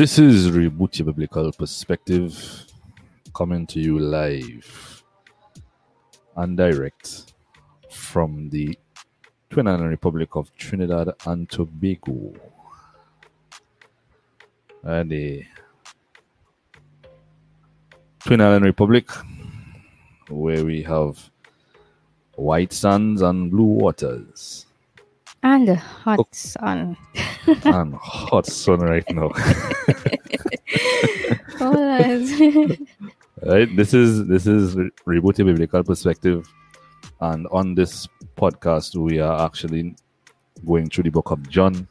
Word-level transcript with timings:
This 0.00 0.18
is 0.18 0.48
Reboot 0.48 0.98
Your 0.98 1.12
Biblical 1.12 1.52
Perspective 1.52 2.64
coming 3.34 3.66
to 3.66 3.78
you 3.78 3.98
live 3.98 5.04
and 6.36 6.56
direct 6.56 7.34
from 7.90 8.48
the 8.48 8.78
Twin 9.50 9.66
Island 9.66 9.90
Republic 9.90 10.36
of 10.36 10.56
Trinidad 10.56 11.10
and 11.26 11.50
Tobago. 11.50 12.32
And 14.84 15.10
the 15.10 15.44
Twin 18.20 18.40
Island 18.40 18.64
Republic, 18.64 19.06
where 20.30 20.64
we 20.64 20.82
have 20.84 21.30
white 22.36 22.72
sands 22.72 23.20
and 23.20 23.50
blue 23.50 23.64
waters 23.64 24.64
And 25.42 25.68
the 25.68 25.76
hot 25.76 26.18
oh. 26.20 26.28
sun. 26.32 26.96
and 27.64 27.94
hot 27.94 28.46
sun 28.46 28.80
right 28.80 29.04
now. 29.10 29.30
Oh, 31.62 31.74
right 33.42 33.76
this 33.76 33.92
is 33.92 34.26
this 34.26 34.46
is 34.46 34.74
Re- 34.76 34.90
Reboot 35.06 35.36
biblical 35.36 35.84
perspective. 35.84 36.48
And 37.20 37.46
on 37.48 37.74
this 37.74 38.08
podcast 38.36 38.96
we 38.96 39.18
are 39.18 39.44
actually 39.44 39.94
going 40.64 40.88
through 40.88 41.04
the 41.04 41.10
book 41.10 41.30
of 41.30 41.46
john. 41.50 41.86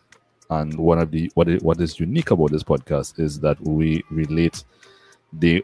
And 0.50 0.75
one 0.80 0.97
of 0.97 1.11
the 1.11 1.31
what 1.36 1.47
is, 1.50 1.61
what 1.61 1.80
is 1.80 2.00
unique 2.00 2.31
about 2.31 2.52
this 2.52 2.64
podcast 2.64 3.20
is 3.20 3.39
that 3.42 3.61
we 3.61 4.03
relate 4.09 4.64
the 5.33 5.64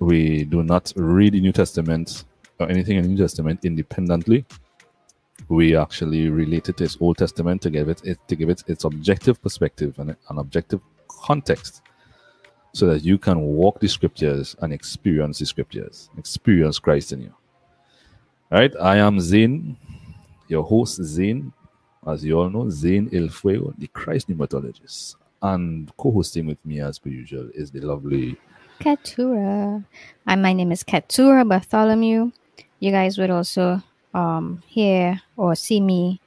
we 0.00 0.44
do 0.44 0.62
not 0.62 0.92
read 0.96 1.32
the 1.32 1.40
new 1.40 1.52
testament 1.52 2.24
or 2.58 2.68
anything 2.68 2.98
in 2.98 3.04
the 3.04 3.08
new 3.08 3.16
testament 3.16 3.64
independently 3.64 4.44
we 5.48 5.76
actually 5.76 6.28
relate 6.28 6.68
it 6.68 6.76
to 6.78 6.84
its 6.84 6.96
old 7.00 7.18
testament 7.18 7.62
to 7.62 7.70
give 7.70 7.88
it, 7.88 8.02
it 8.04 8.18
to 8.28 8.36
give 8.36 8.48
it 8.48 8.62
its 8.66 8.84
objective 8.84 9.42
perspective 9.42 9.98
and 9.98 10.10
an 10.10 10.38
objective 10.38 10.80
context 11.08 11.82
so 12.72 12.86
that 12.86 13.02
you 13.02 13.18
can 13.18 13.40
walk 13.40 13.80
the 13.80 13.88
scriptures 13.88 14.56
and 14.60 14.72
experience 14.72 15.38
the 15.38 15.46
scriptures, 15.46 16.08
experience 16.16 16.78
Christ 16.78 17.12
in 17.12 17.22
you. 17.22 17.34
All 18.52 18.58
right, 18.58 18.72
I 18.80 18.96
am 18.96 19.20
Zane, 19.20 19.76
your 20.48 20.62
host, 20.62 21.02
Zane. 21.02 21.52
As 22.06 22.24
you 22.24 22.38
all 22.38 22.48
know, 22.48 22.70
Zane 22.70 23.10
El 23.12 23.28
Fuego, 23.28 23.74
the 23.78 23.86
Christ 23.88 24.28
pneumatologist. 24.28 25.16
And 25.42 25.94
co 25.96 26.10
hosting 26.10 26.46
with 26.46 26.64
me, 26.64 26.80
as 26.80 26.98
per 26.98 27.10
usual, 27.10 27.50
is 27.54 27.70
the 27.70 27.80
lovely. 27.80 28.36
Katura. 28.80 29.84
And 30.26 30.42
my 30.42 30.52
name 30.52 30.72
is 30.72 30.82
Katura 30.82 31.46
Bartholomew. 31.46 32.32
You 32.78 32.90
guys 32.90 33.18
would 33.18 33.30
also 33.30 33.82
um 34.14 34.62
hear 34.66 35.20
or 35.36 35.54
see 35.54 35.80
me 35.80 36.20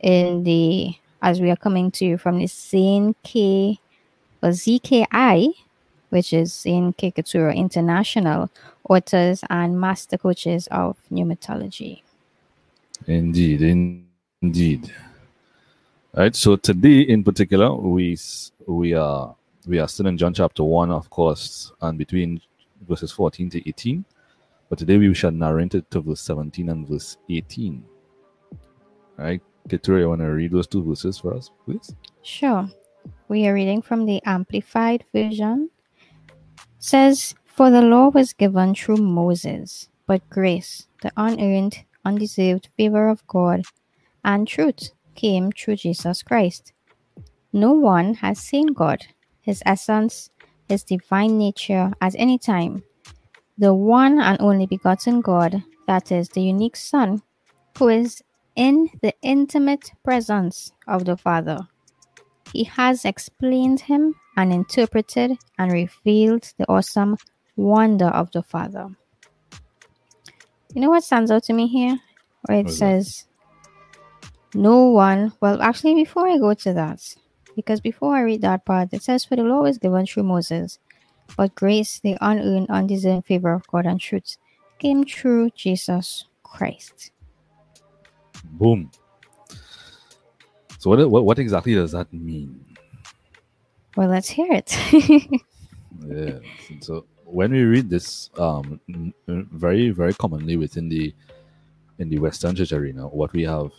in 0.00 0.44
the 0.44 0.94
as 1.22 1.40
we 1.40 1.50
are 1.50 1.56
coming 1.56 1.90
to 1.90 2.04
you 2.04 2.18
from 2.18 2.38
the 2.38 2.46
Zane 2.46 3.14
K 3.22 3.78
or 4.42 4.50
ZKI, 4.50 5.52
which 6.08 6.32
is 6.32 6.52
Zane 6.52 6.92
K 6.92 7.12
International 7.16 8.50
Authors 8.88 9.44
and 9.50 9.80
Master 9.80 10.16
Coaches 10.16 10.66
of 10.70 10.96
Pneumatology. 11.12 12.02
Indeed, 13.06 13.62
in- 13.62 14.06
indeed. 14.42 14.92
All 16.14 16.24
right, 16.24 16.34
so 16.34 16.56
today 16.56 17.02
in 17.02 17.22
particular, 17.22 17.72
we 17.74 18.18
we 18.66 18.94
are 18.94 19.34
we 19.66 19.78
are 19.78 19.88
still 19.88 20.06
in 20.06 20.18
John 20.18 20.34
chapter 20.34 20.64
one, 20.64 20.90
of 20.90 21.08
course, 21.10 21.72
and 21.80 21.96
between 21.96 22.40
verses 22.88 23.12
fourteen 23.12 23.48
to 23.50 23.68
eighteen. 23.68 24.04
But 24.70 24.78
today 24.78 24.98
we 24.98 25.12
shall 25.12 25.32
narrate 25.32 25.74
it 25.74 25.90
to 25.90 26.00
verse 26.00 26.20
seventeen 26.20 26.68
and 26.70 26.88
verse 26.88 27.18
eighteen. 27.28 27.84
All 29.18 29.24
right, 29.24 29.42
Katura, 29.68 30.00
you 30.00 30.08
want 30.08 30.20
to 30.20 30.26
read 30.26 30.52
those 30.52 30.68
two 30.68 30.82
verses 30.82 31.18
for 31.18 31.34
us, 31.34 31.50
please? 31.66 31.94
Sure. 32.22 32.68
We 33.28 33.46
are 33.48 33.54
reading 33.54 33.82
from 33.82 34.06
the 34.06 34.22
Amplified 34.24 35.04
Version. 35.12 35.70
Says, 36.78 37.34
For 37.44 37.68
the 37.70 37.82
law 37.82 38.10
was 38.10 38.32
given 38.32 38.74
through 38.74 38.98
Moses, 38.98 39.88
but 40.06 40.28
grace, 40.30 40.86
the 41.02 41.12
unearned, 41.16 41.84
undeserved 42.04 42.68
favor 42.76 43.08
of 43.08 43.26
God, 43.26 43.62
and 44.24 44.46
truth 44.46 44.92
came 45.16 45.50
through 45.50 45.76
Jesus 45.76 46.22
Christ. 46.22 46.72
No 47.52 47.72
one 47.72 48.14
has 48.14 48.38
seen 48.38 48.68
God, 48.68 49.04
his 49.40 49.62
essence, 49.66 50.30
his 50.68 50.84
divine 50.84 51.36
nature 51.36 51.92
at 52.00 52.14
any 52.16 52.38
time. 52.38 52.84
The 53.60 53.74
one 53.74 54.18
and 54.18 54.40
only 54.40 54.64
begotten 54.64 55.20
God, 55.20 55.62
that 55.86 56.10
is, 56.10 56.30
the 56.30 56.40
unique 56.40 56.76
Son, 56.76 57.20
who 57.76 57.90
is 57.90 58.22
in 58.56 58.88
the 59.02 59.12
intimate 59.20 59.92
presence 60.02 60.72
of 60.88 61.04
the 61.04 61.14
Father. 61.14 61.58
He 62.54 62.64
has 62.64 63.04
explained 63.04 63.80
him 63.80 64.14
and 64.38 64.50
interpreted 64.50 65.36
and 65.58 65.70
revealed 65.70 66.50
the 66.56 66.66
awesome 66.70 67.18
wonder 67.54 68.06
of 68.06 68.30
the 68.32 68.42
Father. 68.42 68.88
You 70.72 70.80
know 70.80 70.88
what 70.88 71.04
stands 71.04 71.30
out 71.30 71.44
to 71.44 71.52
me 71.52 71.66
here? 71.68 71.98
Where 72.46 72.60
it 72.60 72.66
that? 72.66 72.72
says, 72.72 73.26
No 74.54 74.86
one, 74.86 75.34
well, 75.42 75.60
actually, 75.60 75.96
before 75.96 76.26
I 76.26 76.38
go 76.38 76.54
to 76.54 76.72
that, 76.72 77.02
because 77.54 77.82
before 77.82 78.16
I 78.16 78.22
read 78.22 78.40
that 78.40 78.64
part, 78.64 78.88
it 78.92 79.02
says, 79.02 79.26
For 79.26 79.36
the 79.36 79.42
law 79.42 79.60
was 79.60 79.76
given 79.76 80.06
through 80.06 80.22
Moses, 80.22 80.78
but 81.36 81.54
grace, 81.54 82.00
the 82.00 82.16
unearned, 82.20 82.70
undeserved 82.70 83.26
favor 83.26 83.52
of 83.52 83.66
God 83.68 83.86
and 83.86 84.00
truth, 84.00 84.36
came 84.78 85.04
through 85.04 85.50
Jesus 85.50 86.26
Christ. 86.42 87.10
Boom. 88.44 88.90
So 90.78 90.90
what 90.90 91.10
what, 91.10 91.24
what 91.24 91.38
exactly 91.38 91.74
does 91.74 91.92
that 91.92 92.12
mean? 92.12 92.64
Well, 93.96 94.08
let's 94.08 94.28
hear 94.28 94.48
it. 94.50 94.76
Yeah. 96.06 96.38
So 96.80 97.06
when 97.24 97.52
we 97.52 97.62
read 97.62 97.90
this, 97.90 98.30
um, 98.38 98.80
very 99.26 99.90
very 99.90 100.14
commonly 100.14 100.56
within 100.56 100.88
the 100.88 101.14
in 101.98 102.08
the 102.08 102.18
Western 102.18 102.56
Church 102.56 102.72
arena, 102.72 103.06
what 103.06 103.32
we 103.32 103.42
have 103.42 103.72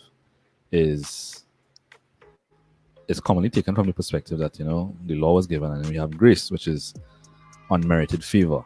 is 0.70 1.44
it's 3.08 3.20
commonly 3.20 3.50
taken 3.50 3.74
from 3.74 3.86
the 3.86 3.92
perspective 3.92 4.38
that 4.38 4.58
you 4.58 4.64
know 4.64 4.94
the 5.06 5.16
law 5.16 5.34
was 5.34 5.46
given 5.46 5.72
and 5.72 5.86
we 5.88 5.96
have 5.96 6.16
grace, 6.16 6.50
which 6.50 6.68
is 6.68 6.94
unmerited 7.72 8.22
favor, 8.24 8.62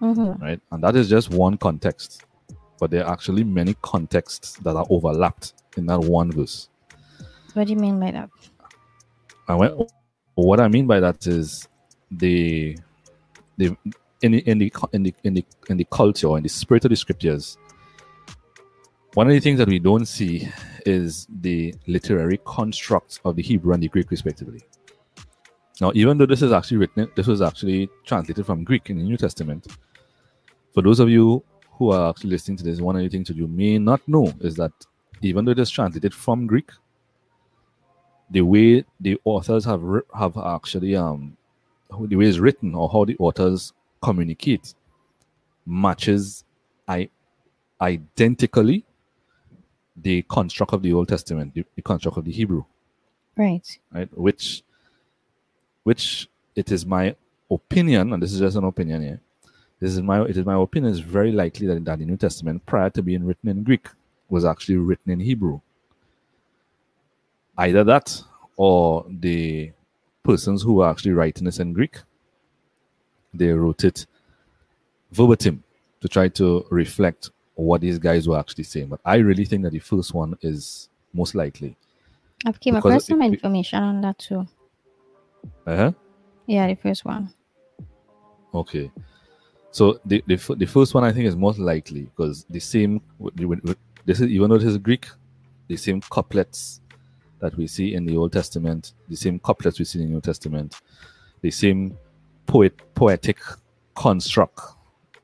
Mhm. 0.00 0.40
right? 0.40 0.60
And 0.70 0.82
that 0.84 0.96
is 0.96 1.08
just 1.08 1.30
one 1.30 1.56
context, 1.56 2.24
but 2.78 2.90
there 2.90 3.04
are 3.04 3.12
actually 3.12 3.44
many 3.44 3.74
contexts 3.82 4.54
that 4.64 4.76
are 4.76 4.86
overlapped 4.90 5.54
in 5.76 5.86
that 5.86 6.00
one 6.00 6.30
verse. 6.32 6.68
What 7.54 7.66
do 7.66 7.72
you 7.72 7.78
mean 7.78 7.98
by 7.98 8.10
that? 8.12 8.30
And 9.48 9.58
when, 9.58 9.86
what 10.34 10.60
I 10.60 10.68
mean 10.68 10.86
by 10.86 11.00
that 11.00 11.26
is 11.26 11.68
the 12.10 12.76
the 13.56 13.76
in 14.22 14.32
the 14.32 14.38
in 14.50 14.58
the 14.58 14.72
in 14.92 15.02
the 15.02 15.14
in 15.24 15.34
the 15.34 15.44
in 15.68 15.76
the 15.76 15.86
culture 15.90 16.36
in 16.36 16.42
the 16.42 16.48
spirit 16.48 16.84
of 16.84 16.90
the 16.90 16.96
scriptures. 16.96 17.56
One 19.14 19.26
of 19.26 19.32
the 19.32 19.40
things 19.40 19.58
that 19.58 19.68
we 19.68 19.78
don't 19.78 20.06
see 20.06 20.48
is 20.86 21.26
the 21.40 21.74
literary 21.86 22.38
constructs 22.44 23.20
of 23.24 23.36
the 23.36 23.42
Hebrew 23.42 23.72
and 23.72 23.82
the 23.82 23.88
Greek, 23.88 24.10
respectively. 24.10 24.62
Now, 25.80 25.92
even 25.94 26.18
though 26.18 26.26
this 26.26 26.42
is 26.42 26.52
actually 26.52 26.78
written, 26.78 27.10
this 27.14 27.26
was 27.26 27.40
actually 27.40 27.88
translated 28.04 28.44
from 28.46 28.64
Greek 28.64 28.90
in 28.90 28.98
the 28.98 29.04
New 29.04 29.16
Testament. 29.16 29.66
For 30.74 30.82
those 30.82 30.98
of 31.00 31.08
you 31.08 31.42
who 31.72 31.92
are 31.92 32.10
actually 32.10 32.30
listening 32.30 32.56
to 32.58 32.64
this, 32.64 32.80
one 32.80 32.96
of 32.96 33.02
the 33.02 33.08
things 33.08 33.28
that 33.28 33.36
you 33.36 33.46
may 33.46 33.78
not 33.78 34.00
know 34.08 34.32
is 34.40 34.56
that 34.56 34.72
even 35.22 35.44
though 35.44 35.52
it 35.52 35.58
is 35.58 35.70
translated 35.70 36.12
from 36.12 36.46
Greek, 36.46 36.70
the 38.30 38.42
way 38.42 38.84
the 39.00 39.18
authors 39.24 39.64
have 39.64 39.82
have 40.14 40.36
actually 40.36 40.94
um 40.94 41.36
how- 41.90 42.04
the 42.06 42.16
way 42.16 42.26
it's 42.26 42.38
written 42.38 42.74
or 42.74 42.88
how 42.90 43.04
the 43.04 43.16
authors 43.18 43.72
communicate 44.02 44.74
matches 45.64 46.44
I 46.86 47.08
identically 47.80 48.84
the 49.96 50.22
construct 50.22 50.72
of 50.74 50.82
the 50.82 50.92
Old 50.92 51.08
Testament, 51.08 51.54
the, 51.54 51.64
the 51.74 51.82
construct 51.82 52.18
of 52.18 52.24
the 52.24 52.32
Hebrew, 52.32 52.64
Right. 53.36 53.78
right? 53.92 54.08
Which 54.16 54.62
which 55.84 56.28
it 56.54 56.70
is 56.72 56.84
my 56.84 57.14
opinion, 57.50 58.12
and 58.12 58.22
this 58.22 58.32
is 58.32 58.40
just 58.40 58.56
an 58.56 58.64
opinion 58.64 59.02
here. 59.02 59.20
This 59.80 59.92
is 59.92 60.02
my 60.02 60.22
it 60.22 60.36
is 60.36 60.44
my 60.44 60.60
opinion. 60.60 60.92
It's 60.92 61.00
very 61.00 61.32
likely 61.32 61.66
that, 61.68 61.84
that 61.84 61.98
the 61.98 62.04
New 62.04 62.16
Testament, 62.16 62.64
prior 62.66 62.90
to 62.90 63.02
being 63.02 63.24
written 63.24 63.48
in 63.48 63.62
Greek, 63.62 63.86
was 64.28 64.44
actually 64.44 64.76
written 64.76 65.12
in 65.12 65.20
Hebrew. 65.20 65.60
Either 67.56 67.84
that 67.84 68.22
or 68.56 69.06
the 69.08 69.72
persons 70.22 70.62
who 70.62 70.74
were 70.74 70.88
actually 70.88 71.12
writing 71.12 71.44
this 71.44 71.58
in 71.58 71.72
Greek, 71.72 71.98
they 73.32 73.48
wrote 73.48 73.84
it 73.84 74.06
verbatim 75.12 75.62
to 76.00 76.08
try 76.08 76.28
to 76.28 76.66
reflect 76.70 77.30
what 77.54 77.80
these 77.80 77.98
guys 77.98 78.28
were 78.28 78.38
actually 78.38 78.64
saying. 78.64 78.88
But 78.88 79.00
I 79.04 79.16
really 79.16 79.44
think 79.44 79.62
that 79.64 79.72
the 79.72 79.78
first 79.78 80.14
one 80.14 80.36
is 80.42 80.88
most 81.12 81.34
likely. 81.34 81.76
I've 82.46 82.60
came 82.60 82.76
across 82.76 83.06
some 83.06 83.22
it- 83.22 83.34
information 83.34 83.82
on 83.82 84.00
that 84.02 84.18
too. 84.18 84.46
Uh-huh. 85.66 85.92
Yeah, 86.46 86.66
the 86.66 86.74
first 86.74 87.04
one. 87.04 87.32
Okay. 88.54 88.90
So 89.70 90.00
the, 90.04 90.24
the 90.26 90.36
the 90.56 90.66
first 90.66 90.94
one 90.94 91.04
I 91.04 91.12
think 91.12 91.26
is 91.26 91.36
most 91.36 91.58
likely 91.58 92.02
because 92.02 92.44
the 92.48 92.60
same 92.60 93.02
this 94.06 94.20
is 94.20 94.28
even 94.28 94.48
though 94.50 94.58
this 94.58 94.68
is 94.68 94.78
Greek, 94.78 95.06
the 95.68 95.76
same 95.76 96.00
couplets 96.00 96.80
that 97.40 97.56
we 97.56 97.66
see 97.66 97.94
in 97.94 98.04
the 98.06 98.16
Old 98.16 98.32
Testament, 98.32 98.94
the 99.08 99.16
same 99.16 99.38
couplets 99.38 99.78
we 99.78 99.84
see 99.84 100.00
in 100.00 100.06
the 100.06 100.12
New 100.14 100.20
Testament, 100.20 100.80
the 101.42 101.50
same 101.50 101.96
poet 102.46 102.74
poetic 102.94 103.38
construct 103.94 104.60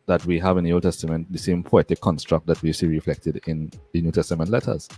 that 0.07 0.25
we 0.27 0.39
have 0.39 0.59
in 0.59 0.65
the 0.65 0.73
Old 0.73 0.83
Testament, 0.83 1.33
the 1.33 1.39
same 1.39 1.63
poetic 1.63 2.01
construct 2.01 2.47
that 2.47 2.61
we 2.63 2.73
see 2.73 2.87
reflected 2.87 3.41
in 3.47 3.71
the 3.93 4.03
New 4.03 4.13
Testament 4.13 4.51
letters. 4.51 4.89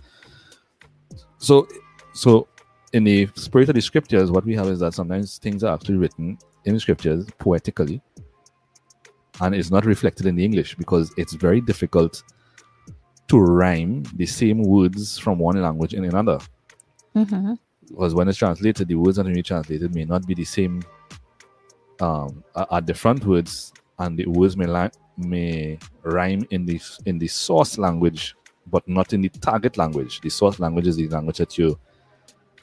So, 1.37 1.67
so 2.13 2.47
in 2.93 3.03
the 3.03 3.27
spirit 3.35 3.69
of 3.69 3.75
the 3.75 3.81
scriptures, 3.81 4.31
what 4.31 4.45
we 4.45 4.55
have 4.55 4.67
is 4.67 4.79
that 4.79 4.93
sometimes 4.93 5.37
things 5.37 5.63
are 5.63 5.73
actually 5.73 5.97
written 5.97 6.37
in 6.65 6.73
the 6.73 6.79
scriptures 6.79 7.25
poetically, 7.37 8.01
and 9.41 9.53
it's 9.53 9.71
not 9.71 9.85
reflected 9.85 10.25
in 10.25 10.35
the 10.35 10.45
English 10.45 10.75
because 10.75 11.13
it's 11.17 11.33
very 11.33 11.61
difficult 11.61 12.23
to 13.27 13.39
rhyme 13.39 14.03
the 14.15 14.25
same 14.25 14.63
words 14.63 15.17
from 15.17 15.39
one 15.39 15.61
language 15.61 15.93
in 15.93 16.05
another. 16.05 16.39
Mm-hmm. 17.15 17.53
Because 17.89 18.13
when 18.13 18.27
it's 18.27 18.37
translated, 18.37 18.87
the 18.87 18.95
words 18.95 19.17
that 19.17 19.27
are 19.27 19.41
translated 19.41 19.93
may 19.93 20.05
not 20.05 20.25
be 20.25 20.33
the 20.33 20.45
same 20.45 20.81
um, 21.99 22.43
are 22.55 22.81
different 22.81 23.25
words, 23.25 23.73
and 23.99 24.17
the 24.17 24.25
words 24.27 24.55
may 24.55 24.65
li- 24.65 24.91
may 25.17 25.79
rhyme 26.03 26.45
in 26.51 26.65
the 26.65 26.79
in 27.05 27.17
the 27.17 27.27
source 27.27 27.77
language, 27.77 28.35
but 28.67 28.87
not 28.87 29.13
in 29.13 29.21
the 29.21 29.29
target 29.29 29.77
language. 29.77 30.21
The 30.21 30.29
source 30.29 30.59
language 30.59 30.87
is 30.87 30.97
the 30.97 31.07
language 31.07 31.37
that 31.37 31.57
you 31.57 31.79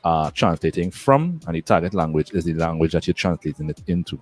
are 0.04 0.30
translating 0.30 0.90
from, 0.90 1.40
and 1.46 1.56
the 1.56 1.62
target 1.62 1.94
language 1.94 2.32
is 2.32 2.44
the 2.44 2.54
language 2.54 2.92
that 2.92 3.06
you're 3.06 3.14
translating 3.14 3.70
it 3.70 3.82
into. 3.86 4.20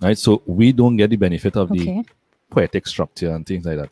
Right, 0.00 0.18
so 0.18 0.42
we 0.46 0.72
don't 0.72 0.96
get 0.96 1.10
the 1.10 1.16
benefit 1.16 1.56
of 1.56 1.70
Okay. 1.70 2.02
the 2.02 2.04
poetic 2.50 2.86
structure 2.86 3.30
and 3.30 3.46
things 3.46 3.64
like 3.64 3.78
that. 3.78 3.90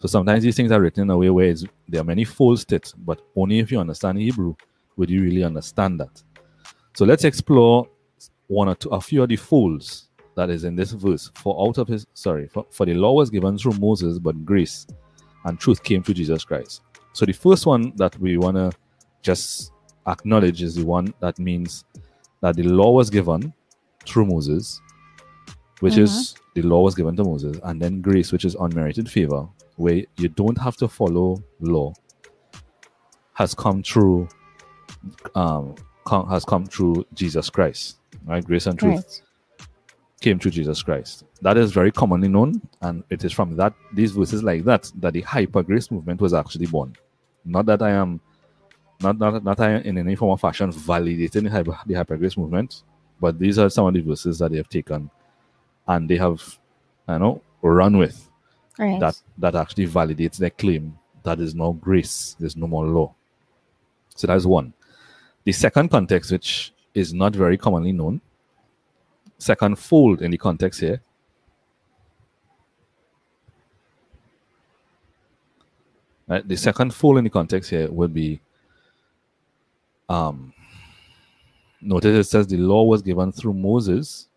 So 0.00 0.06
sometimes 0.06 0.44
these 0.44 0.54
things 0.56 0.70
are 0.70 0.80
written 0.80 1.04
in 1.04 1.10
a 1.10 1.16
way 1.16 1.30
where 1.30 1.48
it's, 1.48 1.64
there 1.88 2.00
are 2.00 2.04
many 2.04 2.24
false 2.24 2.64
it, 2.70 2.92
but 2.98 3.20
only 3.34 3.58
if 3.58 3.72
you 3.72 3.80
understand 3.80 4.18
Hebrew 4.18 4.54
would 4.96 5.10
you 5.10 5.22
really 5.22 5.42
understand 5.42 5.98
that. 6.00 6.22
So 6.94 7.04
let's 7.04 7.24
explore 7.24 7.88
one 8.46 8.68
or 8.68 8.74
two, 8.76 8.90
a 8.90 9.00
few 9.00 9.22
of 9.22 9.28
the 9.28 9.36
folds 9.36 10.08
that 10.36 10.50
is 10.50 10.64
in 10.64 10.76
this 10.76 10.92
verse. 10.92 11.30
For 11.34 11.66
out 11.66 11.78
of 11.78 11.88
his, 11.88 12.06
sorry, 12.14 12.46
for, 12.46 12.66
for 12.70 12.86
the 12.86 12.94
law 12.94 13.12
was 13.14 13.30
given 13.30 13.58
through 13.58 13.74
Moses, 13.80 14.18
but 14.18 14.44
grace 14.44 14.86
and 15.44 15.58
truth 15.58 15.82
came 15.82 16.02
through 16.02 16.14
Jesus 16.14 16.44
Christ. 16.44 16.82
So 17.12 17.26
the 17.26 17.32
first 17.32 17.66
one 17.66 17.92
that 17.96 18.16
we 18.20 18.36
want 18.36 18.56
to 18.56 18.70
just 19.22 19.72
acknowledge 20.08 20.62
is 20.62 20.76
the 20.76 20.86
one 20.86 21.14
that 21.20 21.38
means 21.38 21.84
that 22.42 22.56
the 22.56 22.64
law 22.64 22.92
was 22.92 23.10
given 23.10 23.52
through 24.06 24.26
Moses, 24.26 24.80
which 25.80 25.98
is 25.98 26.36
the 26.54 26.62
law 26.62 26.82
was 26.82 26.94
given 26.94 27.16
to 27.16 27.24
Moses, 27.24 27.58
and 27.64 27.80
then 27.80 28.00
grace, 28.02 28.32
which 28.32 28.44
is 28.44 28.56
unmerited 28.56 29.10
favor, 29.10 29.48
where 29.76 30.04
you 30.18 30.28
don't 30.28 30.58
have 30.58 30.76
to 30.78 30.88
follow 30.88 31.42
law, 31.60 31.94
has 33.34 33.54
come 33.54 33.82
through, 33.82 34.28
um, 35.34 35.74
com- 36.06 36.28
has 36.28 36.44
come 36.44 36.66
through 36.66 37.06
Jesus 37.14 37.50
Christ, 37.50 37.98
right? 38.26 38.44
Grace 38.44 38.66
and 38.66 38.78
truth 38.78 38.96
Right. 38.96 39.22
came 40.20 40.38
through 40.38 40.52
Jesus 40.52 40.82
Christ. 40.82 41.24
That 41.42 41.56
is 41.56 41.72
very 41.72 41.92
commonly 41.92 42.28
known, 42.28 42.60
and 42.82 43.04
it 43.10 43.24
is 43.24 43.32
from 43.32 43.56
that 43.56 43.74
these 43.94 44.12
verses 44.12 44.42
like 44.42 44.64
that 44.64 44.90
that 45.00 45.12
the 45.14 45.22
hyper 45.22 45.62
grace 45.62 45.90
movement 45.90 46.20
was 46.20 46.34
actually 46.34 46.66
born. 46.66 46.96
Not 47.44 47.66
that 47.66 47.82
I 47.82 47.90
am, 47.90 48.20
not 49.00 49.18
not 49.18 49.44
not 49.44 49.60
in 49.60 49.98
any 49.98 50.16
form 50.16 50.30
or 50.30 50.38
fashion 50.38 50.70
validating 50.72 51.44
the 51.44 51.50
hyper, 51.50 51.78
the 51.86 51.94
hyper 51.94 52.16
grace 52.16 52.36
movement, 52.36 52.82
but 53.20 53.38
these 53.38 53.58
are 53.58 53.70
some 53.70 53.86
of 53.86 53.94
the 53.94 54.00
verses 54.00 54.38
that 54.38 54.50
they 54.50 54.56
have 54.56 54.68
taken, 54.68 55.10
and 55.86 56.08
they 56.08 56.16
have, 56.16 56.58
you 57.08 57.18
know, 57.18 57.42
run 57.62 57.96
with 57.96 58.28
Right. 58.78 59.00
that 59.00 59.20
that 59.38 59.56
actually 59.56 59.88
validates 59.88 60.36
their 60.36 60.50
claim 60.50 60.96
that 61.24 61.40
is 61.40 61.54
no 61.54 61.72
grace, 61.72 62.36
there's 62.38 62.56
no 62.56 62.66
more 62.66 62.86
law. 62.86 63.14
So 64.14 64.26
that's 64.26 64.44
one. 64.44 64.72
The 65.44 65.52
second 65.52 65.90
context, 65.90 66.30
which 66.30 66.72
is 66.94 67.12
not 67.12 67.34
very 67.34 67.56
commonly 67.56 67.92
known, 67.92 68.20
second 69.38 69.78
fold 69.78 70.22
in 70.22 70.30
the 70.30 70.38
context 70.38 70.80
here. 70.80 71.00
Right, 76.26 76.46
the 76.46 76.56
second 76.56 76.92
fold 76.94 77.18
in 77.18 77.24
the 77.24 77.30
context 77.30 77.70
here 77.70 77.90
would 77.90 78.12
be 78.12 78.40
um 80.08 80.52
notice 81.80 82.26
it 82.26 82.30
says 82.30 82.46
the 82.46 82.56
law 82.56 82.84
was 82.84 83.02
given 83.02 83.32
through 83.32 83.54
Moses, 83.54 84.28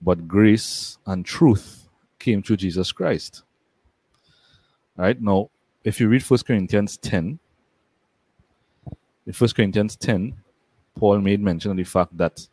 but 0.00 0.28
grace 0.28 0.98
and 1.06 1.24
truth 1.24 1.88
came 2.18 2.42
through 2.42 2.56
Jesus 2.56 2.92
Christ. 2.92 3.42
Right 4.96 5.20
now, 5.20 5.50
if 5.82 6.00
you 6.00 6.08
read 6.08 6.22
First 6.22 6.46
Corinthians 6.46 6.96
10, 6.98 7.38
in 9.26 9.32
First 9.32 9.56
Corinthians 9.56 9.96
10, 9.96 10.34
Paul 10.94 11.20
made 11.20 11.40
mention 11.40 11.70
of 11.70 11.76
the 11.76 11.84
fact 11.84 12.16
that 12.16 12.46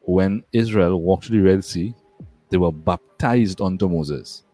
when 0.00 0.42
Israel 0.52 1.00
walked 1.00 1.26
through 1.26 1.42
the 1.42 1.48
Red 1.48 1.64
Sea, 1.64 1.94
they 2.50 2.56
were 2.56 2.72
baptized 2.72 3.60
unto 3.60 3.88
Moses, 3.88 4.44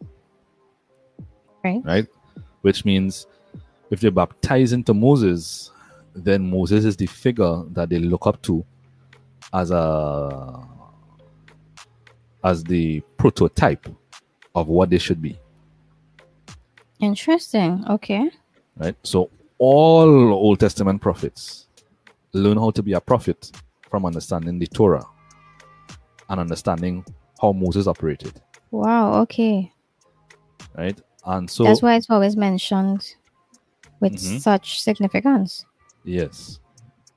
right. 1.65 1.81
right? 1.85 2.07
Which 2.63 2.85
means 2.85 3.27
if 3.91 4.01
they're 4.01 4.11
baptized 4.11 4.73
into 4.73 4.93
Moses, 4.93 5.71
then 6.15 6.49
Moses 6.49 6.85
is 6.85 6.97
the 6.97 7.07
figure 7.07 7.63
that 7.73 7.89
they 7.89 7.99
look 7.99 8.27
up 8.27 8.41
to 8.43 8.65
as 9.53 9.71
a 9.71 10.67
as 12.45 12.63
the 12.65 13.01
prototype 13.17 13.87
of 14.55 14.69
what 14.69 14.91
they 14.91 14.99
should 14.99 15.21
be. 15.23 15.39
Interesting. 17.01 17.85
Okay. 17.89 18.31
right? 18.77 18.95
So 19.03 19.31
all 19.59 20.33
Old 20.33 20.61
Testament 20.61 21.01
prophets 21.01 21.67
learn 22.33 22.57
how 22.59 22.71
to 22.71 22.83
be 22.83 22.93
a 22.93 23.01
prophet 23.01 23.51
from 23.91 24.05
understanding 24.05 24.59
the 24.59 24.67
Torah 24.67 25.05
and 26.29 26.41
understanding 26.41 27.05
how 27.41 27.53
Moses 27.53 27.87
operated, 27.87 28.41
Wow. 28.71 29.21
Okay. 29.23 29.73
right? 30.77 30.99
And 31.27 31.49
so 31.49 31.65
That's 31.65 31.83
why 31.83 31.95
it's 31.97 32.11
always 32.11 32.37
mentioned 32.37 33.15
with 34.01 34.15
Mhm. 34.15 34.41
such 34.41 34.81
significance. 34.81 35.65
Yes, 36.05 36.61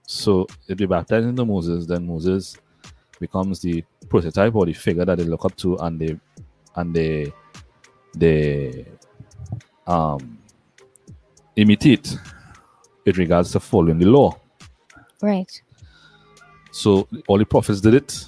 so 0.07 0.47
if 0.67 0.77
they 0.77 0.85
baptize 0.85 1.25
into 1.25 1.45
Moses, 1.45 1.85
then 1.85 2.07
Moses 2.07 2.55
becomes 3.19 3.59
the 3.59 3.83
prototype 4.09 4.55
or 4.55 4.65
the 4.65 4.73
figure 4.73 5.05
that 5.05 5.17
they 5.17 5.23
look 5.25 5.45
up 5.45 5.55
to, 5.57 5.77
and 5.77 5.99
they 5.99 6.17
and 6.75 6.93
they 6.93 7.33
they 8.15 8.85
um 9.85 10.37
imitate 11.55 12.17
with 13.05 13.17
regards 13.17 13.51
to 13.51 13.59
following 13.59 13.97
the 13.99 14.05
law. 14.05 14.39
Right. 15.21 15.61
So 16.71 17.07
all 17.27 17.37
the 17.37 17.45
prophets 17.45 17.81
did 17.81 17.95
it. 17.95 18.25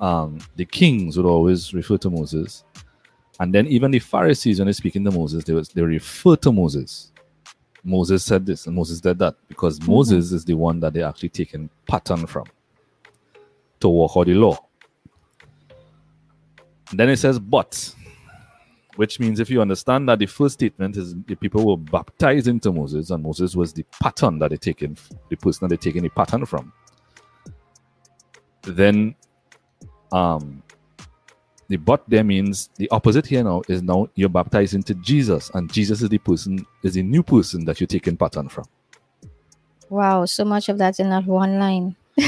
Um, 0.00 0.38
the 0.56 0.64
kings 0.64 1.16
would 1.16 1.24
always 1.26 1.72
refer 1.72 1.96
to 1.98 2.10
Moses, 2.10 2.64
and 3.40 3.54
then 3.54 3.66
even 3.68 3.90
the 3.90 3.98
Pharisees, 3.98 4.58
when 4.58 4.66
they 4.66 4.72
speaking 4.72 5.04
to 5.04 5.10
Moses, 5.10 5.44
they 5.44 5.54
was 5.54 5.70
they 5.70 5.82
refer 5.82 6.36
to 6.36 6.52
Moses. 6.52 7.12
Moses 7.86 8.24
said 8.24 8.44
this, 8.44 8.66
and 8.66 8.74
Moses 8.74 9.00
did 9.00 9.18
that 9.20 9.36
because 9.48 9.80
Moses 9.86 10.32
is 10.32 10.44
the 10.44 10.54
one 10.54 10.80
that 10.80 10.92
they 10.92 11.02
actually 11.02 11.28
taken 11.28 11.70
pattern 11.88 12.26
from 12.26 12.44
to 13.80 13.88
walk 13.88 14.16
out 14.16 14.26
the 14.26 14.34
law. 14.34 14.58
then 16.92 17.08
it 17.08 17.16
says, 17.18 17.38
but, 17.38 17.94
which 18.96 19.20
means 19.20 19.38
if 19.38 19.48
you 19.48 19.60
understand 19.60 20.08
that 20.08 20.18
the 20.18 20.26
first 20.26 20.54
statement 20.54 20.96
is 20.96 21.14
the 21.26 21.36
people 21.36 21.64
were 21.64 21.76
baptized 21.76 22.48
into 22.48 22.72
Moses, 22.72 23.10
and 23.10 23.22
Moses 23.22 23.54
was 23.54 23.72
the 23.72 23.84
pattern 24.02 24.38
that 24.40 24.50
they 24.50 24.56
taken, 24.56 24.96
the 25.30 25.36
person 25.36 25.68
that 25.68 25.74
they 25.74 25.90
taken 25.90 26.02
the 26.02 26.10
pattern 26.10 26.44
from 26.44 26.72
then 28.66 29.14
um 30.12 30.62
the 31.68 31.76
but 31.76 32.04
there 32.08 32.24
means 32.24 32.70
the 32.76 32.88
opposite 32.90 33.26
here 33.26 33.42
now 33.42 33.62
is 33.68 33.82
now 33.82 34.08
you're 34.14 34.28
baptized 34.28 34.74
into 34.74 34.94
Jesus, 34.94 35.50
and 35.54 35.72
Jesus 35.72 36.02
is 36.02 36.08
the 36.08 36.18
person 36.18 36.64
is 36.82 36.94
the 36.94 37.02
new 37.02 37.22
person 37.22 37.64
that 37.64 37.80
you're 37.80 37.86
taking 37.86 38.16
pattern 38.16 38.48
from. 38.48 38.66
Wow. 39.88 40.24
So 40.24 40.44
much 40.44 40.68
of 40.68 40.78
that 40.78 41.00
in 41.00 41.10
that 41.10 41.26
one 41.26 41.58
line. 41.58 41.96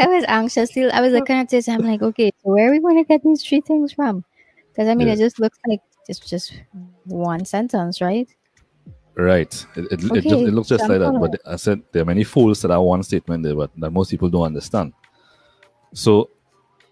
I 0.00 0.06
was 0.06 0.24
anxious. 0.28 0.70
Still, 0.70 0.90
I 0.92 1.00
was 1.00 1.12
looking 1.12 1.36
at 1.36 1.48
this. 1.48 1.68
I'm 1.68 1.80
like, 1.80 2.02
okay, 2.02 2.30
so 2.42 2.52
where 2.52 2.68
are 2.68 2.70
we 2.70 2.80
going 2.80 2.96
to 2.96 3.04
get 3.04 3.22
these 3.22 3.44
three 3.44 3.60
things 3.60 3.92
from? 3.92 4.24
Because 4.68 4.88
I 4.88 4.94
mean, 4.94 5.08
Yeah. 5.08 5.14
it 5.14 5.18
just 5.18 5.40
looks 5.40 5.58
like 5.66 5.80
it's 6.08 6.20
just 6.20 6.54
one 7.04 7.44
sentence, 7.44 8.00
right? 8.00 8.28
Right. 9.16 9.66
It, 9.76 9.84
it, 9.90 10.04
it, 10.04 10.22
just, 10.22 10.24
it 10.26 10.54
looks 10.54 10.68
just 10.68 10.86
so 10.86 10.92
like 10.92 11.00
that. 11.00 11.18
But 11.20 11.40
I 11.44 11.56
said 11.56 11.82
there 11.92 12.02
are 12.02 12.06
many 12.06 12.22
folds 12.22 12.60
to 12.60 12.68
that 12.68 12.80
one 12.80 13.02
statement 13.02 13.42
there, 13.42 13.56
but 13.56 13.70
that 13.78 13.90
most 13.90 14.10
people 14.10 14.28
don't 14.28 14.44
understand. 14.44 14.92
So 15.92 16.30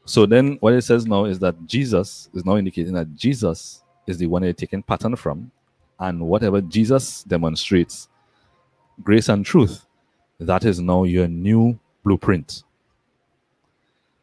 so 0.07 0.27
then 0.27 0.57
what 0.61 0.73
it 0.73 0.83
says 0.83 1.07
now 1.07 1.27
is 1.27 1.39
that 1.41 1.67
Jesus 1.67 2.31
is 2.33 2.45
now 2.45 2.57
indicating 2.57 2.95
that 2.95 3.15
Jesus 3.15 3.83
is 4.07 4.19
the 4.19 4.27
one 4.27 4.43
they're 4.43 4.53
taking 4.55 4.83
pattern 4.83 5.17
from, 5.17 5.51
and 6.01 6.21
whatever 6.21 6.61
Jesus 6.63 7.25
demonstrates, 7.25 8.09
grace 9.03 9.29
and 9.29 9.45
truth, 9.45 9.87
that 10.41 10.65
is 10.65 10.81
now 10.81 11.05
your 11.05 11.29
new 11.29 11.79
blueprint. 12.05 12.63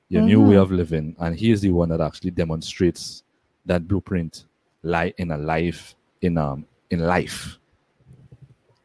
Your 0.10 0.22
new 0.24 0.42
way 0.42 0.58
of 0.58 0.72
living. 0.72 1.16
And 1.20 1.36
he 1.36 1.52
is 1.52 1.62
the 1.62 1.72
one 1.72 1.90
that 1.90 2.02
actually 2.02 2.32
demonstrates 2.32 3.24
that 3.66 3.88
blueprint 3.88 4.46
lie 4.84 5.14
in 5.18 5.32
a 5.32 5.38
life 5.38 5.96
in 6.22 6.38
um 6.38 6.66
in 6.90 7.00
life 7.00 7.58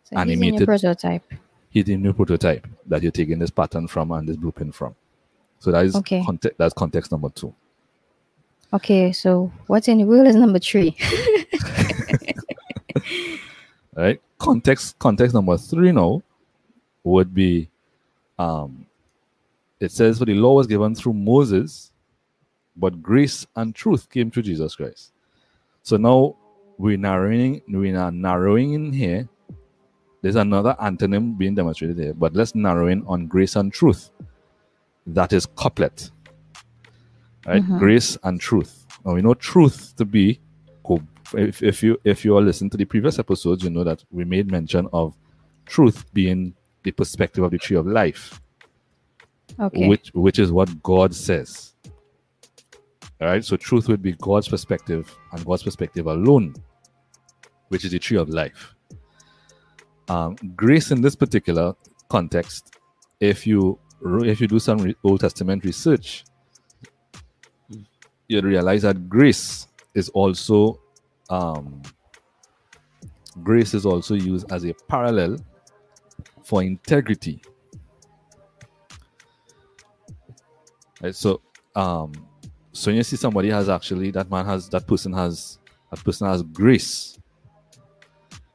So 0.05 0.17
he's 0.17 0.41
Animated. 0.41 0.67
prototype. 0.67 1.23
He's 1.71 1.85
the 1.85 1.97
new 1.97 2.13
prototype 2.15 2.67
that 2.87 3.03
you're 3.03 3.13
taking 3.13 3.39
this 3.39 3.51
pattern 3.51 3.89
from 3.89 4.11
and 4.13 4.29
this 4.29 4.37
blueprint 4.37 4.75
from. 4.75 4.95
So 5.61 5.73
that 5.73 5.85
is 5.85 5.97
Okay. 5.97 6.23
context. 6.25 6.59
That's 6.59 6.75
context 6.75 7.11
number 7.13 7.29
two. 7.31 7.55
Okay, 8.73 9.13
so 9.13 9.51
what's 9.67 9.89
in 9.89 9.99
the 9.99 10.05
rule 10.05 10.27
is 10.27 10.37
number 10.37 10.59
three. 10.59 10.97
All 13.97 14.05
right. 14.05 14.21
Context. 14.39 14.99
Context 14.99 15.35
number 15.35 15.57
three 15.57 15.91
now 15.93 16.23
would 17.05 17.35
be, 17.35 17.69
um, 18.39 18.87
it 19.81 19.91
says, 19.91 20.19
"For 20.19 20.27
the 20.27 20.35
law 20.35 20.55
was 20.55 20.67
given 20.67 20.95
through 20.95 21.15
Moses, 21.15 21.91
but 22.77 23.03
grace 23.03 23.47
and 23.57 23.75
truth 23.75 24.09
came 24.11 24.31
through 24.31 24.43
Jesus 24.45 24.77
Christ." 24.77 25.13
So 25.83 25.97
now 25.97 26.37
we're 26.77 26.99
narrowing. 26.99 27.63
We 27.69 27.95
are 27.95 28.13
narrowing 28.13 28.75
in 28.75 28.93
here. 28.93 29.29
There's 30.21 30.37
another 30.37 30.77
antonym 30.81 31.39
being 31.39 31.55
demonstrated 31.55 31.97
here, 31.99 32.13
but 32.15 32.35
let's 32.35 32.55
narrow 32.55 32.89
in 32.89 33.05
on 33.07 33.27
grace 33.27 33.57
and 33.57 33.73
truth. 33.73 34.11
That 35.09 35.33
is 35.33 35.47
couplet. 35.47 36.11
Right? 37.47 37.67
Grace 37.79 38.17
and 38.25 38.41
truth. 38.41 38.87
Now 39.05 39.15
we 39.15 39.23
know 39.23 39.35
truth 39.35 39.95
to 39.97 40.05
be 40.05 40.41
if, 41.35 41.63
if 41.63 41.83
you 41.83 42.01
if 42.05 42.25
you 42.25 42.35
all 42.35 42.43
listen 42.43 42.71
to 42.71 42.77
the 42.77 42.85
previous 42.85 43.19
episodes, 43.19 43.63
you 43.63 43.71
know 43.71 43.85
that 43.85 44.05
we 44.11 44.25
made 44.25 44.51
mention 44.51 44.89
of 44.93 45.15
truth 45.67 46.05
being 46.15 46.55
the 46.83 46.91
perspective 46.91 47.45
of 47.45 47.51
the 47.51 47.59
tree 47.59 47.77
of 47.77 47.87
life, 47.87 48.41
Okay. 49.59 49.89
which 49.89 50.11
which 50.15 50.39
is 50.39 50.53
what 50.53 50.83
God 50.83 51.15
says. 51.15 51.75
All 53.21 53.27
right, 53.27 53.45
so 53.45 53.57
truth 53.57 53.89
would 53.89 54.01
be 54.01 54.13
God's 54.13 54.49
perspective 54.49 55.13
and 55.33 55.45
God's 55.45 55.65
perspective 55.65 56.07
alone, 56.07 56.55
which 57.69 57.85
is 57.85 57.91
the 57.91 57.99
tree 57.99 58.17
of 58.17 58.29
life. 58.29 58.75
Um, 60.09 60.37
grace 60.55 60.93
in 60.93 61.03
this 61.03 61.17
particular 61.17 61.75
context, 62.09 62.77
if 63.21 63.47
you 63.47 63.79
if 64.03 64.41
you 64.41 64.47
do 64.47 64.59
some 64.59 64.95
Old 65.05 65.21
Testament 65.21 65.65
research, 65.65 66.25
you'd 68.29 68.45
realize 68.45 68.83
that 68.83 69.09
grace 69.09 69.67
is 69.95 70.09
also 70.11 70.81
um, 71.31 71.83
grace 73.43 73.75
is 73.75 73.85
also 73.85 74.15
used 74.15 74.51
as 74.53 74.65
a 74.65 74.75
parallel 74.89 75.39
for 76.45 76.63
integrity. 76.63 77.43
Right, 81.03 81.15
so 81.15 81.41
um, 81.75 82.13
so 82.73 82.91
when 82.91 82.97
you 82.97 83.03
see 83.03 83.17
somebody 83.17 83.51
has 83.51 83.69
actually 83.69 84.11
that 84.13 84.31
man 84.31 84.47
has 84.47 84.69
that 84.71 84.87
person 84.87 85.13
has 85.13 85.59
that 85.91 86.05
person 86.05 86.27
has 86.29 86.43
grace. 86.43 87.19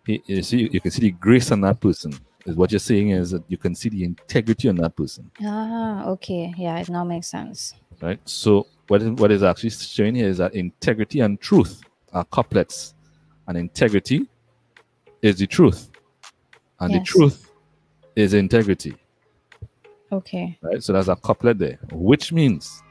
He, 0.06 0.22
you 0.26 0.44
see, 0.44 0.70
you 0.72 0.82
can 0.82 0.92
see 0.92 1.02
the 1.02 1.12
grace 1.12 1.52
on 1.52 1.62
that 1.62 1.80
person. 1.80 2.14
Is 2.46 2.56
what 2.56 2.72
you're 2.72 2.80
saying 2.80 3.12
is 3.12 3.32
that 3.32 3.44
you 3.48 3.58
can 3.58 3.74
see 3.74 3.88
the 3.90 4.04
integrity 4.04 4.68
on 4.68 4.76
that 4.78 4.96
person, 4.98 5.32
ah, 5.42 6.06
okay. 6.08 6.54
Yeah, 6.58 6.78
it 6.80 6.90
now 6.90 7.06
makes 7.06 7.28
sense. 7.28 7.74
right? 8.02 8.20
So 8.26 8.68
what 8.90 9.02
is, 9.02 9.10
what 9.12 9.32
is 9.32 9.44
actually 9.44 9.70
showing 9.70 10.16
here 10.16 10.28
is 10.28 10.40
that 10.40 10.54
integrity 10.54 11.22
and 11.22 11.40
truth 11.40 11.82
are 12.12 12.26
couplets, 12.26 12.96
and 13.48 13.58
integrity 13.58 14.28
is 15.22 15.38
the 15.38 15.48
truth, 15.48 15.90
and 16.82 16.94
the 16.94 17.00
truth 17.00 17.50
is 18.16 18.34
integrity. 18.34 18.96
Okay. 20.12 20.58
right? 20.62 20.84
So 20.84 20.94
there's 20.94 21.10
a 21.10 21.16
couplet 21.16 21.58
there, 21.58 21.80
which 21.94 22.34
means 22.34 22.84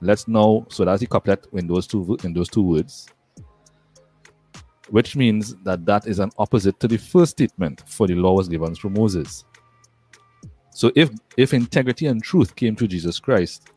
let's 0.00 0.26
now. 0.26 0.66
So 0.68 0.84
that's 0.84 1.00
the 1.00 1.06
couplet 1.06 1.46
in 1.52 1.66
those 1.68 1.86
two 1.86 2.18
in 2.24 2.34
those 2.34 2.48
two 2.48 2.62
words, 2.62 3.08
which 4.90 5.16
means 5.16 5.54
that 5.64 5.86
that 5.86 6.06
is 6.06 6.18
an 6.18 6.30
opposite 6.38 6.78
to 6.80 6.88
the 6.88 6.98
first 6.98 7.32
statement. 7.32 7.82
For 7.86 8.06
the 8.06 8.14
law 8.14 8.34
was 8.34 8.48
given 8.48 8.74
through 8.74 8.90
Moses. 8.90 9.44
So 10.70 10.92
if 10.94 11.10
if 11.36 11.54
integrity 11.54 12.06
and 12.06 12.22
truth 12.22 12.54
came 12.56 12.76
to 12.76 12.86
Jesus 12.86 13.18
Christ, 13.18 13.70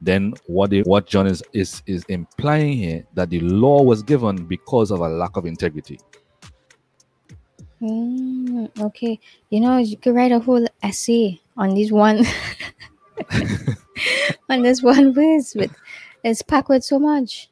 then 0.00 0.34
what 0.46 0.70
they, 0.70 0.80
what 0.80 1.06
John 1.06 1.26
is 1.26 1.42
is 1.52 1.82
is 1.86 2.04
implying 2.04 2.72
here 2.72 3.04
that 3.14 3.30
the 3.30 3.40
law 3.40 3.82
was 3.82 4.02
given 4.02 4.46
because 4.46 4.90
of 4.90 5.00
a 5.00 5.08
lack 5.08 5.36
of 5.36 5.46
integrity. 5.46 5.98
Mm, 7.80 8.70
okay. 8.80 9.18
You 9.50 9.60
know, 9.60 9.78
you 9.78 9.96
could 9.96 10.14
write 10.14 10.30
a 10.30 10.38
whole 10.38 10.64
essay 10.82 11.40
on 11.56 11.74
this 11.74 11.90
one 11.90 12.24
on 14.48 14.62
this 14.62 14.82
one 14.82 15.12
verse, 15.12 15.54
but 15.54 15.70
it's 16.24 16.42
packed 16.42 16.68
with 16.68 16.84
so 16.84 16.98
much. 16.98 17.50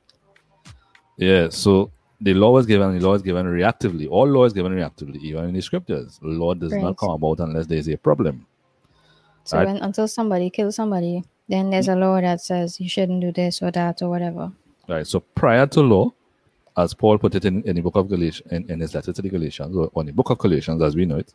Yeah, 1.17 1.49
so 1.51 1.91
the 2.21 2.35
law 2.35 2.51
was 2.51 2.67
given, 2.67 2.99
the 2.99 3.07
law 3.07 3.15
is 3.15 3.23
given 3.23 3.47
reactively. 3.47 4.09
All 4.11 4.27
law 4.29 4.45
is 4.45 4.53
given 4.53 4.73
reactively, 4.73 5.17
even 5.23 5.45
in 5.47 5.55
the 5.55 5.63
scriptures. 5.63 6.19
Law 6.23 6.55
does 6.55 6.73
Right. 6.73 6.83
not 6.83 6.97
come 6.99 7.11
about 7.11 7.41
unless 7.41 7.67
there 7.67 7.79
is 7.79 7.89
a 7.89 7.97
problem. 7.97 8.47
So 9.45 9.57
Right. 9.57 9.67
when 9.67 9.77
until 9.79 10.07
somebody 10.07 10.51
kills 10.51 10.77
somebody, 10.77 11.25
then 11.49 11.71
there's 11.71 11.89
a 11.89 11.97
law 11.97 12.21
that 12.21 12.41
says 12.41 12.79
you 12.81 12.89
shouldn't 12.89 13.21
do 13.23 13.33
this 13.33 13.63
or 13.63 13.71
that 13.71 14.03
or 14.03 14.11
whatever. 14.11 14.53
Right. 14.89 15.07
So 15.07 15.21
prior 15.21 15.67
to 15.69 15.81
law, 15.81 16.13
as 16.77 16.95
Paul 16.95 17.19
put 17.19 17.35
it 17.35 17.45
in, 17.45 17.63
in 17.63 17.77
the 17.77 17.83
book 17.83 17.97
of 17.97 18.09
Galatians, 18.09 18.53
in, 18.53 18.71
in 18.71 18.81
his 18.81 18.95
letter 18.95 19.13
to 19.13 19.23
the 19.23 19.29
Galatians, 19.29 19.75
or 19.75 19.91
on 19.95 20.07
the 20.07 20.13
book 20.13 20.31
of 20.31 20.39
Galatians 20.39 20.83
as 20.83 20.95
we 20.95 21.07
know 21.07 21.17
it, 21.17 21.33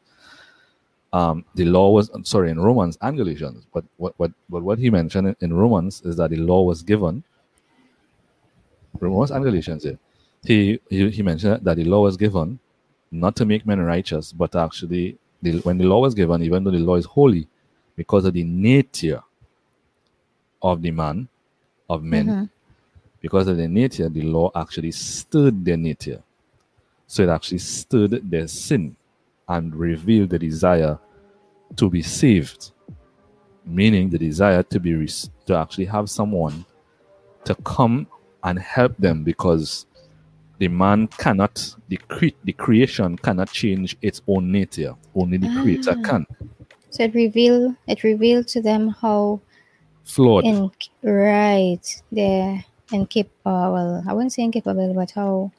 um, 1.14 1.44
the 1.56 1.66
law 1.66 1.92
was 1.92 2.10
sorry 2.24 2.52
in 2.52 2.60
Romans 2.60 2.98
and 3.02 3.18
Galatians, 3.18 3.66
but 3.74 3.84
what 3.98 4.14
what 4.18 4.32
but 4.50 4.64
what 4.64 4.78
he 4.80 4.90
mentioned 4.90 5.28
in, 5.30 5.36
in 5.42 5.54
Romans 5.54 6.02
is 6.06 6.16
that 6.18 6.30
the 6.30 6.38
law 6.38 6.62
was 6.64 6.84
given. 6.84 7.24
Romans 9.00 9.32
and 9.32 9.44
Galatians, 9.44 9.84
yeah. 9.86 9.94
He, 10.46 10.80
he 10.90 11.10
he 11.10 11.22
mentioned 11.24 11.64
that 11.64 11.76
the 11.78 11.84
law 11.84 12.02
was 12.04 12.18
given 12.18 12.60
not 13.12 13.36
to 13.38 13.46
make 13.46 13.66
men 13.66 13.80
righteous, 13.80 14.32
but 14.32 14.56
actually, 14.56 15.18
the, 15.42 15.60
when 15.60 15.78
the 15.78 15.86
law 15.86 16.02
was 16.02 16.14
given, 16.14 16.42
even 16.44 16.64
though 16.64 16.72
the 16.72 16.80
law 16.80 16.96
is 16.96 17.06
holy, 17.06 17.48
because 17.96 18.26
of 18.26 18.34
the 18.34 18.44
nature 18.44 19.22
of 20.62 20.82
the 20.82 20.92
man, 20.92 21.28
of 21.90 22.04
men, 22.04 22.28
Mhm. 22.28 22.50
because 23.22 23.48
of 23.48 23.58
their 23.58 23.68
nature, 23.68 24.10
the 24.10 24.22
law 24.22 24.52
actually 24.56 24.92
stirred 24.92 25.64
their 25.64 25.78
nature. 25.78 26.22
So 27.08 27.24
it 27.24 27.30
actually 27.30 27.60
stirred 27.60 28.30
their 28.30 28.48
sin 28.48 28.96
and 29.48 29.76
revealed 29.76 30.32
the 30.32 30.40
desire 30.40 31.00
to 31.76 31.90
be 31.90 32.02
saved, 32.02 32.72
meaning 33.66 34.10
the 34.10 34.18
desire 34.18 34.64
to 34.64 34.80
be 34.80 35.08
to 35.46 35.56
actually 35.56 35.86
have 35.86 36.10
someone 36.10 36.66
to 37.46 37.56
come 37.64 38.08
and 38.44 38.60
help 38.60 38.98
them 38.98 39.24
because 39.24 39.86
the 40.60 40.68
man 40.68 41.08
cannot 41.18 41.76
the 41.90 41.98
cre- 41.98 42.38
the 42.44 42.54
creation 42.54 43.18
cannot 43.18 43.52
change 43.52 43.98
its 44.02 44.22
own 44.28 44.52
nature 44.52 44.94
only 45.16 45.38
the 45.38 45.50
creator 45.62 45.96
Ah. 45.98 46.02
can 46.04 46.26
So 46.90 47.04
it 47.04 47.14
reveal 47.14 47.76
it 47.88 48.04
revealed 48.04 48.48
to 48.50 48.62
them 48.62 48.90
how 49.02 49.42
flawed 50.06 50.46
in 50.46 50.72
right 51.04 51.86
they're 52.12 52.64
incapable. 52.92 53.74
Well, 53.74 54.04
I 54.08 54.14
wouldn't 54.14 54.32
say 54.32 54.44
incapable, 54.44 54.94
but 54.94 55.12
how 55.12 55.52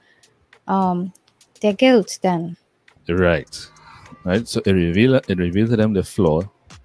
um 0.68 1.12
their 1.60 1.72
guilt 1.72 2.18
then. 2.22 2.56
Right. 3.08 3.54
Right. 4.24 4.46
So 4.48 4.60
it 4.64 4.72
reveal 4.72 5.14
it 5.16 5.38
revealed 5.38 5.70
to 5.70 5.76
them 5.76 5.92
the 5.92 6.02
flaw, 6.02 6.42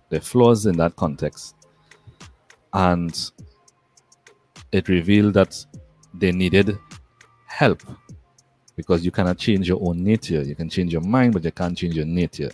the 0.09 0.19
flaws 0.19 0.65
in 0.65 0.77
that 0.77 0.95
context. 0.95 1.55
And 2.73 3.13
it 4.71 4.87
revealed 4.89 5.33
that 5.33 5.65
they 6.13 6.31
needed 6.31 6.77
help. 7.51 7.83
Because 8.75 9.03
you 9.05 9.11
cannot 9.11 9.37
change 9.37 9.67
your 9.67 9.79
own 9.81 10.03
nature. 10.03 10.41
You 10.41 10.55
can 10.55 10.69
change 10.69 10.91
your 10.93 11.01
mind, 11.01 11.33
but 11.33 11.43
you 11.43 11.51
can't 11.51 11.77
change 11.77 11.95
your 11.95 12.05
nature. 12.05 12.49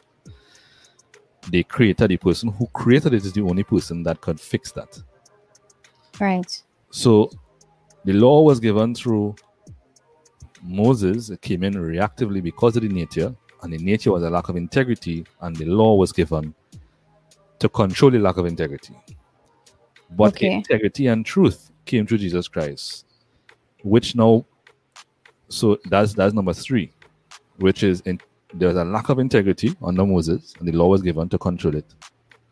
The 1.50 1.64
creator, 1.64 2.08
the 2.08 2.18
person 2.18 2.50
who 2.50 2.68
created 2.68 3.14
it 3.14 3.24
is 3.26 3.32
the 3.32 3.42
only 3.42 3.64
person 3.64 4.04
that 4.04 4.20
could 4.20 4.40
fix 4.40 4.72
that. 4.74 5.02
Right. 6.20 6.52
So 6.90 7.30
the 8.04 8.14
law 8.14 8.42
was 8.42 8.60
given 8.60 8.96
through 8.96 9.36
Moses. 10.62 11.30
It 11.30 11.42
came 11.42 11.64
in 11.64 11.76
reactively 11.76 12.42
because 12.42 12.76
of 12.76 12.84
the 12.84 12.90
nature, 12.90 13.34
and 13.62 13.72
the 13.72 13.78
nature 13.78 14.12
was 14.12 14.24
a 14.24 14.30
lack 14.30 14.50
of 14.50 14.58
integrity, 14.58 15.26
and 15.42 15.56
the 15.56 15.66
law 15.66 15.96
was 15.96 16.12
given 16.12 16.54
to 17.60 17.70
control 17.70 18.12
the 18.12 18.20
lack 18.20 18.38
of 18.38 18.46
integrity. 18.46 18.96
But 20.12 20.36
Okay. 20.36 20.56
integrity 20.56 21.08
and 21.08 21.26
truth 21.26 21.72
came 21.86 22.06
through 22.08 22.20
Jesus 22.20 22.48
Christ, 22.48 23.06
which 23.84 24.16
now, 24.16 24.46
so 25.50 25.78
that's 25.86 26.14
that's 26.14 26.34
number 26.34 26.54
three, 26.54 26.92
which 27.58 27.84
is 27.84 28.02
in, 28.02 28.20
there's 28.54 28.76
a 28.76 28.84
lack 28.84 29.10
of 29.10 29.20
integrity 29.20 29.76
under 29.84 30.06
Moses, 30.06 30.54
and 30.60 30.68
the 30.68 30.72
law 30.74 30.88
was 30.88 31.02
given 31.02 31.30
to 31.30 31.38
control 31.38 31.76
it. 31.76 31.86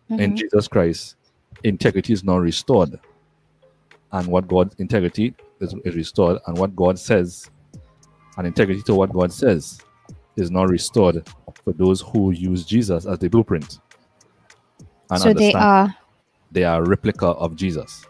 In 0.10 0.34
Mhm. 0.34 0.38
Jesus 0.38 0.68
Christ, 0.68 1.16
integrity 1.64 2.14
is 2.14 2.24
now 2.24 2.38
restored 2.38 3.00
and 4.12 4.28
what 4.28 4.48
God's 4.48 4.76
integrity 4.76 5.34
is, 5.60 5.74
is 5.84 5.96
restored, 5.96 6.40
and 6.48 6.58
what 6.58 6.76
God 6.76 6.98
says, 6.98 7.50
and 8.38 8.48
integrity 8.48 8.82
to 8.84 8.96
what 8.96 9.12
God 9.12 9.32
says, 9.32 9.80
is 10.38 10.52
now 10.52 10.66
restored 10.66 11.28
for 11.64 11.74
those 11.74 12.02
who 12.02 12.32
use 12.32 12.66
Jesus 12.66 13.06
as 13.06 13.20
the 13.20 13.30
blueprint. 13.30 13.80
And 15.10 15.22
So 15.22 15.34
they 15.34 15.54
are 15.54 15.96
they 16.52 16.64
are 16.64 16.82
a 16.84 16.88
replica 16.88 17.28
of 17.28 17.56
Jesus. 17.56 18.06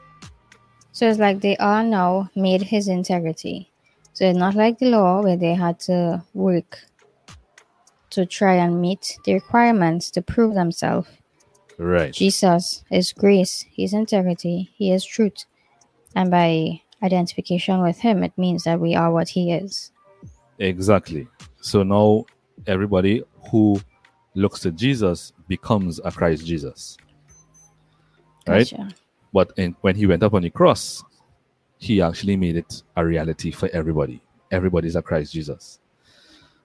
so 0.91 1.09
it's 1.09 1.19
like 1.19 1.41
they 1.41 1.57
are 1.57 1.83
now 1.83 2.29
made 2.35 2.61
his 2.61 2.87
integrity. 2.87 3.71
So 4.15 4.23
it's 4.23 4.37
not 4.37 4.55
like 4.55 4.79
the 4.79 4.85
law 4.91 5.21
where 5.21 5.35
they 5.35 5.53
had 5.53 5.77
to 5.81 6.23
work 6.33 6.79
to 8.11 8.25
try 8.25 8.53
and 8.53 8.79
meet 8.79 9.17
the 9.25 9.33
requirements 9.33 10.09
to 10.11 10.21
prove 10.21 10.55
themselves. 10.55 11.09
Right. 11.77 12.13
Jesus 12.13 12.85
is 12.89 13.11
grace, 13.11 13.65
He 13.69 13.83
is 13.83 13.93
integrity, 13.93 14.71
He 14.77 14.93
is 14.93 15.03
truth. 15.03 15.43
And 16.15 16.31
by 16.31 16.81
identification 17.03 17.81
with 17.81 17.99
Him, 17.99 18.23
it 18.23 18.31
means 18.37 18.63
that 18.63 18.79
we 18.79 18.95
are 18.95 19.11
what 19.11 19.27
He 19.27 19.51
is. 19.51 19.91
Exactly. 20.59 21.27
So 21.59 21.83
now 21.83 22.23
everybody 22.67 23.21
who 23.51 23.81
looks 24.33 24.61
to 24.61 24.71
Jesus 24.71 25.33
becomes 25.49 25.99
a 26.05 26.11
Christ 26.11 26.45
Jesus. 26.45 26.95
Right? 28.47 28.59
Gotcha. 28.59 28.95
But 29.33 29.51
in, 29.57 29.75
when 29.81 29.95
he 29.95 30.07
went 30.07 30.23
up 30.23 30.33
on 30.33 30.43
the 30.43 30.49
cross, 30.49 31.03
he 31.77 32.01
actually 32.01 32.37
made 32.37 32.55
it 32.57 32.83
a 32.95 33.05
reality 33.05 33.51
for 33.51 33.69
everybody. 33.73 34.21
Everybody's 34.51 34.95
a 34.95 35.01
Christ 35.01 35.33
Jesus. 35.33 35.79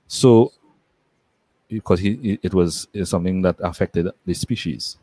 So, 0.07 0.53
because 1.69 2.01
he, 2.01 2.39
it 2.43 2.53
was 2.55 2.89
something 3.05 3.43
that 3.43 3.57
affected 3.61 4.09
the 4.27 4.35
species. 4.35 4.99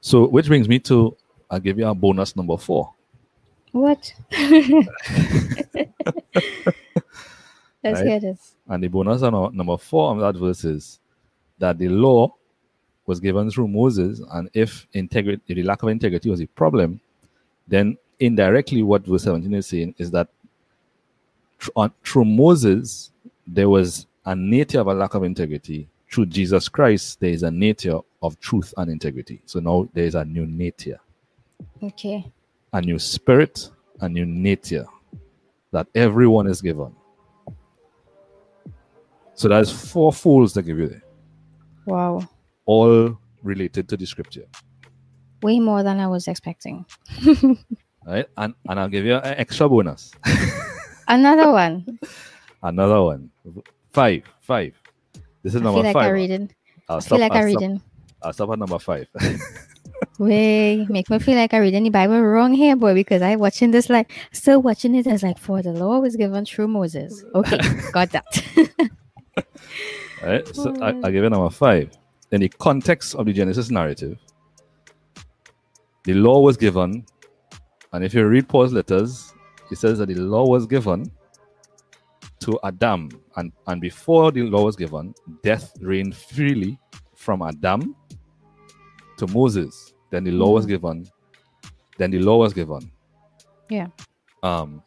So, 0.00 0.26
which 0.28 0.46
brings 0.46 0.68
me 0.68 0.78
to, 0.80 1.16
I'll 1.50 1.60
give 1.60 1.78
you 1.78 1.86
a 1.86 1.94
bonus 1.94 2.36
number 2.36 2.56
four. 2.56 2.92
What? 3.72 4.12
Let's 7.82 8.00
Right. 8.00 8.06
hear 8.06 8.20
this. 8.20 8.54
And 8.68 8.82
the 8.84 8.88
bonus 8.88 9.22
number 9.22 9.78
four 9.78 10.12
of 10.12 10.20
that 10.20 10.38
verse 10.38 10.64
is 10.64 11.00
that 11.58 11.78
the 11.78 11.88
law 11.88 12.34
was 13.06 13.20
given 13.20 13.50
through 13.50 13.68
Moses, 13.68 14.20
and 14.32 14.50
if 14.54 14.86
integrity, 14.92 15.42
if 15.48 15.56
the 15.56 15.62
lack 15.62 15.82
of 15.82 15.88
integrity 15.88 16.30
was 16.30 16.40
a 16.40 16.46
problem, 16.46 17.00
then 17.66 17.96
indirectly 18.20 18.82
what 18.82 19.04
verse 19.06 19.24
17 19.24 19.52
is 19.54 19.66
saying 19.66 19.94
is 19.98 20.10
that 20.12 20.28
uh, 21.76 21.88
through 22.04 22.24
Moses 22.24 23.10
there 23.46 23.68
was 23.68 24.06
a 24.26 24.34
nature 24.36 24.80
of 24.80 24.86
a 24.86 24.94
lack 24.94 25.14
of 25.14 25.24
integrity. 25.24 25.88
Through 26.10 26.26
Jesus 26.26 26.68
Christ, 26.68 27.20
there 27.20 27.30
is 27.30 27.42
a 27.42 27.50
nature 27.50 27.98
of 28.22 28.38
truth 28.40 28.74
and 28.76 28.90
integrity. 28.90 29.40
So 29.46 29.60
now 29.60 29.88
there 29.94 30.04
is 30.04 30.14
a 30.14 30.24
new 30.24 30.44
nature, 30.46 30.98
Okay. 31.82 32.30
a 32.72 32.80
new 32.80 32.98
spirit, 32.98 33.70
a 34.00 34.08
new 34.08 34.26
nature 34.26 34.86
that 35.72 35.86
everyone 35.94 36.46
is 36.48 36.60
given. 36.60 36.92
So 39.34 39.48
there's 39.48 39.70
four 39.70 40.12
folds 40.12 40.52
that 40.54 40.62
give 40.62 40.78
you 40.78 40.88
there. 40.88 41.02
Wow. 41.86 42.28
all 42.66 43.18
related 43.42 43.88
to 43.88 43.96
the 43.96 44.04
scripture. 44.06 44.44
Way 45.42 45.60
more 45.60 45.82
than 45.82 45.98
I 45.98 46.06
was 46.08 46.28
expecting. 46.28 46.84
Right? 48.10 48.26
And 48.36 48.54
and 48.68 48.80
I'll 48.80 48.88
give 48.88 49.04
you 49.04 49.14
an 49.14 49.34
extra 49.38 49.68
bonus. 49.68 50.10
Another 51.08 51.52
one. 51.52 51.98
Another 52.62 53.02
one. 53.02 53.30
Five. 53.92 54.24
Five. 54.40 54.74
This 55.44 55.54
is 55.54 55.60
I 55.60 55.64
number 55.64 55.78
feel 55.78 55.84
like 55.84 55.94
five. 55.94 56.06
I'm 56.08 56.12
reading. 56.14 56.50
I'll 56.88 56.96
I 56.96 57.00
stop, 57.00 57.10
feel 57.10 57.20
like 57.20 57.32
I'll 57.32 57.38
I'm 57.38 57.50
stop, 57.50 57.60
reading. 57.60 57.82
I'll 58.22 58.32
stop 58.32 58.50
at 58.50 58.58
number 58.58 58.78
five. 58.80 59.06
Way 60.18 60.86
make 60.88 61.08
me 61.08 61.18
feel 61.20 61.36
like 61.36 61.54
I 61.54 61.58
read 61.58 61.74
any 61.74 61.88
Bible 61.88 62.20
wrong 62.20 62.52
here, 62.52 62.74
boy, 62.74 62.94
because 62.94 63.22
I 63.22 63.36
watching 63.36 63.70
this 63.70 63.88
like 63.88 64.10
still 64.32 64.60
watching 64.60 64.96
it 64.96 65.06
as 65.06 65.22
like 65.22 65.38
for 65.38 65.62
the 65.62 65.72
law 65.72 66.00
was 66.00 66.16
given 66.16 66.44
through 66.44 66.66
Moses. 66.66 67.22
Okay, 67.34 67.58
got 67.92 68.10
that. 68.10 68.42
right? 70.22 70.46
So 70.54 70.74
I, 70.82 70.88
I'll 70.88 71.12
give 71.12 71.22
you 71.22 71.30
number 71.30 71.50
five. 71.50 71.90
In 72.32 72.40
the 72.40 72.48
context 72.48 73.14
of 73.14 73.26
the 73.26 73.32
Genesis 73.32 73.70
narrative, 73.70 74.18
the 76.04 76.14
law 76.14 76.40
was 76.40 76.56
given, 76.56 77.04
and 77.92 78.04
if 78.04 78.14
you 78.14 78.24
read 78.26 78.48
Paul's 78.48 78.72
letters, 78.72 79.32
he 79.68 79.74
says 79.74 79.98
that 79.98 80.06
the 80.06 80.14
law 80.14 80.46
was 80.46 80.66
given 80.66 81.10
to 82.40 82.58
Adam, 82.64 83.10
and, 83.36 83.52
and 83.66 83.80
before 83.80 84.32
the 84.32 84.42
law 84.42 84.64
was 84.64 84.76
given, 84.76 85.14
death 85.42 85.72
reigned 85.80 86.16
freely 86.16 86.78
from 87.14 87.42
Adam 87.42 87.94
to 89.18 89.26
Moses. 89.28 89.92
Then 90.10 90.24
the 90.24 90.30
law 90.30 90.50
was 90.50 90.66
given. 90.66 91.06
Then 91.98 92.10
the 92.10 92.18
law 92.18 92.38
was 92.38 92.52
given. 92.52 92.90
Yeah. 93.68 93.88
Um. 94.42 94.82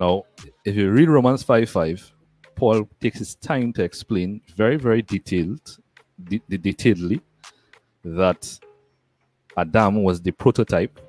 Now, 0.00 0.24
if 0.64 0.76
you 0.76 0.90
read 0.90 1.08
Romans 1.08 1.42
five 1.42 1.70
five, 1.70 2.12
Paul 2.54 2.88
takes 3.00 3.18
his 3.18 3.34
time 3.36 3.72
to 3.72 3.82
explain 3.82 4.42
very 4.56 4.76
very 4.76 5.02
detailed, 5.02 5.78
de- 6.24 6.42
de- 6.48 6.58
detailedly, 6.58 7.20
that 8.04 8.58
Adam 9.56 10.02
was 10.02 10.20
the 10.20 10.30
prototype, 10.32 11.00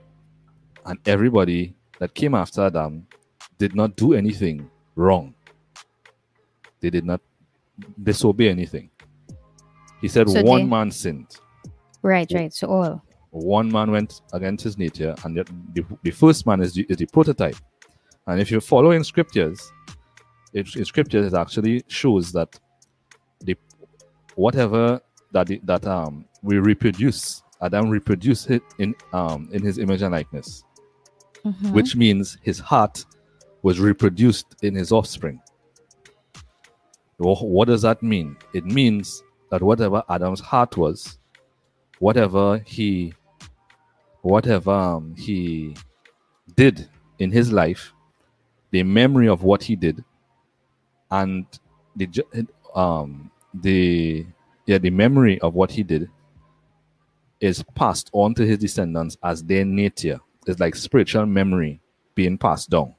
and 0.85 0.99
everybody 1.05 1.75
that 1.99 2.13
came 2.13 2.35
after 2.35 2.61
Adam 2.65 3.07
did 3.57 3.75
not 3.75 3.95
do 3.95 4.13
anything 4.13 4.69
wrong. 4.95 5.33
They 6.81 6.89
did 6.89 7.05
not 7.05 7.21
disobey 8.03 8.49
anything. 8.49 8.89
He 10.01 10.07
said 10.07 10.29
So 10.29 10.43
one 10.43 10.61
they- 10.61 10.67
man 10.67 10.91
sinned. 10.91 11.37
right, 12.01 12.29
right. 12.33 12.53
So 12.53 12.67
all. 12.67 13.03
One 13.31 13.69
man 13.69 13.91
went 13.91 14.21
against 14.31 14.63
his 14.63 14.77
nature, 14.77 15.13
and 15.25 15.35
the, 15.37 15.43
the, 15.73 15.85
the 16.03 16.11
first 16.11 16.45
man 16.47 16.61
is 16.61 16.73
the, 16.73 16.85
is 16.87 16.95
the 16.97 17.05
prototype. 17.05 17.57
And 18.27 18.39
if 18.39 18.49
you 18.49 18.61
follow 18.61 18.91
in 18.91 19.03
scriptures, 19.03 19.59
it, 20.53 20.73
in 20.75 20.85
scriptures 20.85 21.33
it 21.33 21.35
actually 21.35 21.83
shows 21.89 22.31
that 22.31 22.57
the 23.41 23.57
whatever 24.35 25.01
that 25.33 25.47
the, 25.47 25.59
that 25.65 25.85
um 25.85 26.25
we 26.43 26.59
reproduce, 26.59 27.43
Adam 27.61 27.89
reproduced 27.89 28.49
it 28.49 28.63
in 28.79 28.95
um 29.11 29.49
in 29.51 29.61
his 29.61 29.79
image 29.79 30.01
and 30.01 30.13
likeness, 30.13 30.63
Mhm. 31.45 31.73
which 31.73 31.95
means 31.95 32.37
his 32.41 32.59
heart 32.59 33.05
was 33.61 33.79
reproduced 33.79 34.55
in 34.63 34.73
his 34.75 34.91
offspring. 34.91 35.39
What 37.17 37.65
does 37.65 37.83
that 37.83 38.03
mean? 38.03 38.35
It 38.53 38.65
means 38.65 39.23
that 39.49 39.61
whatever 39.61 40.03
Adam's 40.09 40.41
heart 40.41 40.75
was, 40.75 41.17
whatever 41.99 42.57
he, 42.65 43.13
whatever 44.21 44.71
um, 44.71 45.15
he 45.15 45.75
did 46.55 46.89
in 47.19 47.31
his 47.31 47.51
life, 47.51 47.93
the 48.71 48.83
memory 48.83 49.29
of 49.29 49.43
what 49.43 49.63
he 49.63 49.75
did, 49.75 50.03
and 51.11 51.45
the 51.95 52.09
um 52.73 53.31
the 53.53 54.25
yeah 54.65 54.77
the 54.79 54.89
memory 54.89 55.39
of 55.39 55.53
what 55.53 55.71
he 55.71 55.83
did 55.83 56.09
is 57.39 57.63
passed 57.75 58.09
on 58.11 58.33
to 58.33 58.45
his 58.45 58.57
descendants 58.57 59.15
as 59.23 59.41
their 59.43 59.63
nature. 59.63 60.19
It's 60.45 60.59
like 60.59 60.75
spiritual 60.75 61.25
memory 61.25 61.79
being 62.15 62.37
passed 62.37 62.69
down 62.69 62.95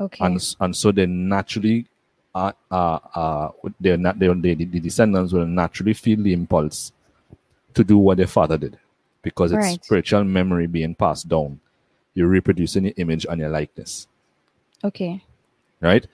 okay. 0.00 0.24
and 0.24 0.54
and 0.60 0.76
so 0.76 0.92
they 0.92 1.06
naturally 1.06 1.86
uh, 2.34 2.52
uh, 2.70 2.98
uh, 3.14 3.50
they're 3.80 3.96
not, 3.96 4.18
they're, 4.18 4.34
they 4.34 4.54
the 4.54 4.80
descendants 4.80 5.32
will 5.32 5.46
naturally 5.46 5.94
feel 5.94 6.22
the 6.22 6.34
impulse 6.34 6.92
to 7.72 7.82
do 7.82 7.96
what 7.96 8.18
their 8.18 8.26
father 8.26 8.58
did 8.58 8.78
because 9.22 9.52
it's 9.52 9.64
Right. 9.64 9.84
spiritual 9.84 10.22
memory 10.24 10.66
being 10.66 10.94
passed 10.94 11.28
down. 11.28 11.58
You're 12.14 12.28
reproducing 12.28 12.84
your 12.84 12.94
image 12.98 13.26
and 13.28 13.40
your 13.40 13.50
likeness, 13.50 14.06
okay. 14.84 15.22
right? 15.80 16.06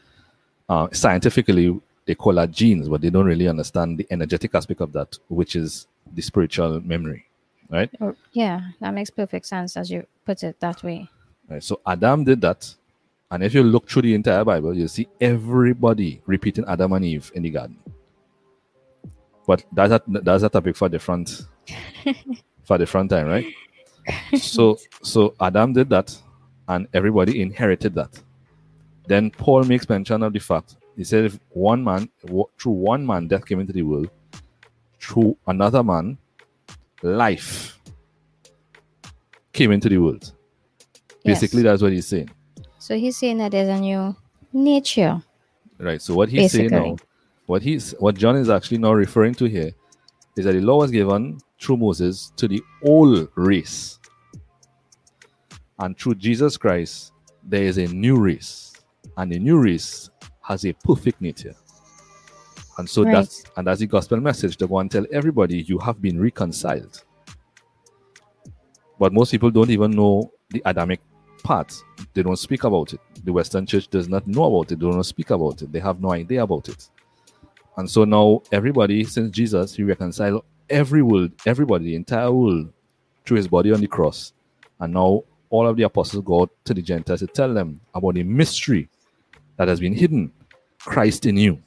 Uh, 0.68 0.88
scientifically, 0.92 1.80
they 2.06 2.14
call 2.14 2.34
that 2.34 2.50
genes, 2.52 2.88
but 2.88 3.00
they 3.00 3.10
don't 3.10 3.26
really 3.26 3.48
understand 3.48 3.98
the 3.98 4.06
energetic 4.10 4.54
aspect 4.54 4.80
of 4.80 4.92
that, 4.92 5.18
which 5.28 5.54
is 5.56 5.86
the 6.14 6.22
spiritual 6.22 6.80
memory, 6.80 7.24
right? 7.72 7.90
Or, 8.00 8.14
yeah, 8.32 8.60
that 8.80 8.92
makes 8.94 9.10
perfect 9.10 9.46
sense 9.46 9.76
as 9.76 9.90
you 9.90 10.06
put 10.24 10.42
it 10.42 10.60
that 10.60 10.82
way. 10.82 11.08
Right. 11.48 11.62
So 11.62 11.80
Adam 11.86 12.24
did 12.24 12.40
that. 12.42 12.72
And 13.30 13.42
if 13.42 13.54
you 13.54 13.62
look 13.62 13.88
through 13.88 14.02
the 14.02 14.14
entire 14.14 14.44
Bible, 14.44 14.76
you'll 14.76 14.88
see 14.88 15.08
everybody 15.20 16.20
repeating 16.26 16.66
Adam 16.68 16.92
and 16.92 17.04
Eve 17.04 17.32
in 17.34 17.42
the 17.42 17.50
garden. 17.50 17.78
But 19.46 19.64
that's 19.72 19.92
a, 19.92 20.02
that's 20.06 20.42
a 20.42 20.48
topic 20.50 20.76
for 20.76 20.88
the 20.88 20.98
front 20.98 21.46
for 22.62 22.78
the 22.78 22.86
front 22.86 23.10
time, 23.10 23.26
right? 23.26 23.46
So 24.38 24.78
so 25.02 25.34
Adam 25.40 25.72
did 25.72 25.88
that 25.88 26.16
and 26.68 26.86
everybody 26.92 27.40
inherited 27.40 27.94
that. 27.94 28.20
Then 29.06 29.30
Paul 29.30 29.64
makes 29.64 29.88
mention 29.88 30.22
of 30.22 30.32
the 30.32 30.38
fact 30.38 30.76
he 30.96 31.04
said 31.04 31.24
if 31.24 31.40
one 31.50 31.82
man 31.82 32.08
through 32.58 32.72
one 32.72 33.06
man 33.06 33.28
death 33.28 33.46
came 33.46 33.60
into 33.60 33.72
the 33.72 33.82
world, 33.82 34.10
through 35.00 35.36
another 35.46 35.82
man, 35.82 36.18
life 37.02 37.78
came 39.52 39.72
into 39.72 39.88
the 39.88 39.98
world. 39.98 40.32
Basically, 41.24 41.62
Yes. 41.62 41.72
that's 41.72 41.82
what 41.82 41.92
he's 41.92 42.06
saying. 42.06 42.30
So 42.78 42.96
he's 42.96 43.16
saying 43.16 43.38
that 43.38 43.52
there's 43.52 43.68
a 43.68 43.80
new 43.80 44.16
nature. 44.52 45.22
Right. 45.78 46.00
So 46.00 46.14
what 46.14 46.28
he's 46.28 46.52
saying 46.52 46.70
now, 46.70 46.96
what 47.46 47.62
he's 47.62 47.92
what 47.98 48.16
John 48.16 48.36
is 48.36 48.48
actually 48.50 48.78
now 48.78 48.92
referring 48.92 49.34
to 49.34 49.44
here 49.46 49.72
is 50.36 50.44
that 50.44 50.52
the 50.52 50.60
law 50.60 50.78
was 50.78 50.90
given 50.90 51.38
through 51.60 51.76
Moses 51.76 52.32
to 52.36 52.48
the 52.48 52.62
old 52.84 53.28
race. 53.36 53.98
And 55.78 55.98
through 55.98 56.16
Jesus 56.16 56.56
Christ, 56.56 57.12
there 57.42 57.64
is 57.64 57.78
a 57.78 57.86
new 57.86 58.16
race. 58.18 58.72
And 59.16 59.32
the 59.32 59.38
new 59.38 59.58
race 59.58 60.10
has 60.42 60.64
a 60.64 60.72
perfect 60.72 61.20
nature. 61.20 61.54
And 62.78 62.88
so 62.88 63.02
Right. 63.04 63.12
that's 63.12 63.44
and 63.56 63.66
that's 63.66 63.80
the 63.80 63.86
gospel 63.86 64.20
message 64.20 64.56
to 64.58 64.66
go 64.66 64.78
and 64.78 64.90
tell 64.90 65.06
everybody 65.12 65.62
you 65.62 65.78
have 65.78 66.00
been 66.00 66.20
reconciled. 66.20 67.04
But 68.98 69.12
most 69.12 69.30
people 69.30 69.50
don't 69.50 69.70
even 69.70 69.90
know 69.90 70.32
the 70.50 70.62
Adamic 70.64 71.00
part. 71.42 71.74
They 72.14 72.22
don't 72.22 72.38
speak 72.38 72.64
about 72.64 72.92
it. 72.94 73.00
The 73.24 73.32
Western 73.32 73.66
church 73.66 73.88
does 73.88 74.08
not 74.08 74.26
know 74.26 74.44
about 74.44 74.72
it. 74.72 74.78
They 74.78 74.86
don't 74.90 75.02
speak 75.04 75.30
about 75.30 75.60
it. 75.62 75.72
They 75.72 75.80
have 75.80 76.00
no 76.00 76.12
idea 76.12 76.42
about 76.42 76.68
it. 76.68 76.88
And 77.76 77.90
so 77.90 78.04
now 78.04 78.42
everybody, 78.52 79.04
since 79.04 79.30
Jesus, 79.30 79.74
he 79.74 79.82
reconciled 79.82 80.44
every 80.70 81.02
world, 81.02 81.32
everybody, 81.46 81.86
the 81.86 81.94
entire 81.96 82.30
world, 82.30 82.72
through 83.24 83.38
his 83.38 83.48
body 83.48 83.72
on 83.72 83.80
the 83.80 83.86
cross. 83.86 84.32
And 84.78 84.94
now 84.94 85.24
all 85.50 85.66
of 85.66 85.76
the 85.76 85.82
apostles 85.84 86.24
go 86.24 86.42
out 86.42 86.50
to 86.64 86.74
the 86.74 86.82
Gentiles 86.82 87.20
to 87.20 87.26
tell 87.26 87.52
them 87.52 87.80
about 87.94 88.14
the 88.14 88.22
mystery 88.22 88.88
that 89.56 89.68
has 89.68 89.80
been 89.80 89.94
hidden, 89.94 90.32
Christ 90.78 91.26
in 91.26 91.36
you. 91.36 91.58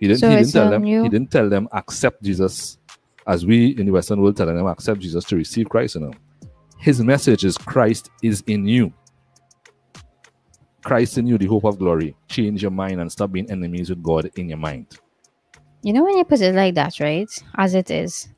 He 0.00 0.08
didn't, 0.08 0.20
So 0.20 0.30
he 0.30 0.36
didn't 0.36 0.52
tell 0.52 0.70
them, 0.70 0.82
new- 0.82 1.02
he 1.02 1.08
didn't 1.10 1.30
tell 1.30 1.48
them 1.48 1.68
accept 1.72 2.22
Jesus 2.22 2.78
as 3.26 3.44
we 3.44 3.68
in 3.78 3.86
the 3.86 3.92
Western 3.92 4.20
world 4.20 4.36
telling 4.36 4.56
them 4.56 4.66
accept 4.66 5.00
Jesus 5.00 5.24
to 5.26 5.36
receive 5.36 5.68
Christ 5.68 5.96
in 5.96 6.02
them. 6.02 6.14
His 6.78 7.02
message 7.02 7.44
is 7.44 7.58
Christ 7.58 8.10
is 8.22 8.42
in 8.46 8.66
you. 8.66 8.92
Christ 10.82 11.18
in 11.18 11.26
you, 11.26 11.36
the 11.36 11.46
hope 11.46 11.64
of 11.64 11.78
glory. 11.78 12.16
Change 12.28 12.62
your 12.62 12.70
mind 12.70 13.00
and 13.00 13.12
stop 13.12 13.30
being 13.30 13.50
enemies 13.50 13.90
with 13.90 14.02
God 14.02 14.30
in 14.36 14.48
your 14.48 14.56
mind. 14.58 14.86
You 15.82 15.92
know 15.92 16.02
when 16.02 16.16
you 16.16 16.24
put 16.24 16.40
it 16.40 16.54
like 16.54 16.74
that, 16.76 16.98
right? 16.98 17.28
As 17.56 17.74
it 17.74 17.90
is, 17.90 18.28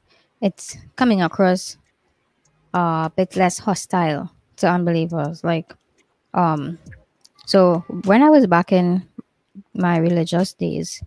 it's 0.41 0.77
coming 0.97 1.23
across 1.23 1.77
a 2.75 3.11
bit 3.15 3.37
less 3.37 3.59
hostile 3.61 4.33
to 4.57 4.69
unbelievers. 4.69 5.45
Like, 5.45 5.73
um, 6.35 6.79
so 7.47 7.85
when 8.05 8.23
I 8.25 8.31
was 8.31 8.49
back 8.49 8.73
in 8.73 9.07
my 9.75 9.99
religious 9.99 10.53
days, 10.55 11.01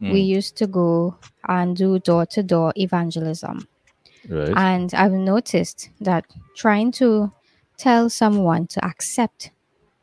Mm. 0.00 0.12
we 0.12 0.20
used 0.20 0.56
to 0.56 0.66
go 0.66 1.16
and 1.48 1.76
do 1.76 1.98
door 1.98 2.26
to 2.26 2.42
door 2.42 2.72
evangelism. 2.76 3.68
Right? 4.28 4.52
And 4.56 4.92
I've 4.94 5.12
noticed 5.12 5.90
that 6.00 6.26
trying 6.56 6.92
to 6.92 7.32
tell 7.76 8.10
someone 8.10 8.66
to 8.68 8.84
accept 8.84 9.50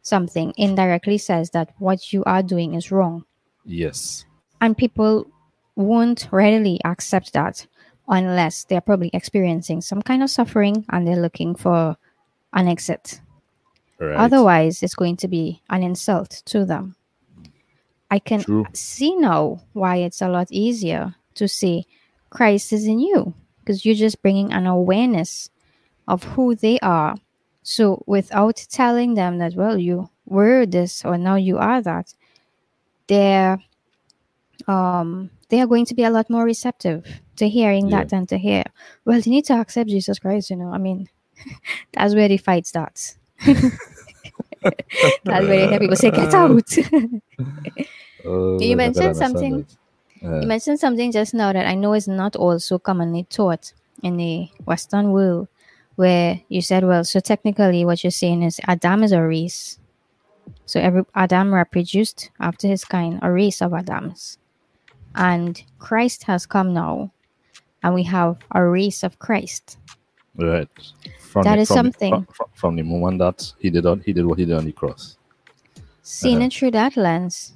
something 0.02 0.54
indirectly 0.58 1.18
says 1.18 1.50
that 1.52 1.74
what 1.80 2.14
you 2.14 2.24
are 2.26 2.44
doing 2.44 2.74
is 2.74 2.92
wrong. 2.92 3.26
yes. 3.66 4.26
And 4.60 4.76
people 4.76 5.28
won't 5.76 6.28
readily 6.32 6.82
accept 6.84 7.34
that 7.34 7.68
unless 8.08 8.64
they're 8.64 8.82
probably 8.82 9.12
experiencing 9.14 9.82
some 9.82 10.02
kind 10.02 10.24
of 10.24 10.32
suffering 10.32 10.84
and 10.90 11.08
they're 11.08 11.22
looking 11.22 11.54
for 11.54 11.96
an 12.54 12.68
exit. 12.68 13.22
Right. 14.00 14.16
Otherwise, 14.16 14.82
it's 14.82 14.96
going 14.96 15.18
to 15.18 15.28
be 15.28 15.62
an 15.70 15.84
insult 15.84 16.42
to 16.46 16.66
them. 16.66 16.96
I 18.10 18.20
can 18.20 18.42
True. 18.42 18.66
see 18.74 19.16
now 19.16 19.62
why 19.74 19.98
it's 19.98 20.22
a 20.22 20.30
lot 20.30 20.48
easier 20.52 21.16
to 21.36 21.48
say 21.48 21.86
Christ 22.30 22.72
is 22.74 22.86
in 22.88 23.00
you 23.00 23.34
because 23.60 23.86
you're 23.86 23.96
just 23.96 24.22
bringing 24.22 24.54
an 24.54 24.66
awareness 24.66 25.50
of 26.08 26.24
who 26.24 26.56
they 26.56 26.80
are. 26.80 27.16
So 27.64 28.04
without 28.08 28.56
telling 28.70 29.16
them 29.16 29.40
that, 29.40 29.56
well, 29.56 29.78
you 29.78 30.10
were 30.26 30.66
this 30.66 31.04
or 31.04 31.18
now 31.18 31.36
you 31.36 31.58
are 31.58 31.82
that, 31.82 32.14
they're 33.08 33.60
um 34.68 35.30
they 35.50 35.62
are 35.62 35.68
going 35.68 35.86
to 35.86 35.96
be 35.96 36.04
a 36.04 36.10
lot 36.10 36.30
more 36.30 36.44
receptive 36.44 37.06
to 37.38 37.48
hearing 37.48 37.90
Yeah. 37.90 38.00
that 38.00 38.10
than 38.10 38.26
to 38.28 38.38
hear, 38.38 38.64
well, 39.06 39.20
you 39.20 39.32
need 39.32 39.46
to 39.46 39.54
accept 39.60 39.90
Jesus 39.90 40.20
Christ, 40.20 40.50
you 40.50 40.56
know. 40.58 40.72
I 40.72 40.78
mean, 40.78 41.08
that's 41.94 42.16
where 42.16 42.28
the 42.28 42.38
fight 42.38 42.66
starts. 42.68 43.18
That's 45.24 45.46
where 45.48 45.62
you 45.64 45.70
hear 45.70 45.80
people 45.80 45.96
say, 45.96 46.12
get 46.12 46.34
out. 46.34 46.70
Oh, 48.26 48.60
You 48.60 48.76
mentioned 48.76 49.16
something- 49.16 49.66
Uh, 50.24 50.40
You 50.42 50.48
mentioned 50.48 50.80
something 50.80 51.12
just 51.12 51.34
now 51.34 51.54
that 51.54 51.68
I 51.68 51.76
know 51.76 51.94
is 51.94 52.08
not 52.08 52.36
also 52.36 52.80
commonly 52.80 53.24
taught 53.30 53.72
in 54.04 54.18
the 54.18 54.50
Western 54.66 55.12
world, 55.12 55.48
where 55.96 56.42
you 56.50 56.62
said, 56.62 56.84
well, 56.84 57.04
so 57.04 57.20
technically 57.20 57.86
what 57.86 58.04
you're 58.04 58.12
saying 58.12 58.42
is 58.44 58.60
Adam 58.68 59.04
is 59.04 59.12
a 59.12 59.22
race. 59.22 59.80
So 60.66 60.80
every 60.80 61.04
Adam 61.14 61.54
reproduced 61.54 62.32
after 62.40 62.68
his 62.68 62.84
kind 62.84 63.20
a 63.22 63.32
race 63.32 63.62
of 63.62 63.74
Adams. 63.74 64.38
And 65.16 65.64
Christ 65.80 66.24
has 66.24 66.46
come 66.46 66.74
now, 66.74 67.12
and 67.84 67.94
we 67.96 68.04
have 68.04 68.38
a 68.52 68.64
race 68.66 69.04
of 69.04 69.20
Christ. 69.20 69.78
right. 70.36 70.70
From 71.38 71.44
That 71.44 71.56
the, 71.58 71.62
is 71.62 71.68
from, 71.68 71.76
something. 71.78 72.14
From, 72.14 72.26
from, 72.34 72.48
from 72.56 72.76
the 72.78 72.82
moment 72.84 73.20
that 73.20 73.54
he 73.60 73.70
did 73.70 73.86
on, 73.86 74.00
he 74.02 74.12
did 74.12 74.26
what 74.26 74.40
he 74.40 74.46
did 74.46 74.58
on 74.58 74.66
the 74.66 74.72
cross. 74.72 75.18
Seeing 76.02 76.38
Uh-huh. 76.38 76.46
it 76.48 76.54
through 76.54 76.72
that 76.72 76.98
lens 76.98 77.54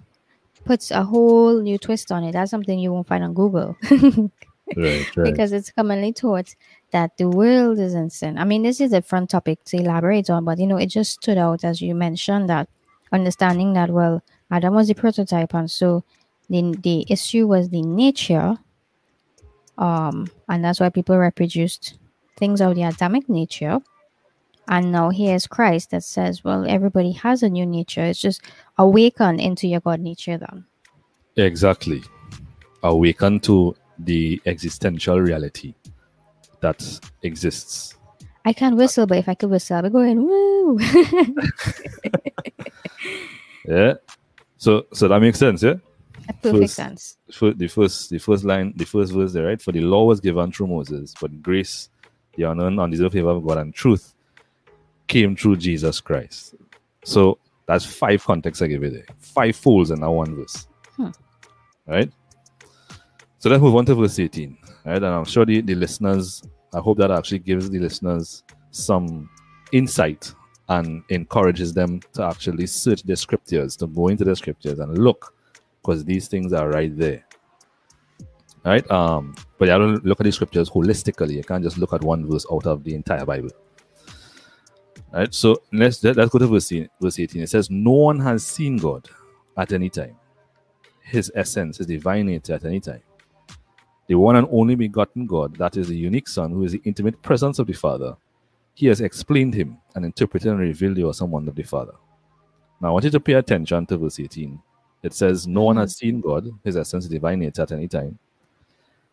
puts 0.65 0.91
a 0.91 1.01
whole 1.03 1.59
new 1.61 1.79
twist 1.79 2.11
on 2.11 2.23
it. 2.23 2.33
That's 2.33 2.51
something 2.51 2.77
you 2.77 2.93
won't 2.93 3.07
find 3.07 3.23
on 3.23 3.33
Google. 3.33 3.75
Right. 4.77 5.17
Right. 5.17 5.25
because 5.33 5.51
it's 5.51 5.69
commonly 5.69 6.13
taught 6.13 6.55
that 6.91 7.17
the 7.17 7.27
world 7.27 7.77
is 7.77 7.93
in 7.93 8.09
sin. 8.09 8.37
I 8.37 8.45
mean, 8.45 8.63
this 8.63 8.79
is 8.79 8.93
a 8.93 9.01
front 9.01 9.29
topic 9.31 9.61
to 9.65 9.75
elaborate 9.77 10.29
on, 10.29 10.45
but 10.45 10.59
you 10.59 10.67
know, 10.67 10.77
it 10.77 10.85
just 10.85 11.11
stood 11.11 11.37
out 11.37 11.65
as 11.65 11.81
you 11.81 11.93
mentioned 11.93 12.47
that 12.49 12.69
understanding 13.11 13.73
that 13.73 13.89
well, 13.89 14.23
Adam 14.49 14.73
was 14.73 14.87
the 14.87 14.93
prototype, 14.93 15.53
and 15.55 15.69
so 15.69 16.05
the 16.49 16.73
the 16.83 17.05
issue 17.09 17.47
was 17.47 17.67
the 17.67 17.81
nature, 17.81 18.57
um, 19.77 20.29
and 20.47 20.63
that's 20.63 20.79
why 20.79 20.87
people 20.87 21.17
reproduced 21.17 21.95
things 22.41 22.59
of 22.59 22.73
the 22.75 22.81
Adamic 22.83 23.29
nature. 23.29 23.79
And 24.67 24.91
now 24.91 25.09
here's 25.11 25.45
Christ 25.47 25.91
that 25.91 26.03
says, 26.03 26.43
well, 26.43 26.65
everybody 26.67 27.11
has 27.13 27.43
a 27.43 27.49
new 27.49 27.65
nature. 27.65 28.01
It's 28.03 28.19
just 28.19 28.41
awaken 28.77 29.39
into 29.39 29.67
your 29.67 29.79
God 29.79 29.99
nature 29.99 30.37
then. 30.37 30.65
Exactly. 31.37 32.01
Awaken 32.83 33.39
to 33.41 33.75
the 33.99 34.41
existential 34.47 35.19
reality 35.21 35.75
that 36.61 36.81
exists. 37.21 37.95
I 38.43 38.53
can't 38.53 38.75
whistle, 38.75 39.05
but 39.05 39.19
if 39.19 39.29
I 39.29 39.35
could 39.35 39.51
whistle, 39.51 39.77
I'd 39.77 39.83
be 39.83 39.89
going, 39.89 40.23
woo. 40.23 40.79
Yeah. 43.67 43.93
So 44.57 44.87
so 44.93 45.07
that 45.07 45.19
makes 45.19 45.37
sense, 45.39 45.61
yeah? 45.61 45.75
Perfect 46.41 46.61
First- 46.63 46.73
sense. 46.75 47.17
Fir- 47.31 47.53
the 47.53 47.67
first 47.67 48.09
the 48.09 48.17
first 48.17 48.43
line, 48.43 48.73
the 48.75 48.85
first 48.85 49.13
verse 49.13 49.33
there, 49.33 49.45
right? 49.45 49.61
For 49.61 49.71
the 49.71 49.81
law 49.81 50.05
was 50.05 50.19
given 50.19 50.51
through 50.51 50.67
Moses, 50.67 51.13
but 51.21 51.41
grace, 51.43 51.89
the 52.35 52.43
unknown, 52.43 52.79
undeserved 52.79 53.13
favor 53.13 53.29
of 53.29 53.45
God 53.45 53.57
and 53.57 53.73
truth 53.73 54.13
came 55.07 55.35
through 55.35 55.57
Jesus 55.57 55.99
Christ. 55.99 56.55
So 57.03 57.37
that's 57.65 57.85
five 57.85 58.23
contexts 58.23 58.61
I 58.61 58.67
give 58.67 58.83
you 58.83 58.89
there. 58.89 59.05
Five 59.19 59.55
folds 59.55 59.91
in 59.91 60.01
that 60.01 60.11
one 60.11 60.35
verse. 60.35 60.67
Hmm. 60.95 61.09
Right? 61.85 62.11
So 63.39 63.49
let's 63.49 63.61
move 63.61 63.75
on 63.75 63.85
to 63.85 63.95
verse 63.95 64.19
18. 64.19 64.57
Right? 64.85 64.95
And 64.95 65.05
I'm 65.05 65.25
sure 65.25 65.45
the, 65.45 65.61
the 65.61 65.75
listeners, 65.75 66.43
I 66.73 66.79
hope 66.79 66.97
that 66.99 67.11
actually 67.11 67.39
gives 67.39 67.69
the 67.69 67.79
listeners 67.79 68.43
some 68.71 69.29
insight 69.71 70.33
and 70.69 71.03
encourages 71.09 71.73
them 71.73 71.99
to 72.13 72.23
actually 72.23 72.67
search 72.67 73.03
the 73.03 73.15
scriptures, 73.15 73.75
to 73.77 73.87
go 73.87 74.07
into 74.07 74.23
the 74.23 74.35
scriptures 74.35 74.79
and 74.79 74.97
look, 74.97 75.33
because 75.81 76.05
these 76.05 76.27
things 76.27 76.53
are 76.53 76.69
right 76.69 76.97
there. 76.97 77.25
Right? 78.63 78.89
Um, 78.91 79.35
but 79.57 79.65
you 79.65 79.71
have 79.71 79.81
to 79.81 80.07
look 80.07 80.19
at 80.19 80.23
the 80.23 80.31
scriptures 80.31 80.69
holistically. 80.69 81.33
You 81.33 81.43
can't 81.43 81.63
just 81.63 81.77
look 81.77 81.93
at 81.93 82.03
one 82.03 82.29
verse 82.29 82.45
out 82.51 82.67
of 82.67 82.83
the 82.83 82.93
entire 82.93 83.25
Bible. 83.25 83.49
Right? 85.11 85.33
So 85.33 85.61
let's 85.73 86.03
let's 86.03 86.31
go 86.31 86.39
to 86.39 86.47
verse, 86.47 86.71
verse 87.01 87.19
18. 87.19 87.41
It 87.41 87.49
says, 87.49 87.69
No 87.69 87.91
one 87.91 88.19
has 88.19 88.45
seen 88.45 88.77
God 88.77 89.09
at 89.57 89.73
any 89.73 89.89
time. 89.89 90.15
His 91.01 91.31
essence, 91.35 91.77
his 91.77 91.87
divine 91.87 92.27
nature 92.27 92.53
at 92.53 92.65
any 92.65 92.79
time. 92.79 93.01
The 94.07 94.15
one 94.15 94.35
and 94.35 94.47
only 94.51 94.75
begotten 94.75 95.25
God, 95.25 95.55
that 95.55 95.77
is 95.77 95.87
the 95.87 95.95
unique 95.95 96.27
Son, 96.27 96.51
who 96.51 96.63
is 96.63 96.73
the 96.73 96.81
intimate 96.85 97.21
presence 97.21 97.59
of 97.59 97.67
the 97.67 97.73
Father, 97.73 98.15
he 98.73 98.87
has 98.87 99.01
explained 99.01 99.53
him 99.53 99.77
and 99.95 100.05
interpreted 100.05 100.51
and 100.51 100.59
revealed 100.59 100.95
the 100.97 101.03
awesome 101.03 101.31
wonder 101.31 101.49
of 101.49 101.55
the 101.55 101.63
Father. 101.63 101.93
Now, 102.81 102.89
I 102.89 102.91
want 102.91 103.05
you 103.05 103.11
to 103.11 103.19
pay 103.19 103.33
attention 103.33 103.85
to 103.87 103.97
verse 103.97 104.19
18. 104.19 104.59
It 105.03 105.13
says, 105.13 105.47
No 105.47 105.63
one 105.63 105.77
has 105.77 105.97
seen 105.97 106.21
God, 106.21 106.49
his 106.63 106.77
essence, 106.77 107.07
divine 107.07 107.39
nature 107.39 107.61
at 107.63 107.71
any 107.71 107.87
time. 107.87 108.17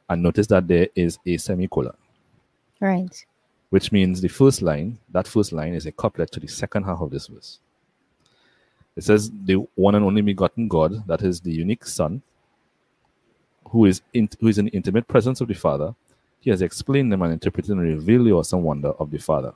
And 0.09 0.23
notice 0.23 0.47
that 0.49 0.67
there 0.67 0.89
is 0.95 1.19
a 1.27 1.37
semicolon, 1.37 1.95
Right. 2.81 3.25
which 3.71 3.93
means 3.93 4.21
the 4.21 4.29
first 4.29 4.63
line, 4.63 4.99
that 5.11 5.27
first 5.29 5.53
line 5.53 5.75
is 5.75 5.85
a 5.87 5.93
couplet 5.93 6.31
to 6.33 6.41
the 6.41 6.49
second 6.49 6.85
half 6.85 7.01
of 7.01 7.11
this 7.11 7.27
verse. 7.27 7.59
It 8.97 9.05
says, 9.05 9.31
The 9.45 9.57
one 9.75 9.95
and 9.95 10.05
only 10.05 10.23
begotten 10.23 10.67
God, 10.67 11.07
that 11.07 11.23
is 11.23 11.41
the 11.41 11.53
unique 11.53 11.85
Son, 11.87 12.23
who 13.69 13.85
is, 13.85 14.01
in, 14.15 14.29
who 14.41 14.49
is 14.49 14.59
in 14.59 14.65
the 14.65 14.71
intimate 14.73 15.07
presence 15.07 15.41
of 15.43 15.49
the 15.49 15.55
Father, 15.55 15.95
he 16.41 16.51
has 16.51 16.63
explained 16.63 17.13
them 17.13 17.21
and 17.23 17.33
interpreted 17.33 17.71
and 17.73 17.81
revealed 17.81 18.27
the 18.27 18.33
awesome 18.33 18.63
wonder 18.63 18.89
of 18.91 19.11
the 19.11 19.19
Father. 19.19 19.53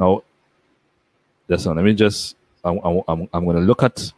Now, 0.00 0.22
listen, 1.48 1.76
let 1.76 1.84
me 1.84 1.92
just, 1.94 2.36
I'm, 2.64 2.78
I'm, 2.82 3.02
I'm, 3.06 3.28
I'm 3.34 3.44
going 3.44 3.56
to 3.56 3.62
look 3.62 3.82
at 3.82 4.10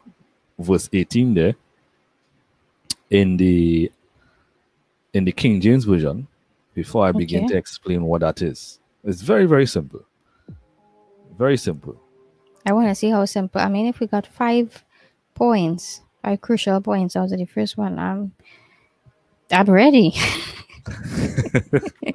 verse 0.59 0.89
18 0.93 1.35
there 1.35 1.55
in 3.11 3.37
the 3.37 3.91
in 5.15 5.25
the 5.25 5.33
King 5.33 5.61
James 5.61 5.85
version 5.85 6.29
before 6.75 7.07
I 7.07 7.13
begin 7.13 7.49
to 7.49 7.57
explain 7.57 8.05
what 8.05 8.21
that 8.21 8.43
is. 8.43 8.81
It's 9.03 9.23
very, 9.23 9.47
very 9.47 9.67
simple. 9.67 10.05
Very 11.39 11.57
simple. 11.57 12.01
I 12.67 12.73
want 12.73 12.89
to 12.89 12.95
see 12.95 13.11
how 13.11 13.25
simple. 13.25 13.61
I 13.61 13.69
mean, 13.69 13.87
if 13.87 14.01
we 14.01 14.07
got 14.07 14.27
five 14.27 14.85
points, 15.35 16.03
five 16.23 16.41
crucial 16.41 16.81
points 16.81 17.17
out 17.17 17.33
of 17.33 17.39
the 17.39 17.47
first 17.47 17.77
one, 17.77 17.99
I'm, 17.99 18.33
I'm 19.51 19.67
ready. 19.67 20.15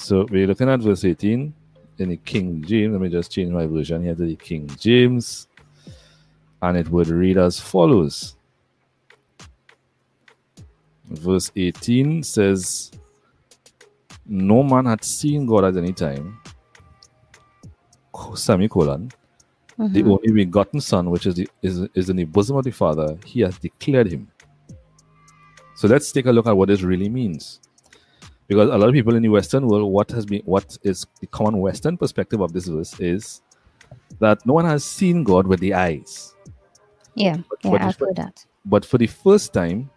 So 0.00 0.26
we're 0.30 0.46
looking 0.46 0.68
at 0.68 0.80
verse 0.80 1.04
18 1.04 1.54
in 1.98 2.08
the 2.08 2.16
King 2.16 2.64
James. 2.64 2.92
Let 2.92 3.02
me 3.02 3.10
just 3.10 3.30
change 3.30 3.52
my 3.52 3.66
version 3.66 4.02
here 4.02 4.14
to 4.14 4.24
the 4.24 4.34
King 4.34 4.66
James. 4.78 5.46
And 6.62 6.76
it 6.78 6.88
would 6.88 7.08
read 7.08 7.36
as 7.36 7.60
follows 7.60 8.34
verse 11.10 11.50
18 11.56 12.22
says, 12.22 12.90
No 14.26 14.62
man 14.62 14.86
had 14.86 15.02
seen 15.04 15.46
God 15.46 15.64
at 15.64 15.76
any 15.76 15.92
time, 15.92 16.38
semicolon. 18.34 19.10
The 19.78 20.02
Mhm. 20.02 20.10
only 20.10 20.32
begotten 20.32 20.80
Son, 20.80 21.10
which 21.10 21.26
is, 21.26 21.34
the, 21.36 21.48
is, 21.62 21.88
is 21.94 22.10
in 22.10 22.16
the 22.16 22.24
bosom 22.24 22.56
of 22.56 22.64
the 22.64 22.70
Father, 22.70 23.16
he 23.24 23.40
has 23.40 23.56
declared 23.58 24.12
him. 24.12 24.28
So 25.74 25.88
let's 25.88 26.12
take 26.12 26.26
a 26.26 26.32
look 26.32 26.46
at 26.46 26.54
what 26.56 26.68
this 26.68 26.82
really 26.82 27.08
means. 27.08 27.60
Because 28.46 28.68
a 28.68 28.76
lot 28.76 28.88
of 28.88 28.92
people 28.92 29.14
in 29.14 29.22
the 29.22 29.28
Western 29.30 29.66
world, 29.66 29.90
what 29.90 30.10
has 30.10 30.26
been 30.26 30.42
what 30.44 30.76
is 30.82 31.06
the 31.20 31.26
common 31.28 31.58
Western 31.60 31.96
perspective 31.96 32.40
of 32.40 32.52
this 32.52 32.66
verse 32.66 32.98
is 33.00 33.40
that 34.18 34.44
no 34.44 34.52
one 34.52 34.66
has 34.66 34.84
seen 34.84 35.24
God 35.24 35.46
with 35.46 35.60
the 35.60 35.72
eyes. 35.72 36.34
Yeah, 37.14 37.36
yeah, 37.62 37.70
but 37.70 37.80
I've 37.80 37.96
heard 37.98 38.16
that. 38.16 38.44
But 38.66 38.84
for 38.84 38.98
the 38.98 39.06
first 39.06 39.54
time, 39.54 39.88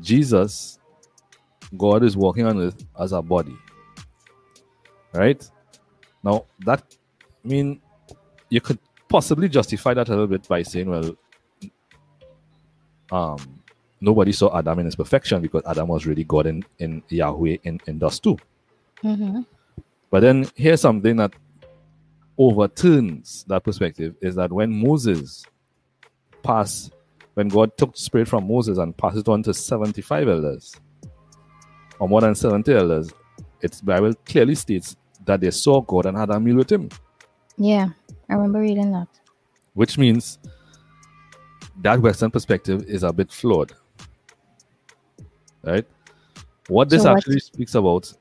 Jesus, 0.00 0.78
God 1.76 2.02
is 2.02 2.16
walking 2.16 2.46
on 2.46 2.60
earth 2.60 2.84
as 2.98 3.12
a 3.12 3.22
body. 3.22 3.56
Right? 5.12 5.48
Now 6.22 6.44
that 6.60 6.82
I 7.44 7.48
mean 7.48 7.80
you 8.50 8.60
could 8.60 8.78
possibly 9.08 9.48
justify 9.48 9.94
that 9.94 10.08
a 10.08 10.10
little 10.10 10.26
bit 10.26 10.46
by 10.48 10.62
saying, 10.62 10.88
well, 10.90 11.16
um, 13.10 13.62
nobody 14.00 14.32
saw 14.32 14.56
Adam 14.56 14.78
in 14.80 14.84
his 14.86 14.96
perfection 14.96 15.40
because 15.40 15.62
Adam 15.66 15.88
was 15.88 16.06
really 16.06 16.24
God 16.24 16.46
in, 16.46 16.64
in 16.78 17.02
Yahweh 17.08 17.56
in, 17.64 17.80
in 17.86 17.98
dust 17.98 18.22
too. 18.22 18.36
hmm 19.02 19.40
But 20.10 20.20
then 20.20 20.46
here's 20.54 20.80
something 20.80 21.16
that 21.16 21.32
overturns 22.36 23.44
that 23.48 23.64
perspective 23.64 24.14
is 24.20 24.34
that 24.36 24.52
when 24.52 24.70
Moses 24.72 25.44
passed, 26.42 26.92
when 27.38 27.46
God 27.46 27.76
took 27.76 27.94
the 27.94 28.00
spirit 28.00 28.26
from 28.26 28.48
Moses 28.48 28.78
and 28.78 28.96
passed 28.96 29.16
it 29.18 29.28
on 29.28 29.44
to 29.44 29.54
75 29.54 30.26
elders, 30.26 30.74
or 32.00 32.08
more 32.08 32.20
than 32.20 32.34
70 32.34 32.74
elders, 32.74 33.12
its 33.60 33.80
Bible 33.80 34.12
clearly 34.26 34.56
states 34.56 34.96
that 35.24 35.40
they 35.40 35.52
saw 35.52 35.80
God 35.80 36.06
and 36.06 36.16
had 36.18 36.30
a 36.30 36.40
meal 36.40 36.56
with 36.56 36.72
him, 36.72 36.88
Yeah, 37.56 37.90
I 38.28 38.34
remember 38.34 38.58
reading 38.58 38.90
that. 38.90 39.06
which 39.74 39.96
means 39.98 40.40
that 41.80 42.00
Western 42.00 42.32
perspective 42.32 42.82
is 42.88 43.04
a 43.04 43.12
bit 43.12 43.30
flawed. 43.30 43.72
Right? 45.62 45.86
What 46.66 46.90
this 46.90 47.04
So 47.04 47.10
what- 47.10 47.18
actually 47.18 47.38
speaks 47.38 47.76
about 47.76 48.12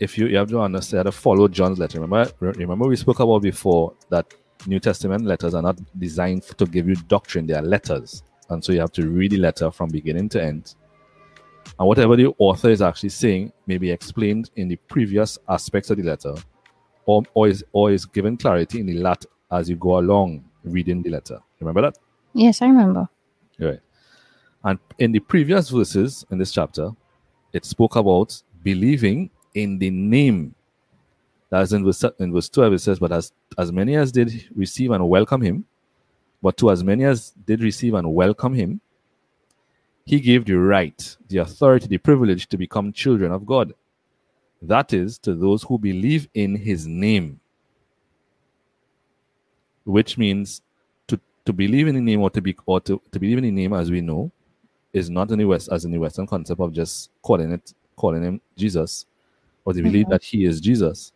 if 0.00 0.16
you, 0.16 0.28
you 0.28 0.38
have 0.38 0.48
to 0.48 0.60
understand 0.60 1.12
follow 1.12 1.46
John's 1.46 1.78
letter. 1.78 2.00
Remember, 2.00 2.30
remember 2.40 2.88
we 2.88 2.96
spoke 2.96 3.20
about 3.20 3.42
before 3.42 3.92
that 4.08 4.32
New 4.66 4.80
Testament 4.80 5.26
letters 5.26 5.52
are 5.52 5.60
not 5.62 5.78
designed 5.98 6.42
to 6.44 6.64
give 6.64 6.88
you 6.88 6.94
doctrine; 7.06 7.46
they 7.46 7.52
are 7.54 7.62
letters, 7.62 8.22
and 8.50 8.64
so 8.64 8.72
you 8.72 8.80
have 8.80 8.92
to 8.92 9.08
read 9.08 9.32
the 9.32 9.38
letter 9.38 9.70
from 9.70 9.90
beginning 9.90 10.28
to 10.30 10.42
end. 10.42 10.74
And 11.78 11.88
whatever 11.88 12.16
the 12.16 12.34
author 12.38 12.70
is 12.70 12.80
actually 12.80 13.10
saying 13.10 13.52
may 13.66 13.78
be 13.78 13.90
explained 13.90 14.50
in 14.56 14.68
the 14.68 14.76
previous 14.76 15.38
aspects 15.48 15.90
of 15.90 15.98
the 15.98 16.04
letter, 16.04 16.34
or, 17.06 17.22
or 17.34 17.48
is 17.48 17.64
or 17.72 17.90
is 17.90 18.06
given 18.06 18.36
clarity 18.36 18.80
in 18.80 18.86
the 18.86 18.98
lat 18.98 19.24
as 19.50 19.68
you 19.68 19.76
go 19.76 19.98
along 19.98 20.44
reading 20.64 21.02
the 21.02 21.10
letter. 21.10 21.40
Remember 21.60 21.82
that? 21.82 21.98
Yes, 22.32 22.62
I 22.62 22.66
remember. 22.66 23.08
Right. 23.58 23.80
And 24.64 24.78
in 24.98 25.12
the 25.12 25.20
previous 25.20 25.70
verses 25.70 26.24
in 26.30 26.38
this 26.38 26.52
chapter, 26.52 26.90
it 27.52 27.64
spoke 27.64 27.96
about 27.96 28.42
believing 28.62 29.30
in 29.54 29.78
the 29.78 29.90
name. 29.90 30.54
That's 31.50 31.72
in 31.72 31.84
verse, 31.84 32.04
in 32.18 32.32
verse 32.32 32.48
12, 32.48 32.72
it 32.72 32.78
says, 32.80 32.98
But 32.98 33.12
as, 33.12 33.32
as 33.56 33.70
many 33.70 33.94
as 33.94 34.10
did 34.10 34.48
receive 34.54 34.90
and 34.90 35.08
welcome 35.08 35.40
him, 35.40 35.64
but 36.42 36.56
to 36.58 36.70
as 36.70 36.84
many 36.84 37.04
as 37.04 37.32
did 37.46 37.62
receive 37.62 37.94
and 37.94 38.12
welcome 38.12 38.54
him, 38.54 38.80
he 40.04 40.20
gave 40.20 40.44
the 40.44 40.54
right, 40.54 41.16
the 41.28 41.38
authority, 41.38 41.88
the 41.88 41.98
privilege 41.98 42.46
to 42.48 42.56
become 42.56 42.92
children 42.92 43.32
of 43.32 43.44
God. 43.44 43.74
That 44.62 44.92
is, 44.92 45.18
to 45.18 45.34
those 45.34 45.62
who 45.64 45.78
believe 45.78 46.28
in 46.34 46.54
his 46.54 46.86
name. 46.86 47.40
Which 49.84 50.16
means 50.16 50.62
to, 51.08 51.20
to 51.44 51.52
believe 51.52 51.88
in 51.88 51.94
the 51.94 52.00
name 52.00 52.20
or 52.20 52.30
to 52.30 52.40
be 52.40 52.56
or 52.66 52.80
to, 52.80 53.00
to 53.12 53.20
believe 53.20 53.38
in 53.38 53.44
the 53.44 53.50
name 53.50 53.72
as 53.72 53.90
we 53.90 54.00
know 54.00 54.30
is 54.92 55.10
not 55.10 55.30
in 55.30 55.38
the 55.38 55.44
West 55.44 55.68
as 55.70 55.84
in 55.84 55.90
the 55.90 55.98
Western 55.98 56.26
concept 56.26 56.60
of 56.60 56.72
just 56.72 57.10
calling 57.22 57.52
it 57.52 57.72
calling 57.96 58.22
him 58.22 58.40
Jesus, 58.56 59.06
or 59.64 59.72
to 59.72 59.82
believe 59.82 60.04
mm-hmm. 60.04 60.12
that 60.12 60.22
he 60.22 60.44
is 60.44 60.60
Jesus, 60.60 61.12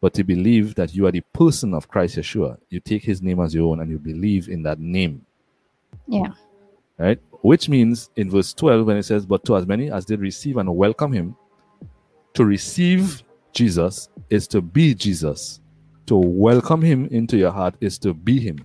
but 0.00 0.14
to 0.14 0.24
believe 0.24 0.74
that 0.76 0.94
you 0.94 1.06
are 1.06 1.12
the 1.12 1.20
person 1.32 1.74
of 1.74 1.88
Christ 1.88 2.16
Yeshua. 2.16 2.58
You 2.70 2.80
take 2.80 3.02
his 3.02 3.20
name 3.20 3.40
as 3.40 3.54
your 3.54 3.70
own 3.70 3.80
and 3.80 3.90
you 3.90 3.98
believe 3.98 4.48
in 4.48 4.62
that 4.62 4.78
name. 4.78 5.24
Yeah. 6.06 6.32
Right? 6.98 7.20
Which 7.42 7.68
means 7.68 8.10
in 8.16 8.30
verse 8.30 8.52
12, 8.54 8.86
when 8.86 8.96
it 8.96 9.04
says, 9.04 9.26
But 9.26 9.44
to 9.46 9.56
as 9.56 9.66
many 9.66 9.90
as 9.90 10.04
did 10.04 10.20
receive 10.20 10.56
and 10.56 10.74
welcome 10.74 11.12
him, 11.12 11.36
to 12.34 12.44
receive 12.44 13.22
Jesus 13.52 14.08
is 14.30 14.46
to 14.48 14.60
be 14.60 14.94
Jesus. 14.94 15.60
To 16.06 16.16
welcome 16.16 16.80
him 16.80 17.06
into 17.10 17.36
your 17.36 17.50
heart 17.50 17.74
is 17.80 17.98
to 17.98 18.14
be 18.14 18.38
him. 18.40 18.64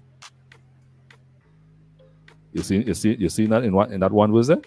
You 2.54 2.62
see, 2.62 2.84
you 2.84 2.93
see, 2.93 3.15
you 3.15 3.30
see 3.30 3.48
that 3.48 3.63
in 3.63 3.74
what 3.74 3.91
in 3.91 4.00
that 4.02 4.12
one 4.12 4.32
verse 4.32 4.48
there? 4.48 4.62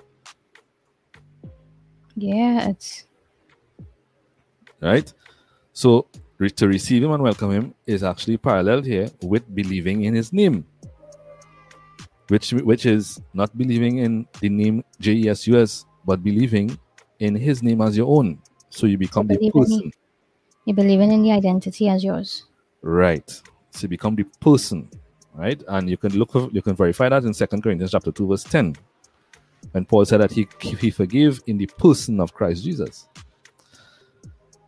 Yeah, 2.17 2.71
it's 2.71 3.07
right? 4.81 5.13
So 5.73 6.07
to 6.39 6.69
receive 6.69 7.03
him 7.03 7.13
and 7.13 7.23
welcome 7.23 7.51
him 7.51 7.75
is 7.87 8.03
actually 8.03 8.37
paralleled 8.37 8.85
here 8.85 9.09
with 9.23 9.43
believing 9.55 10.05
in 10.05 10.15
his 10.15 10.33
name, 10.33 10.67
which 12.29 12.53
which 12.53 12.85
is 12.85 13.21
not 13.33 13.57
believing 13.57 13.99
in 13.99 14.27
the 14.41 14.49
name 14.49 14.85
J 15.01 15.13
E 15.13 15.29
S 15.29 15.47
U 15.47 15.59
S, 15.61 15.87
but 16.05 16.23
believing 16.23 16.79
in 17.21 17.35
his 17.35 17.63
name 17.63 17.81
as 17.81 17.97
your 17.97 18.15
own. 18.15 18.39
So 18.69 18.87
you 18.87 18.99
become 18.99 19.27
the 19.27 19.39
in 19.41 19.51
person, 19.51 19.79
me. 19.79 19.93
you 20.67 20.75
believing 20.75 21.11
in 21.11 21.23
the 21.23 21.33
identity 21.33 21.89
as 21.89 22.05
yours. 22.05 22.45
right? 22.83 23.43
So 23.71 23.83
you 23.83 23.89
become 23.89 24.15
the 24.17 24.25
person, 24.41 24.89
right? 25.35 25.63
And 25.69 25.89
you 25.89 25.97
can 25.97 26.17
look 26.19 26.33
for, 26.33 26.49
you 26.53 26.63
can 26.63 26.75
verify 26.75 27.09
that 27.09 27.25
in 27.25 27.35
Second 27.35 27.63
Corinthians 27.63 27.93
chapter 27.93 28.13
two 28.13 28.27
verse 28.27 28.45
ten, 28.45 28.77
when 29.73 29.85
Paul 29.85 30.05
said 30.05 30.21
that 30.21 30.33
he 30.33 30.47
he 30.61 30.91
forgave 30.91 31.41
in 31.47 31.59
the 31.59 31.67
person 31.67 32.21
of 32.21 32.33
Christ 32.35 32.65
Jesus. 32.65 33.09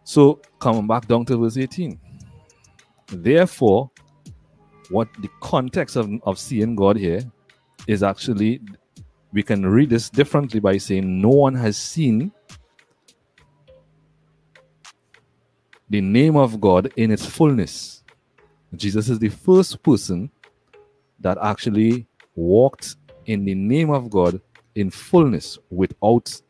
So 0.08 0.40
coming 0.58 0.86
back 0.86 1.06
down 1.06 1.26
to 1.26 1.36
verse 1.36 1.58
18. 1.58 2.00
Therefore, 3.08 3.90
what 4.88 5.06
the 5.18 5.28
context 5.42 5.96
of, 5.96 6.10
of 6.22 6.38
seeing 6.38 6.74
God 6.74 6.96
here 6.96 7.20
is 7.86 8.02
actually 8.02 8.62
we 9.34 9.42
can 9.42 9.66
read 9.66 9.90
this 9.90 10.08
differently 10.08 10.60
by 10.60 10.78
saying 10.78 11.20
no 11.20 11.28
one 11.28 11.54
has 11.56 11.76
seen 11.76 12.32
the 15.90 16.00
name 16.00 16.38
of 16.38 16.58
God 16.58 16.90
in 16.96 17.10
its 17.10 17.26
fullness. 17.26 18.02
Jesus 18.74 19.10
is 19.10 19.18
the 19.18 19.28
first 19.28 19.82
person 19.82 20.30
that 21.20 21.36
actually 21.42 22.06
walked 22.34 22.96
in 23.26 23.44
the 23.44 23.54
name 23.54 23.90
of 23.90 24.08
God 24.08 24.40
in 24.74 24.88
fullness 24.90 25.58
without 25.68 26.40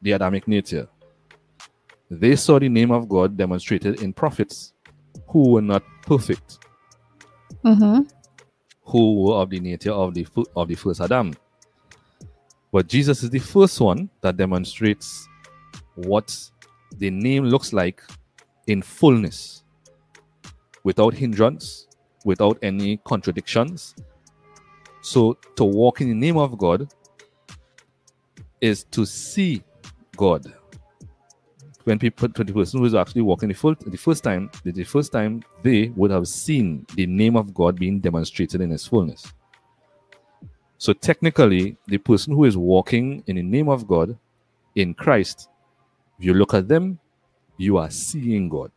the 0.00 0.12
Adamic 0.12 0.46
nature. 0.46 0.88
They 2.10 2.34
saw 2.36 2.58
the 2.58 2.68
name 2.68 2.90
of 2.90 3.08
God 3.08 3.36
demonstrated 3.36 4.02
in 4.02 4.12
prophets 4.12 4.74
who 5.28 5.50
were 5.50 5.62
not 5.62 5.82
perfect, 6.02 6.58
Mm-hmm. 7.64 8.02
who 8.84 9.22
were 9.22 9.34
of 9.34 9.50
the 9.50 9.60
nature 9.60 9.92
of 9.92 10.14
the 10.14 10.26
of 10.56 10.68
the 10.68 10.74
first 10.74 11.00
Adam. 11.00 11.34
But 12.72 12.88
Jesus 12.88 13.22
is 13.22 13.30
the 13.30 13.38
first 13.38 13.80
one 13.80 14.08
that 14.22 14.36
demonstrates 14.36 15.28
what 15.94 16.36
the 16.96 17.10
name 17.10 17.44
looks 17.44 17.72
like 17.72 18.02
in 18.66 18.82
fullness, 18.82 19.62
without 20.84 21.14
hindrance, 21.14 21.86
without 22.24 22.58
any 22.62 22.96
contradictions. 22.98 23.94
So 25.02 25.38
to 25.56 25.64
walk 25.64 26.00
in 26.00 26.08
the 26.08 26.14
name 26.14 26.36
of 26.36 26.56
God 26.58 26.92
is 28.60 28.84
to 28.92 29.04
see 29.06 29.62
God. 30.16 30.52
When 31.84 31.98
people, 31.98 32.28
to 32.28 32.44
the 32.44 32.52
person 32.52 32.80
who 32.80 32.86
is 32.86 32.94
actually 32.94 33.22
walking 33.22 33.48
the 33.48 33.54
full, 33.54 33.74
the 33.74 33.96
first 33.96 34.22
time, 34.22 34.50
the, 34.64 34.84
first 34.84 35.12
time 35.12 35.42
they 35.62 35.88
would 35.96 36.10
have 36.10 36.28
seen 36.28 36.86
the 36.94 37.06
name 37.06 37.36
of 37.36 37.54
God 37.54 37.78
being 37.78 38.00
demonstrated 38.00 38.60
in 38.60 38.70
His 38.70 38.86
fullness. 38.86 39.32
So 40.76 40.92
technically, 40.92 41.76
the 41.86 41.98
person 41.98 42.34
who 42.34 42.44
is 42.44 42.56
walking 42.56 43.22
in 43.26 43.36
the 43.36 43.42
name 43.42 43.68
of 43.68 43.86
God 43.86 44.16
in 44.74 44.94
Christ, 44.94 45.48
if 46.18 46.24
you 46.24 46.34
look 46.34 46.54
at 46.54 46.68
them, 46.68 46.98
you 47.56 47.76
are 47.78 47.90
seeing 47.90 48.48
God. 48.48 48.70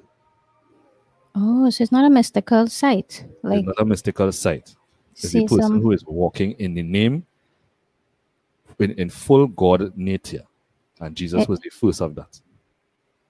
Oh, 1.35 1.69
so 1.69 1.81
it's 1.81 1.91
not 1.91 2.05
a 2.05 2.09
mystical 2.09 2.67
sight. 2.67 3.25
Like 3.41 3.59
it's 3.59 3.67
not 3.67 3.79
a 3.79 3.85
mystical 3.85 4.31
sight. 4.31 4.75
It's 5.13 5.31
the 5.31 5.43
person 5.43 5.61
some 5.61 5.81
who 5.81 5.91
is 5.91 6.03
walking 6.05 6.51
in 6.53 6.73
the 6.73 6.83
name 6.83 7.25
in, 8.79 8.91
in 8.91 9.09
full 9.09 9.47
God 9.47 9.95
nature. 9.97 10.43
And 10.99 11.15
Jesus 11.15 11.41
Eh. 11.41 11.45
was 11.47 11.59
the 11.59 11.69
first 11.69 12.01
of 12.01 12.15
that. 12.15 12.39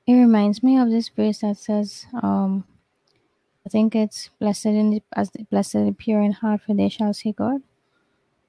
It 0.05 0.13
reminds 0.13 0.61
me 0.63 0.77
of 0.77 0.89
this 0.89 1.09
verse 1.09 1.39
that 1.39 1.57
says, 1.57 2.05
um 2.21 2.65
I 3.65 3.69
think 3.69 3.95
it's 3.95 4.29
blessed 4.39 4.65
in 4.65 4.89
the 4.91 5.01
as 5.15 5.31
the 5.31 5.43
blessed 5.43 5.73
the 5.85 5.95
pure 5.97 6.21
in 6.21 6.33
heart, 6.33 6.61
for 6.61 6.73
they 6.73 6.89
shall 6.89 7.13
see 7.13 7.31
God. 7.31 7.61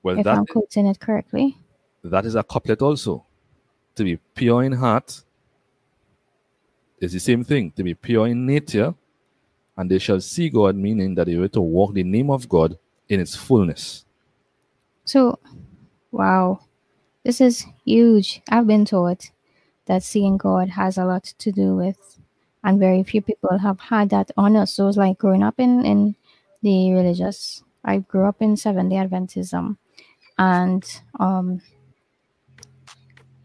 Well, 0.02 0.18
if 0.18 0.24
that 0.24 0.36
I'm 0.36 0.46
quoting 0.46 0.86
it 0.86 0.98
correctly. 1.00 1.56
that 2.02 2.26
is 2.26 2.34
a 2.34 2.42
couplet 2.42 2.82
also. 2.82 3.24
to 3.94 4.04
be 4.04 4.16
pure 4.34 4.62
in 4.64 4.72
heart 4.72 5.22
is 7.00 7.12
the 7.12 7.20
same 7.20 7.44
thing, 7.44 7.70
to 7.72 7.82
be 7.82 7.94
pure 7.94 8.26
in 8.26 8.44
nature, 8.44 8.94
and 9.76 9.90
they 9.90 9.98
shall 9.98 10.20
see 10.20 10.48
God, 10.48 10.74
meaning 10.76 11.14
that 11.14 11.26
they 11.26 11.36
were 11.36 11.48
to 11.48 11.60
walk 11.60 11.94
the 11.94 12.02
name 12.02 12.30
of 12.30 12.48
God 12.48 12.76
in 13.08 13.20
its 13.20 13.36
fullness. 13.36 14.04
So, 15.04 15.38
wow, 16.10 16.60
this 17.24 17.40
is 17.40 17.64
huge. 17.84 18.42
I've 18.48 18.66
been 18.66 18.84
taught 18.84 19.30
that 19.86 20.02
seeing 20.02 20.36
God 20.36 20.70
has 20.70 20.98
a 20.98 21.04
lot 21.04 21.24
to 21.24 21.52
do 21.52 21.76
with, 21.76 22.18
and 22.62 22.78
very 22.78 23.02
few 23.02 23.22
people 23.22 23.58
have 23.58 23.80
had 23.80 24.10
that 24.10 24.30
honor. 24.36 24.66
So 24.66 24.88
it's 24.88 24.96
like 24.96 25.18
growing 25.18 25.42
up 25.42 25.58
in 25.58 25.84
in 25.84 26.16
the 26.62 26.92
religious. 26.92 27.62
I 27.84 27.98
grew 27.98 28.24
up 28.24 28.40
in 28.40 28.56
Seventh 28.56 28.90
Day 28.90 28.96
Adventism, 28.96 29.76
and 30.38 31.00
um, 31.20 31.60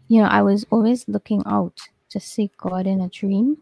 you 0.08 0.20
know, 0.20 0.28
I 0.28 0.42
was 0.42 0.66
always 0.70 1.06
looking 1.06 1.42
out 1.46 1.88
to 2.08 2.18
see 2.18 2.50
God 2.56 2.86
in 2.86 3.00
a 3.00 3.08
dream. 3.08 3.58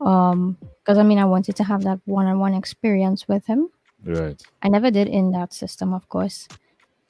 Um, 0.00 0.56
because 0.60 0.98
I 0.98 1.02
mean, 1.02 1.18
I 1.18 1.24
wanted 1.24 1.56
to 1.56 1.64
have 1.64 1.82
that 1.84 2.00
one-on-one 2.04 2.54
experience 2.54 3.28
with 3.28 3.46
Him. 3.46 3.70
Right. 4.04 4.42
I 4.62 4.68
never 4.68 4.90
did 4.90 5.08
in 5.08 5.30
that 5.32 5.52
system, 5.52 5.92
of 5.92 6.08
course, 6.08 6.48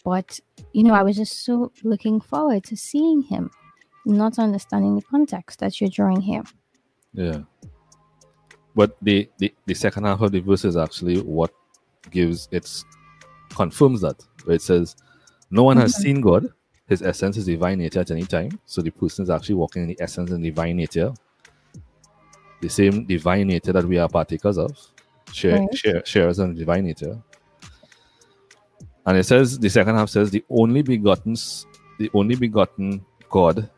but 0.04 0.40
you 0.72 0.82
know, 0.82 0.94
I 0.94 1.02
was 1.02 1.16
just 1.16 1.44
so 1.44 1.72
looking 1.82 2.20
forward 2.20 2.64
to 2.64 2.76
seeing 2.76 3.22
Him, 3.22 3.50
not 4.04 4.38
understanding 4.38 4.96
the 4.96 5.02
context 5.02 5.60
that 5.60 5.80
you're 5.80 5.90
drawing 5.90 6.20
here. 6.20 6.42
Yeah. 7.12 7.40
But 8.74 8.96
the, 9.02 9.28
the, 9.38 9.52
the 9.66 9.74
second 9.74 10.04
half 10.04 10.20
of 10.20 10.32
the 10.32 10.40
verse 10.40 10.64
is 10.64 10.76
actually 10.76 11.20
what 11.20 11.52
gives 12.10 12.48
it 12.50 12.68
confirms 13.54 14.00
that. 14.02 14.22
Where 14.44 14.56
it 14.56 14.62
says, 14.62 14.96
No 15.50 15.64
one 15.64 15.76
has 15.78 15.94
Mhm. 15.94 15.98
seen 16.02 16.20
God, 16.20 16.46
his 16.86 17.02
essence 17.02 17.36
is 17.36 17.46
divine 17.46 17.78
nature 17.78 18.00
at 18.00 18.10
any 18.10 18.24
time. 18.24 18.58
So 18.66 18.80
the 18.82 18.90
person 18.90 19.24
is 19.24 19.30
actually 19.30 19.56
walking 19.56 19.82
in 19.82 19.88
the 19.88 19.96
essence 20.00 20.30
and 20.30 20.42
divine 20.42 20.76
nature. 20.76 21.12
The 22.60 22.68
same 22.68 23.04
divine 23.06 23.48
nature 23.48 23.72
that 23.72 23.84
we 23.84 23.98
are 23.98 24.08
partakers 24.08 24.58
of, 24.58 24.76
share, 25.32 25.58
Right. 25.58 25.76
share, 25.76 26.04
shares 26.04 26.38
in 26.38 26.54
divine 26.54 26.84
nature. 26.84 27.20
And 29.06 29.16
it 29.18 29.24
says 29.24 29.58
the 29.58 29.68
second 29.68 29.96
half 29.96 30.10
says 30.10 30.30
the 30.30 30.44
only 30.50 30.82
begotten 30.82 31.34
the 31.98 32.10
only 32.14 32.36
begotten 32.36 33.04
God, 33.28 33.68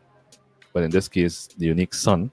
but 0.73 0.83
in 0.83 0.91
this 0.91 1.07
case 1.07 1.49
the 1.57 1.67
unique 1.67 1.93
Son. 1.93 2.31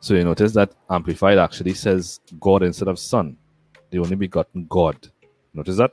So 0.00 0.14
you 0.14 0.24
notice 0.24 0.52
that 0.54 0.72
Amplified 0.90 1.38
actually 1.38 1.74
says 1.74 2.20
God 2.40 2.62
instead 2.62 2.88
of 2.88 2.98
Son, 2.98 3.36
the 3.90 3.98
only 3.98 4.16
begotten 4.16 4.66
God. 4.68 4.96
Notice 5.54 5.76
that? 5.76 5.92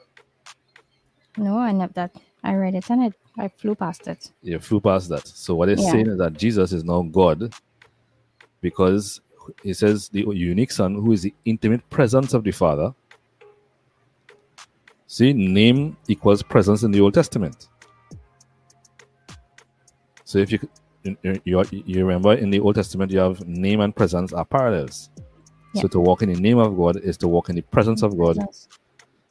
No, 1.37 1.57
I 1.57 1.71
never 1.71 1.93
that. 1.93 2.15
I 2.43 2.53
read 2.55 2.75
it 2.75 2.89
and 2.89 3.01
I, 3.03 3.43
I 3.43 3.49
flew 3.49 3.75
past 3.75 4.07
it. 4.07 4.31
You 4.41 4.59
flew 4.59 4.79
past 4.81 5.09
that. 5.09 5.27
So 5.27 5.55
what 5.55 5.69
it's 5.69 5.83
Yeah. 5.83 5.91
saying 5.91 6.07
is 6.07 6.17
that 6.19 6.37
Jesus 6.37 6.71
is 6.73 6.83
now 6.83 7.01
God 7.03 7.53
because 8.61 9.21
he 9.63 9.73
says 9.73 10.09
the 10.09 10.25
unique 10.33 10.71
Son, 10.71 10.95
who 10.95 11.11
is 11.11 11.23
the 11.23 11.33
intimate 11.45 11.87
presence 11.89 12.33
of 12.33 12.43
the 12.43 12.51
Father. 12.51 12.93
See, 15.07 15.33
name 15.33 15.97
equals 16.07 16.43
presence 16.43 16.83
in 16.83 16.91
the 16.91 17.01
Old 17.01 17.13
Testament. 17.13 17.67
So 20.25 20.39
if 20.39 20.51
you 20.51 20.59
you, 21.23 21.63
you, 21.71 22.05
remember 22.05 22.33
in 22.33 22.49
the 22.49 22.59
Old 22.59 22.75
Testament, 22.75 23.11
you 23.11 23.19
have 23.19 23.45
name 23.47 23.81
and 23.81 23.95
presence 23.95 24.33
are 24.33 24.45
parallels. 24.45 25.09
So 25.75 25.87
to 25.89 25.99
walk 25.99 26.23
in 26.23 26.33
the 26.33 26.39
name 26.39 26.57
of 26.57 26.75
God 26.75 26.97
is 26.97 27.17
to 27.17 27.27
walk 27.27 27.49
in 27.49 27.55
the 27.55 27.61
presence 27.61 28.01
of 28.01 28.17
God. 28.17 28.39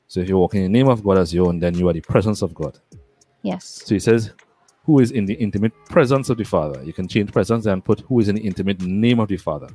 So 0.06 0.20
if 0.20 0.28
you 0.28 0.38
walk 0.38 0.54
in 0.54 0.62
the 0.62 0.68
name 0.68 0.88
of 0.88 1.02
God 1.02 1.18
as 1.18 1.34
your 1.34 1.48
own, 1.48 1.58
then 1.58 1.74
you 1.76 1.88
are 1.88 1.92
the 1.92 2.00
presence 2.00 2.40
of 2.42 2.54
God. 2.54 2.78
Yes. 3.42 3.82
So 3.84 3.96
he 3.96 3.98
says, 3.98 4.32
who 4.86 5.00
is 5.00 5.10
in 5.10 5.26
the 5.26 5.34
intimate 5.34 5.72
presence 5.86 6.30
of 6.30 6.38
the 6.38 6.44
Father. 6.44 6.82
You 6.84 6.92
can 6.92 7.08
change 7.08 7.32
presence 7.32 7.66
and 7.66 7.84
put 7.84 8.00
who 8.00 8.20
is 8.20 8.28
in 8.28 8.36
the 8.36 8.42
intimate 8.42 8.80
name 8.80 9.18
of 9.18 9.26
the 9.28 9.36
Father. 9.36 9.68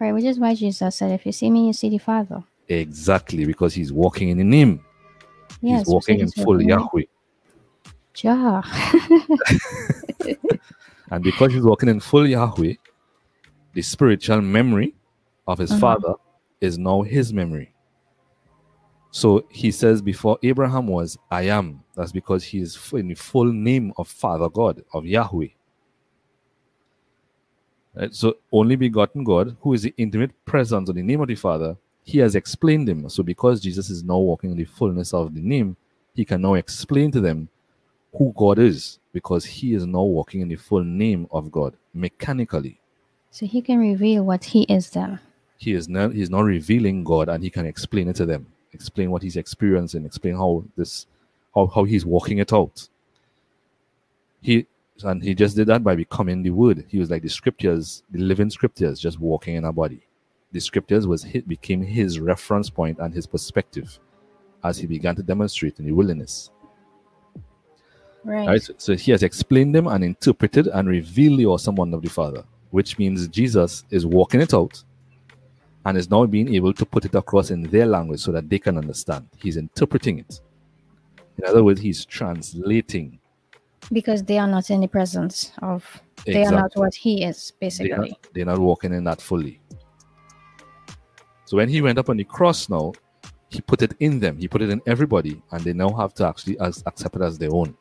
Right, 0.00 0.12
which 0.12 0.24
is 0.24 0.40
why 0.40 0.54
Jesus 0.54 0.96
said, 0.96 1.12
If 1.12 1.24
you 1.24 1.32
see 1.32 1.50
me, 1.50 1.68
you 1.68 1.72
see 1.72 1.88
the 1.88 1.98
Father. 1.98 2.42
Exactly, 2.66 3.44
because 3.44 3.74
he's 3.74 3.92
walking 3.92 4.30
in 4.30 4.38
the 4.38 4.44
name. 4.44 4.84
Yes. 5.60 5.80
he's 5.80 5.88
walking 5.88 6.18
in 6.18 6.30
full 6.30 6.60
Yahweh. 6.60 7.04
Ja. 8.16 8.62
And 11.10 11.24
because 11.24 11.52
he's 11.52 11.62
walking 11.62 11.88
in 11.88 12.00
full 12.00 12.26
Yahweh, 12.26 12.74
the 13.74 13.82
spiritual 13.82 14.40
memory 14.40 14.94
of 15.46 15.58
his 15.58 15.72
Mhm. 15.72 15.80
father 15.80 16.14
is 16.60 16.78
now 16.78 17.02
his 17.02 17.32
memory. 17.32 17.72
So 19.10 19.44
he 19.50 19.72
says, 19.72 20.00
Before 20.00 20.38
Abraham 20.42 20.86
was, 20.86 21.18
I 21.30 21.42
am. 21.42 21.82
That's 21.96 22.12
because 22.12 22.44
he 22.44 22.60
is 22.60 22.78
in 22.92 23.08
the 23.08 23.14
full 23.14 23.52
name 23.52 23.92
of 23.96 24.06
Father 24.06 24.48
God, 24.48 24.84
of 24.94 25.04
Yahweh. 25.04 25.48
Right? 27.96 28.14
So, 28.14 28.36
only 28.52 28.76
begotten 28.76 29.24
God, 29.24 29.56
who 29.62 29.72
is 29.74 29.82
the 29.82 29.92
intimate 29.96 30.30
presence 30.44 30.88
of 30.88 30.94
the 30.94 31.02
name 31.02 31.20
of 31.20 31.26
the 31.26 31.34
Father, 31.34 31.76
he 32.04 32.18
has 32.18 32.36
explained 32.36 32.88
him. 32.88 33.08
So, 33.08 33.24
because 33.24 33.60
Jesus 33.60 33.90
is 33.90 34.04
now 34.04 34.18
walking 34.18 34.52
in 34.52 34.56
the 34.56 34.64
fullness 34.64 35.12
of 35.12 35.34
the 35.34 35.40
name, 35.40 35.76
he 36.14 36.24
can 36.24 36.40
now 36.40 36.54
explain 36.54 37.10
to 37.10 37.20
them 37.20 37.48
who 38.16 38.32
God 38.36 38.60
is 38.60 38.99
because 39.12 39.44
he 39.44 39.74
is 39.74 39.86
now 39.86 40.02
walking 40.02 40.40
in 40.40 40.48
the 40.48 40.56
full 40.56 40.84
name 40.84 41.26
of 41.30 41.50
God 41.50 41.76
mechanically. 41.94 42.78
so 43.30 43.46
he 43.46 43.62
can 43.62 43.78
reveal 43.78 44.24
what 44.24 44.44
he 44.44 44.62
is 44.64 44.90
there. 44.90 45.20
He 45.58 45.72
is 45.74 45.88
now 45.88 46.08
he's 46.08 46.30
now 46.30 46.42
revealing 46.42 47.04
God 47.04 47.28
and 47.28 47.42
he 47.44 47.50
can 47.50 47.66
explain 47.66 48.08
it 48.08 48.16
to 48.16 48.26
them, 48.26 48.46
explain 48.72 49.10
what 49.10 49.22
he's 49.22 49.36
experiencing, 49.36 50.04
explain 50.06 50.34
how 50.34 50.64
this 50.76 51.06
how, 51.54 51.66
how 51.66 51.84
he's 51.84 52.06
walking 52.06 52.38
it 52.38 52.52
out. 52.52 52.88
He 54.40 54.66
and 55.04 55.22
he 55.22 55.34
just 55.34 55.56
did 55.56 55.66
that 55.68 55.82
by 55.84 55.96
becoming 55.96 56.42
the 56.42 56.50
word. 56.50 56.84
He 56.88 56.98
was 56.98 57.10
like 57.10 57.22
the 57.22 57.28
scriptures, 57.28 58.02
the 58.10 58.20
living 58.20 58.50
scriptures, 58.50 59.00
just 59.00 59.18
walking 59.20 59.56
in 59.56 59.64
our 59.64 59.72
body. 59.72 60.02
The 60.52 60.60
scriptures 60.60 61.06
was 61.06 61.22
hit 61.22 61.46
became 61.48 61.82
his 61.82 62.18
reference 62.20 62.70
point 62.70 62.98
and 62.98 63.14
his 63.14 63.26
perspective 63.26 63.98
as 64.64 64.78
he 64.78 64.86
began 64.86 65.16
to 65.16 65.22
demonstrate 65.22 65.78
in 65.78 65.86
the 65.86 65.92
wilderness. 65.92 66.50
Right. 68.24 68.46
Right? 68.46 68.62
So, 68.62 68.74
so 68.76 68.94
he 68.94 69.10
has 69.12 69.22
explained 69.22 69.74
them 69.74 69.86
and 69.86 70.04
interpreted 70.04 70.66
and 70.68 70.88
revealed 70.88 71.38
the 71.38 71.46
awesome 71.46 71.76
wonder 71.76 71.96
of 71.96 72.02
the 72.02 72.10
Father, 72.10 72.44
which 72.70 72.98
means 72.98 73.26
Jesus 73.28 73.84
is 73.90 74.04
walking 74.06 74.40
it 74.40 74.52
out 74.54 74.82
and 75.86 75.96
is 75.96 76.10
now 76.10 76.26
being 76.26 76.54
able 76.54 76.72
to 76.74 76.84
put 76.84 77.04
it 77.04 77.14
across 77.14 77.50
in 77.50 77.62
their 77.62 77.86
language 77.86 78.20
so 78.20 78.32
that 78.32 78.48
they 78.48 78.58
can 78.58 78.76
understand. 78.76 79.26
He's 79.42 79.56
interpreting 79.56 80.18
it. 80.18 80.40
In 81.38 81.44
other 81.46 81.64
words, 81.64 81.80
he's 81.80 82.04
translating. 82.04 83.18
Because 83.90 84.22
they 84.22 84.38
are 84.38 84.46
not 84.46 84.70
in 84.70 84.80
the 84.80 84.88
presence 84.88 85.52
of, 85.62 86.02
they 86.26 86.44
are 86.44 86.52
not 86.52 86.72
what 86.74 86.94
he 86.94 87.24
is, 87.24 87.52
They're 87.58 87.68
basically. 87.68 88.10
not, 88.10 88.26
they're 88.34 88.44
not 88.44 88.58
walking 88.58 88.92
in 88.92 89.04
that 89.04 89.22
fully. 89.22 89.58
So 91.46 91.56
when 91.56 91.68
he 91.68 91.80
went 91.80 91.98
up 91.98 92.10
on 92.10 92.18
the 92.18 92.24
cross 92.24 92.68
now, 92.68 92.92
he 93.48 93.60
put 93.60 93.82
it 93.82 93.94
in 94.00 94.20
them. 94.20 94.36
He 94.36 94.46
put 94.46 94.62
it 94.62 94.70
in 94.70 94.80
everybody, 94.86 95.42
and 95.50 95.64
they 95.64 95.72
now 95.72 95.90
have 95.94 96.14
to 96.14 96.26
actually 96.28 96.58
as, 96.60 96.82
accept 96.86 97.16
it 97.16 97.22
as 97.22 97.38
their 97.38 97.52
own. 97.52 97.76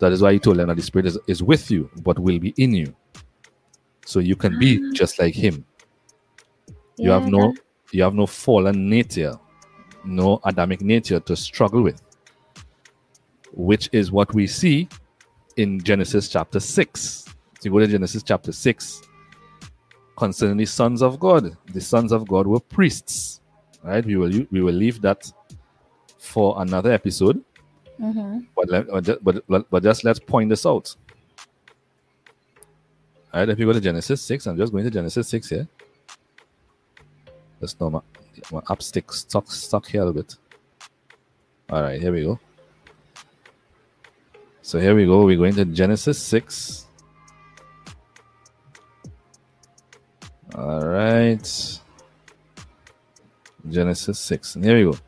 That 0.00 0.12
is 0.12 0.22
why 0.22 0.32
he 0.32 0.38
told 0.38 0.56
them 0.56 0.68
that 0.68 0.76
the 0.76 0.82
Spirit 0.82 1.06
is, 1.06 1.18
is 1.26 1.42
with 1.42 1.70
you, 1.70 1.90
but 2.02 2.18
will 2.18 2.38
be 2.38 2.54
in 2.56 2.74
you. 2.74 2.94
So 4.06 4.18
you 4.18 4.34
can 4.34 4.58
be 4.58 4.80
ah. 4.82 4.90
just 4.94 5.18
like 5.18 5.34
him. 5.34 5.64
You 6.96 7.10
have 7.10 7.28
no 7.28 7.54
you 7.92 8.02
have 8.02 8.14
no 8.14 8.26
fallen 8.26 8.88
nature, 8.88 9.38
no 10.04 10.40
Adamic 10.44 10.80
nature 10.80 11.20
to 11.20 11.36
struggle 11.36 11.82
with. 11.82 12.00
Which 13.52 13.88
is 13.92 14.10
what 14.10 14.32
we 14.34 14.46
see 14.46 14.88
in 15.56 15.82
Genesis 15.82 16.28
chapter 16.28 16.60
6. 16.60 17.00
So 17.00 17.32
you 17.62 17.70
go 17.70 17.80
to 17.80 17.86
Genesis 17.86 18.22
chapter 18.22 18.52
6 18.52 19.02
concerning 20.16 20.56
the 20.56 20.66
sons 20.66 21.02
of 21.02 21.18
God. 21.18 21.56
The 21.72 21.80
sons 21.80 22.12
of 22.12 22.26
God 22.28 22.46
were 22.46 22.60
priests. 22.60 23.40
Right? 23.82 24.04
We 24.04 24.16
will 24.16 24.46
we 24.50 24.62
will 24.62 24.74
leave 24.74 25.00
that 25.02 25.30
for 26.18 26.60
another 26.62 26.92
episode. 26.92 27.42
Mhm. 28.00 28.46
But 28.56 28.70
let, 28.70 29.22
but, 29.22 29.46
but, 29.46 29.70
but, 29.70 29.82
just 29.82 30.04
let's 30.04 30.18
point 30.18 30.48
this 30.48 30.64
out. 30.64 30.94
All 33.32 33.40
right, 33.40 33.48
if 33.48 33.58
you 33.58 33.66
go 33.66 33.72
to 33.72 33.80
Genesis 33.80 34.22
6, 34.22 34.46
I'm 34.46 34.56
just 34.56 34.72
going 34.72 34.84
to 34.84 34.90
Genesis 34.90 35.28
6 35.28 35.48
here. 35.50 35.68
Just 37.60 37.78
know 37.80 37.90
my, 37.90 38.00
my 38.50 38.62
app 38.70 38.82
stick 38.82 39.12
stuck, 39.12 39.50
stuck 39.50 39.86
here 39.86 40.02
a 40.02 40.06
little 40.06 40.22
bit. 40.22 40.34
All 41.68 41.82
right, 41.82 42.00
here 42.00 42.10
we 42.12 42.24
go. 42.24 42.40
So 44.62 44.80
here 44.80 44.94
we 44.94 45.04
go. 45.04 45.24
We're 45.24 45.36
going 45.36 45.54
to 45.56 45.64
Genesis 45.66 46.18
6. 46.22 46.86
All 50.54 50.86
right. 50.86 51.80
Genesis 53.68 54.18
6. 54.18 54.56
And 54.56 54.64
here 54.64 54.76
we 54.76 54.92
go. 54.92 54.98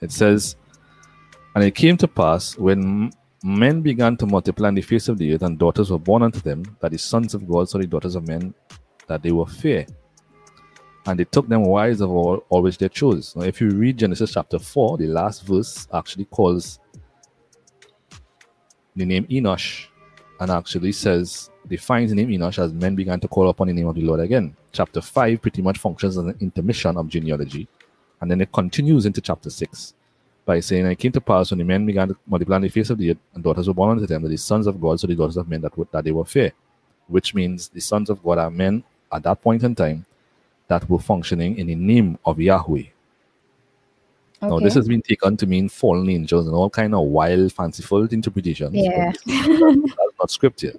It 0.00 0.10
says, 0.10 0.56
And 1.54 1.62
it 1.62 1.74
came 1.74 1.96
to 1.98 2.08
pass 2.08 2.58
when 2.58 3.12
men 3.44 3.80
began 3.80 4.16
to 4.16 4.26
multiply 4.26 4.68
on 4.68 4.74
the 4.74 4.82
face 4.82 5.08
of 5.08 5.18
the 5.18 5.34
earth, 5.34 5.42
and 5.42 5.58
daughters 5.58 5.90
were 5.90 5.98
born 5.98 6.22
unto 6.22 6.40
them, 6.40 6.64
that 6.80 6.90
the 6.90 6.98
sons 6.98 7.34
of 7.34 7.46
God 7.48 7.68
saw 7.68 7.78
the 7.78 7.86
daughters 7.86 8.16
of 8.16 8.26
men, 8.26 8.54
that 9.06 9.22
they 9.22 9.30
were 9.30 9.46
fair. 9.46 9.86
And 11.06 11.18
they 11.18 11.24
took 11.24 11.48
them 11.48 11.62
wives 11.64 12.00
of 12.00 12.10
all, 12.10 12.44
all 12.48 12.62
which 12.62 12.78
they 12.78 12.88
chose. 12.88 13.36
Now, 13.36 13.42
if 13.42 13.60
you 13.60 13.70
read 13.70 13.98
Genesis 13.98 14.32
chapter 14.32 14.58
4, 14.58 14.98
the 14.98 15.06
last 15.06 15.46
verse 15.46 15.86
actually 15.92 16.24
calls 16.24 16.80
the 18.96 19.04
name 19.04 19.26
Enosh 19.26 19.86
and 20.40 20.50
actually 20.50 20.92
says, 20.92 21.50
defines 21.68 22.10
the 22.10 22.16
name 22.16 22.28
Enosh 22.28 22.58
as 22.58 22.72
men 22.72 22.94
began 22.94 23.20
to 23.20 23.28
call 23.28 23.48
upon 23.50 23.68
the 23.68 23.74
name 23.74 23.86
of 23.86 23.94
the 23.94 24.00
Lord 24.00 24.20
again. 24.20 24.56
Chapter 24.72 25.00
5 25.00 25.42
pretty 25.42 25.62
much 25.62 25.78
functions 25.78 26.16
as 26.16 26.24
an 26.24 26.36
intermission 26.40 26.96
of 26.96 27.08
genealogy. 27.08 27.68
And 28.20 28.30
then 28.30 28.40
it 28.40 28.50
continues 28.50 29.04
into 29.04 29.20
chapter 29.20 29.50
6 29.50 29.94
by 30.44 30.60
saying, 30.60 30.86
I 30.86 30.94
came 30.94 31.12
to 31.12 31.20
pass 31.20 31.50
when 31.50 31.58
the 31.58 31.64
men 31.64 31.86
began 31.86 32.08
to 32.08 32.16
multiply 32.26 32.56
on 32.56 32.62
the 32.62 32.68
face 32.68 32.90
of 32.90 32.98
the 32.98 33.12
earth, 33.12 33.18
and 33.34 33.42
daughters 33.42 33.66
were 33.66 33.74
born 33.74 33.92
unto 33.92 34.06
them, 34.06 34.22
that 34.22 34.28
the 34.28 34.36
sons 34.36 34.66
of 34.66 34.80
God, 34.80 35.00
so 35.00 35.06
the 35.06 35.14
daughters 35.14 35.36
of 35.36 35.48
men 35.48 35.60
that, 35.62 35.76
were, 35.76 35.86
that 35.92 36.04
they 36.04 36.12
were 36.12 36.24
fair. 36.24 36.52
Which 37.06 37.34
means 37.34 37.68
the 37.68 37.80
sons 37.80 38.10
of 38.10 38.22
God 38.22 38.38
are 38.38 38.50
men 38.50 38.82
at 39.12 39.22
that 39.22 39.42
point 39.42 39.62
in 39.62 39.74
time 39.74 40.04
that 40.68 40.88
were 40.88 40.98
functioning 40.98 41.58
in 41.58 41.66
the 41.66 41.74
name 41.74 42.18
of 42.24 42.40
Yahweh. 42.40 42.84
Now, 44.42 44.58
this 44.58 44.74
has 44.74 44.86
been 44.86 45.00
taken 45.00 45.36
to 45.38 45.46
mean 45.46 45.68
fallen 45.68 46.08
angels 46.10 46.46
and 46.46 46.54
all 46.54 46.68
kind 46.68 46.94
of 46.94 47.02
wild, 47.06 47.52
fanciful 47.52 48.04
interpretations. 48.04 48.74
Yeah. 48.74 49.12
that's 49.26 50.18
not 50.18 50.30
scripture. 50.30 50.74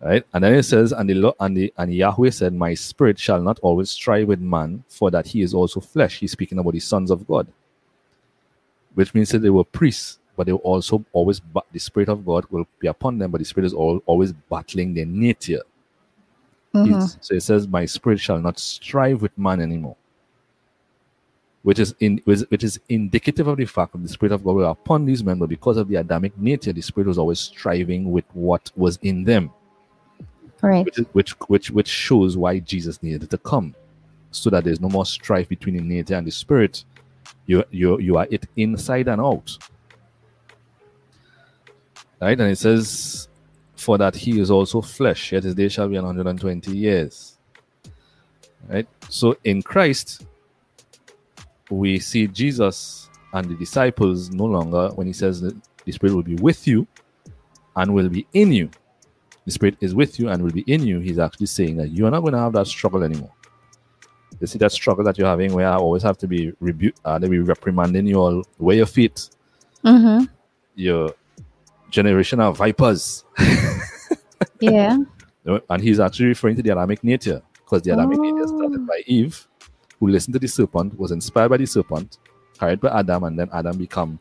Right? 0.00 0.24
And 0.32 0.42
then 0.42 0.54
it 0.54 0.62
says, 0.62 0.92
and 0.92 1.10
the 1.10 1.34
and 1.40 1.54
the 1.54 1.72
and 1.76 1.92
Yahweh 1.92 2.30
said, 2.30 2.54
My 2.54 2.72
spirit 2.72 3.18
shall 3.18 3.42
not 3.42 3.58
always 3.60 3.90
strive 3.90 4.28
with 4.28 4.40
man, 4.40 4.82
for 4.88 5.10
that 5.10 5.26
he 5.26 5.42
is 5.42 5.52
also 5.52 5.80
flesh. 5.80 6.18
He's 6.18 6.32
speaking 6.32 6.58
about 6.58 6.72
the 6.72 6.80
sons 6.80 7.10
of 7.10 7.26
God. 7.26 7.46
Which 8.94 9.14
means 9.14 9.30
that 9.30 9.38
they 9.40 9.50
were 9.50 9.64
priests, 9.64 10.18
but 10.36 10.46
they 10.46 10.52
were 10.52 10.58
also 10.58 11.04
always 11.12 11.40
the 11.72 11.78
spirit 11.78 12.08
of 12.08 12.24
God 12.24 12.44
will 12.50 12.66
be 12.78 12.88
upon 12.88 13.18
them, 13.18 13.30
but 13.30 13.38
the 13.38 13.44
spirit 13.44 13.66
is 13.66 13.74
all, 13.74 14.02
always 14.06 14.32
battling 14.32 14.94
their 14.94 15.06
nature. 15.06 15.62
Mhm. 16.74 17.16
So 17.20 17.34
it 17.34 17.42
says, 17.42 17.66
My 17.68 17.84
spirit 17.86 18.20
shall 18.20 18.40
not 18.40 18.58
strive 18.58 19.22
with 19.22 19.36
man 19.38 19.60
anymore. 19.60 19.96
Which 21.62 21.78
is 21.78 21.94
in 22.00 22.20
which 22.24 22.40
which 22.48 22.64
is 22.64 22.80
indicative 22.88 23.46
of 23.46 23.58
the 23.58 23.66
fact 23.66 23.92
that 23.92 24.02
the 24.02 24.08
spirit 24.08 24.32
of 24.32 24.42
God 24.42 24.54
were 24.56 24.64
upon 24.64 25.04
these 25.04 25.22
men, 25.22 25.38
but 25.38 25.48
because 25.50 25.76
of 25.76 25.88
the 25.88 25.96
Adamic 25.96 26.36
nature, 26.38 26.72
the 26.72 26.80
spirit 26.80 27.06
was 27.06 27.18
always 27.18 27.38
striving 27.38 28.10
with 28.12 28.24
what 28.32 28.70
was 28.76 28.98
in 29.02 29.24
them, 29.24 29.50
Right. 30.62 30.84
which 30.86 30.98
is, 30.98 31.06
which 31.12 31.30
which 31.48 31.70
which 31.70 31.88
shows 31.88 32.36
why 32.38 32.60
Jesus 32.60 33.02
needed 33.02 33.28
to 33.28 33.38
come, 33.38 33.74
so 34.30 34.48
that 34.48 34.64
there's 34.64 34.80
no 34.80 34.88
more 34.88 35.04
strife 35.04 35.50
between 35.50 35.76
the 35.76 35.82
nature 35.82 36.14
and 36.14 36.26
the 36.26 36.30
spirit. 36.30 36.84
You 37.50 37.64
you 37.72 37.98
you 37.98 38.16
are 38.16 38.28
it 38.30 38.46
inside 38.54 39.08
and 39.08 39.20
out. 39.20 39.58
Right, 42.20 42.38
and 42.38 42.52
it 42.52 42.58
says, 42.58 43.28
"For 43.74 43.98
that 43.98 44.14
he 44.14 44.38
is 44.38 44.52
also 44.52 44.80
flesh, 44.80 45.32
yet 45.32 45.42
his 45.42 45.56
day 45.56 45.68
shall 45.68 45.88
be 45.88 45.96
an 45.96 46.04
hundred 46.04 46.28
and 46.28 46.40
twenty 46.40 46.76
years." 46.76 47.38
Right, 48.68 48.86
so 49.08 49.36
in 49.42 49.62
Christ, 49.62 50.26
we 51.70 51.98
see 51.98 52.28
Jesus 52.28 53.10
and 53.32 53.50
the 53.50 53.56
disciples 53.56 54.30
no 54.30 54.44
longer 54.44 54.90
when 54.94 55.08
he 55.08 55.12
says 55.12 55.40
that 55.40 55.56
the 55.84 55.90
Spirit 55.90 56.14
will 56.14 56.22
be 56.22 56.36
with 56.36 56.68
you 56.68 56.86
and 57.74 57.92
will 57.92 58.08
be 58.08 58.28
in 58.32 58.52
you. 58.52 58.70
The 59.44 59.50
Spirit 59.50 59.76
is 59.80 59.92
with 59.92 60.20
you 60.20 60.28
and 60.28 60.40
will 60.40 60.52
be 60.52 60.64
in 60.68 60.86
you. 60.86 61.00
He's 61.00 61.18
actually 61.18 61.46
saying 61.46 61.78
that 61.78 61.88
you 61.88 62.06
are 62.06 62.12
not 62.12 62.20
going 62.20 62.34
to 62.34 62.38
have 62.38 62.52
that 62.52 62.68
struggle 62.68 63.02
anymore. 63.02 63.32
You 64.40 64.46
see 64.46 64.58
that 64.58 64.72
struggle 64.72 65.04
that 65.04 65.18
you're 65.18 65.26
having 65.28 65.52
where 65.52 65.68
I 65.68 65.76
always 65.76 66.02
have 66.02 66.16
to 66.18 66.26
be 66.26 66.52
rebuked, 66.60 66.98
uh, 67.04 67.18
they 67.18 67.28
be 67.28 67.38
reprimanding 67.40 68.06
you 68.06 68.16
all, 68.16 68.42
where 68.58 68.76
your 68.76 68.86
feet, 68.86 69.28
Mm-hmm. 69.84 70.24
your 70.74 71.14
generation 71.90 72.40
of 72.40 72.56
vipers. 72.58 73.24
Yeah. 74.60 74.98
And 75.70 75.82
he's 75.82 76.00
actually 76.00 76.26
referring 76.26 76.56
to 76.56 76.62
the 76.62 76.70
Adamic 76.70 77.02
nature 77.02 77.40
because 77.54 77.82
the 77.82 77.92
Adamic 77.92 78.18
nature 78.20 78.46
started 78.46 78.80
Oh. 78.80 78.86
by 78.86 79.02
Eve, 79.06 79.46
who 79.98 80.08
listened 80.08 80.34
to 80.34 80.38
the 80.38 80.46
serpent, 80.48 80.98
was 80.98 81.12
inspired 81.12 81.48
by 81.48 81.56
the 81.56 81.66
serpent, 81.66 82.18
carried 82.58 82.80
by 82.80 82.88
Adam, 82.98 83.24
and 83.24 83.38
then 83.38 83.48
Adam 83.52 83.76
become 83.78 84.18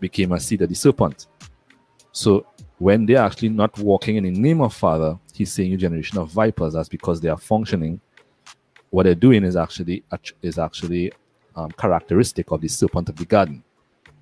became 0.00 0.32
a 0.32 0.40
seed 0.40 0.62
of 0.62 0.68
the 0.68 0.74
serpent. 0.74 1.26
So 2.12 2.46
when 2.78 3.06
they're 3.06 3.18
actually 3.18 3.48
not 3.48 3.76
walking 3.78 4.16
in 4.16 4.24
the 4.24 4.30
name 4.30 4.60
of 4.60 4.74
Father, 4.74 5.18
he's 5.32 5.52
saying 5.52 5.70
you 5.70 5.76
generation 5.76 6.18
of 6.18 6.30
vipers. 6.30 6.74
That's 6.74 6.88
because 6.88 7.20
they 7.20 7.28
are 7.28 7.38
functioning. 7.38 8.00
What 8.94 9.06
they're 9.06 9.16
doing 9.16 9.42
is 9.42 9.56
actually 9.56 10.04
is 10.40 10.56
actually 10.56 11.12
um, 11.56 11.72
characteristic 11.72 12.52
of 12.52 12.60
the 12.60 12.68
serpent 12.68 13.08
of 13.08 13.16
the 13.16 13.24
garden. 13.24 13.64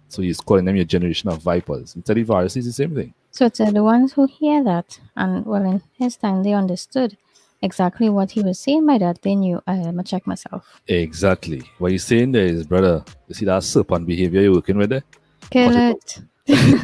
So 0.08 0.22
he's 0.22 0.40
calling 0.40 0.64
them 0.64 0.76
your 0.76 0.86
generation 0.86 1.28
of 1.28 1.42
vipers. 1.42 1.94
And 1.94 2.02
the 2.02 2.22
virus 2.22 2.56
is 2.56 2.64
the 2.64 2.72
same 2.72 2.94
thing. 2.94 3.12
So 3.32 3.50
to 3.50 3.70
the 3.70 3.82
ones 3.82 4.14
who 4.14 4.26
hear 4.26 4.64
that, 4.64 4.98
and 5.14 5.44
well, 5.44 5.62
in 5.66 5.82
his 5.98 6.16
time 6.16 6.42
they 6.42 6.54
understood 6.54 7.18
exactly 7.60 8.08
what 8.08 8.30
he 8.30 8.40
was 8.40 8.58
saying 8.58 8.86
by 8.86 8.96
that, 8.96 9.20
they 9.20 9.34
knew 9.34 9.62
I'm 9.66 9.82
gonna 9.82 10.04
check 10.04 10.26
myself. 10.26 10.80
Exactly. 10.88 11.62
What 11.76 11.92
he's 11.92 12.04
saying 12.04 12.32
there 12.32 12.46
is, 12.46 12.66
brother, 12.66 13.04
you 13.28 13.34
see 13.34 13.44
that 13.44 13.64
serpent 13.64 14.06
behavior 14.06 14.40
you're 14.40 14.54
working 14.54 14.78
with 14.78 14.88
there? 14.88 15.04
Kill 15.50 15.70
Cut 15.70 16.18
it. 16.46 16.80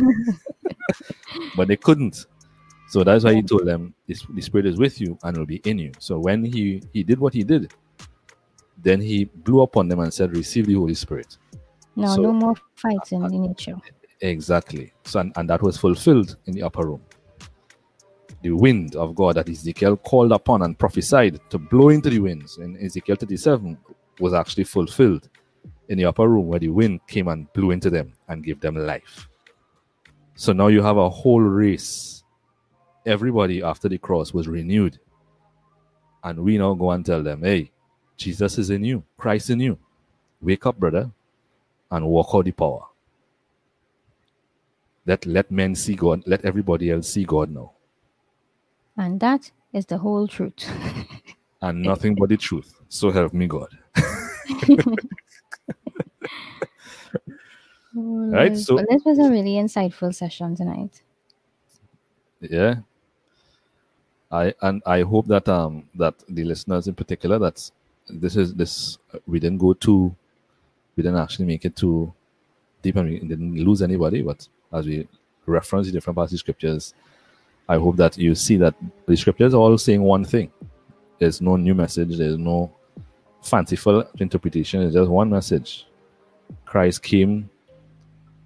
But 1.57 1.68
they 1.68 1.76
couldn't. 1.76 2.26
So 2.89 3.05
that's 3.05 3.24
why 3.24 3.34
he 3.34 3.43
told 3.43 3.66
them 3.66 3.95
this, 4.07 4.24
the 4.30 4.41
spirit 4.41 4.66
is 4.66 4.78
with 4.78 5.01
you 5.01 5.18
and 5.22 5.36
will 5.36 5.47
be 5.47 5.61
in 5.64 5.78
you. 5.78 5.93
So 5.99 6.18
when 6.18 6.45
he 6.45 6.82
he 6.93 7.03
did 7.03 7.18
what 7.18 7.34
he 7.34 7.45
did, 7.45 7.72
then 8.82 9.01
he 9.01 9.24
blew 9.26 9.61
upon 9.62 9.89
them 9.89 10.01
and 10.01 10.12
said, 10.12 10.34
Receive 10.36 10.66
the 10.66 10.74
Holy 10.74 10.95
Spirit. 10.95 11.36
No, 11.97 12.14
So- 12.14 12.22
no 12.22 12.32
more 12.32 12.55
fights 12.76 13.12
in 13.12 13.22
the 13.22 13.28
nature. 13.28 13.74
Exactly. 14.20 14.93
So 15.05 15.20
and, 15.20 15.32
and 15.36 15.49
that 15.51 15.62
was 15.62 15.76
fulfilled 15.76 16.36
in 16.47 16.55
the 16.55 16.62
upper 16.62 16.86
room. 16.86 17.03
The 18.43 18.53
wind 18.53 18.97
of 18.97 19.14
God 19.14 19.36
that 19.36 19.49
Ezekiel 19.49 19.97
called 19.97 20.32
upon 20.32 20.62
and 20.62 20.78
prophesied 20.78 21.41
to 21.51 21.59
blow 21.59 21.89
into 21.91 22.09
the 22.09 22.20
winds 22.20 22.59
in 22.59 22.76
Ezekiel 22.82 23.16
37 23.16 23.76
was 24.20 24.32
actually 24.32 24.64
fulfilled 24.64 25.28
in 25.89 25.99
the 25.99 26.05
upper 26.05 26.28
room 26.28 26.47
where 26.47 26.59
the 26.61 26.68
wind 26.68 27.01
came 27.09 27.28
and 27.28 27.53
blew 27.53 27.70
into 27.72 27.91
them 27.91 28.12
and 28.28 28.45
gave 28.45 28.61
them 28.61 28.74
life. 28.76 29.28
So 30.36 30.53
now 30.53 30.68
you 30.68 30.82
have 30.82 30.97
a 30.97 31.09
whole 31.11 31.41
race. 31.41 32.18
Everybody 33.07 33.62
after 33.62 33.88
the 33.88 33.99
cross 33.99 34.32
was 34.34 34.49
renewed. 34.49 34.99
And 36.24 36.40
we 36.40 36.59
now 36.59 36.74
go 36.74 36.90
and 36.90 37.05
tell 37.07 37.22
them, 37.22 37.42
hey, 37.42 37.70
Jesus 38.16 38.59
is 38.59 38.70
in 38.70 38.84
you, 38.84 39.03
Christ 39.16 39.51
in 39.51 39.61
you. 39.61 39.78
Wake 40.40 40.66
up, 40.66 40.78
brother, 40.78 41.11
and 41.90 42.07
walk 42.07 42.30
out 42.34 42.44
the 42.44 42.53
power. 42.53 42.82
Let 45.07 45.24
let 45.26 45.51
men 45.51 45.74
see 45.74 45.94
God. 45.94 46.22
Let 46.26 46.44
everybody 46.44 46.90
else 46.90 47.09
see 47.09 47.24
God 47.24 47.51
now, 47.51 47.72
And 48.96 49.18
that 49.20 49.51
is 49.72 49.86
the 49.86 49.99
whole 49.99 50.26
truth. 50.28 50.68
and 51.62 51.82
nothing 51.82 52.14
but 52.14 52.28
the 52.28 52.36
truth. 52.36 52.74
So 52.88 53.11
help 53.11 53.32
me 53.32 53.46
God. 53.46 53.68
Right, 57.94 58.57
so- 58.57 58.76
But 58.76 58.86
this 58.90 59.03
was 59.05 59.18
a 59.18 59.30
really 59.30 59.55
insightful 59.55 60.14
session 60.14 60.55
tonight. 60.55 61.03
Yeah. 62.40 62.76
I 64.31 64.55
and 64.62 64.83
I 64.85 65.03
hope 65.03 65.26
that 65.29 65.49
um 65.49 65.89
that 65.95 66.14
the 66.29 66.45
listeners 66.45 66.87
in 66.87 66.95
particular 66.95 67.39
that's 67.39 67.72
this 68.09 68.37
is 68.37 68.55
this 68.55 68.99
we 69.26 69.39
didn't 69.41 69.59
go 69.59 69.72
too 69.72 70.14
we 70.97 71.03
didn't 71.03 71.18
actually 71.18 71.47
make 71.47 71.64
it 71.64 71.76
too 71.76 72.12
deep 72.83 72.97
and 72.97 73.09
we 73.09 73.18
didn't 73.20 73.55
lose 73.57 73.83
anybody 73.83 74.22
but 74.22 74.47
as 74.72 74.87
we 74.87 75.09
reference 75.47 75.87
the 75.87 75.93
different 75.93 76.16
parts 76.16 76.33
of 76.33 76.39
scriptures 76.39 76.95
I 77.68 77.76
hope 77.76 77.97
that 77.97 78.16
you 78.16 78.35
see 78.35 78.57
that 78.57 78.74
the 79.07 79.16
scriptures 79.16 79.53
are 79.53 79.59
all 79.59 79.76
saying 79.76 80.03
one 80.03 80.24
thing. 80.24 80.51
There's 81.18 81.41
no 81.43 81.57
new 81.57 81.74
message 81.74 82.16
there's 82.16 82.39
no 82.39 82.72
fanciful 83.43 84.05
interpretation 84.18 84.83
it's 84.83 84.95
just 84.95 85.11
one 85.11 85.31
message. 85.31 85.87
Christ 86.64 87.03
came 87.03 87.51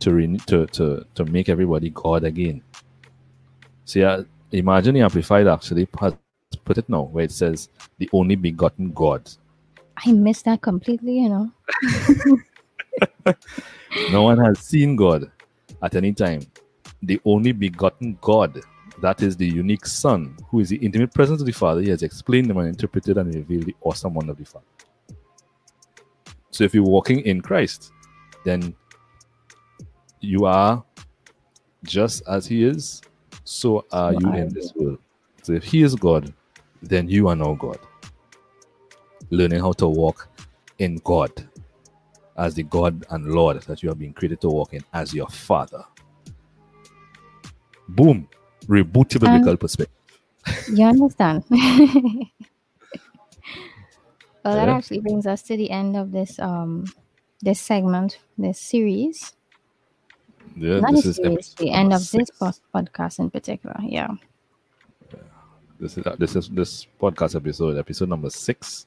to 0.01 0.13
re- 0.13 0.39
to 0.47 0.67
to 0.67 1.07
to 1.15 1.25
make 1.27 1.49
everybody 1.49 1.91
God 1.91 2.25
again. 2.25 2.63
See, 3.85 4.03
uh, 4.03 4.25
imagine 4.53 4.95
the 4.95 5.01
Amplified 5.01 5.47
actually 5.47 5.89
has 6.01 6.15
put 6.65 6.79
it 6.79 6.89
now 6.89 7.03
where 7.03 7.25
it 7.25 7.33
says 7.33 7.69
the 7.99 8.09
only 8.13 8.37
begotten 8.37 8.93
God. 8.93 9.29
I 10.05 10.13
missed 10.13 10.45
that 10.47 10.63
completely, 10.63 11.21
you 11.21 11.29
know. 11.29 11.53
No 14.11 14.23
one 14.23 14.39
has 14.39 14.59
seen 14.61 14.97
God 14.97 15.31
at 15.83 15.95
any 15.95 16.13
time. 16.13 16.41
The 17.03 17.21
only 17.25 17.53
begotten 17.53 18.19
God, 18.21 18.61
that 19.01 19.23
is 19.23 19.37
the 19.37 19.47
unique 19.47 19.87
Son, 19.87 20.37
who 20.49 20.61
is 20.61 20.69
the 20.69 20.77
intimate 20.77 21.13
presence 21.13 21.41
of 21.41 21.47
the 21.47 21.53
Father. 21.53 21.81
He 21.81 21.91
has 21.91 22.03
explained 22.03 22.49
them 22.49 22.59
and 22.59 22.69
interpreted 22.69 23.19
and 23.19 23.35
revealed 23.35 23.67
the 23.67 23.77
awesome 23.83 24.15
one 24.15 24.29
of 24.29 24.39
the 24.39 24.45
Father. 24.45 24.65
So 26.51 26.65
if 26.65 26.75
you're 26.75 26.85
walking 26.85 27.21
in 27.21 27.41
Christ, 27.41 27.93
then 28.45 28.75
you 30.21 30.45
are 30.45 30.85
just 31.85 32.23
as 32.29 32.47
He 32.47 32.65
is, 32.65 33.03
so 33.45 33.85
are 33.93 34.13
you 34.13 34.33
in 34.35 34.53
this 34.53 34.75
world. 34.75 34.99
So 35.43 35.53
if 35.53 35.65
He 35.65 35.83
is 35.83 35.95
God, 35.95 36.33
then 36.83 37.09
you 37.09 37.29
are 37.29 37.37
now 37.37 37.55
God. 37.55 37.79
Learning 39.31 39.61
how 39.61 39.73
to 39.73 39.89
walk 39.89 40.29
in 40.79 40.97
God 41.05 41.31
as 42.37 42.55
the 42.55 42.63
God 42.65 43.05
and 43.11 43.33
Lord 43.33 43.63
that 43.63 43.83
you 43.83 43.89
have 43.89 43.99
been 43.99 44.13
created 44.13 44.41
to 44.43 44.49
walk 44.49 44.75
in 44.75 44.85
as 44.93 45.15
your 45.15 45.29
Father. 45.29 45.85
Boom. 47.89 48.29
Reboot 48.67 49.15
your 49.15 49.21
Um, 49.25 49.33
biblical 49.33 49.57
perspective. 49.57 49.95
You 50.67 50.87
understand? 50.87 51.45
well, 51.51 52.31
that 54.45 54.69
Yeah. 54.69 54.77
actually 54.77 55.01
brings 55.01 55.27
us 55.27 55.43
to 55.43 55.57
the 55.57 55.71
end 55.71 55.97
of 55.97 56.13
this 56.13 56.39
um 56.39 56.85
this 57.43 57.61
segment, 57.61 58.19
this 58.39 58.61
series. 58.61 59.35
Yeah, 60.57 60.81
Not 60.81 60.93
this 60.95 61.07
is 61.07 61.19
episode 61.19 61.57
the 61.59 61.71
end 61.71 61.93
of 61.93 62.01
this 62.01 62.11
six. 62.11 62.31
pos- 62.31 62.61
podcast 62.75 63.19
in 63.19 63.31
particular. 63.31 63.77
Yeah. 63.83 64.09
This 65.81 65.97
is 65.99 66.05
this 66.19 66.37
is 66.37 66.49
this 66.51 66.87
podcast 67.01 67.35
episode, 67.35 67.77
episode 67.79 68.09
number 68.09 68.31
six. 68.31 68.87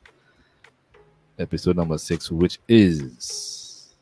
Episode 1.37 1.75
number 1.75 1.97
six, 1.97 2.31
which 2.31 2.59
is 2.69 3.93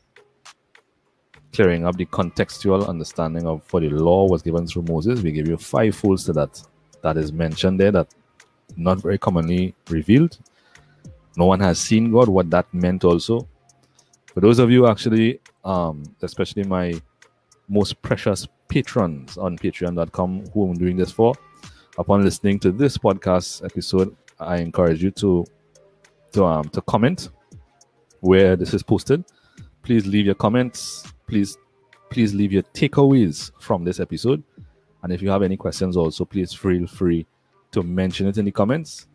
clearing 1.52 1.86
up 1.86 1.96
the 1.96 2.06
contextual 2.06 2.86
understanding 2.88 3.46
of 3.46 3.62
what 3.72 3.80
the 3.80 3.88
law 3.88 4.26
was 4.28 4.42
given 4.42 4.66
through 4.66 4.82
Moses. 4.82 5.20
We 5.22 5.32
give 5.32 5.48
you 5.48 5.56
five 5.56 5.96
fools 5.96 6.24
to 6.26 6.32
that 6.34 6.62
that 7.02 7.16
is 7.16 7.32
mentioned 7.32 7.80
there 7.80 7.90
that 7.92 8.08
not 8.76 8.98
very 9.02 9.18
commonly 9.18 9.74
revealed. 9.88 10.38
No 11.36 11.46
one 11.46 11.60
has 11.60 11.78
seen 11.80 12.12
God, 12.12 12.28
what 12.28 12.48
that 12.50 12.72
meant 12.72 13.04
also. 13.04 13.48
For 14.32 14.40
those 14.40 14.58
of 14.60 14.70
you 14.70 14.86
actually, 14.86 15.40
um, 15.64 16.04
especially 16.22 16.62
my 16.64 17.00
most 17.68 18.00
precious 18.02 18.46
patrons 18.68 19.36
on 19.36 19.56
patreon.com 19.58 20.44
who 20.52 20.68
I'm 20.70 20.74
doing 20.74 20.96
this 20.96 21.10
for, 21.10 21.34
upon 21.98 22.22
listening 22.24 22.58
to 22.60 22.72
this 22.72 22.98
podcast 22.98 23.64
episode, 23.64 24.14
I 24.40 24.56
encourage 24.58 25.02
you 25.02 25.10
to 25.12 25.44
to 26.32 26.44
um 26.44 26.68
to 26.70 26.80
comment 26.82 27.28
where 28.20 28.56
this 28.56 28.74
is 28.74 28.82
posted. 28.82 29.24
Please 29.82 30.06
leave 30.06 30.26
your 30.26 30.34
comments. 30.34 31.12
Please 31.26 31.56
please 32.10 32.34
leave 32.34 32.52
your 32.52 32.62
takeaways 32.74 33.50
from 33.60 33.84
this 33.84 34.00
episode. 34.00 34.42
And 35.02 35.12
if 35.12 35.20
you 35.20 35.30
have 35.30 35.42
any 35.42 35.56
questions, 35.56 35.96
also 35.96 36.24
please 36.24 36.52
feel 36.52 36.86
free 36.86 37.26
to 37.72 37.82
mention 37.82 38.26
it 38.26 38.38
in 38.38 38.44
the 38.44 38.50
comments, 38.52 39.06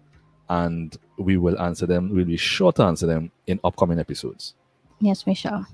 and 0.49 0.95
we 1.17 1.37
will 1.37 1.59
answer 1.59 1.85
them. 1.85 2.13
We'll 2.13 2.25
be 2.25 2.37
sure 2.37 2.71
to 2.73 2.83
answer 2.83 3.05
them 3.07 3.31
in 3.47 3.59
upcoming 3.63 3.99
episodes 3.99 4.53
Yes, 5.01 5.25
we 5.25 5.33
shall. 5.33 5.65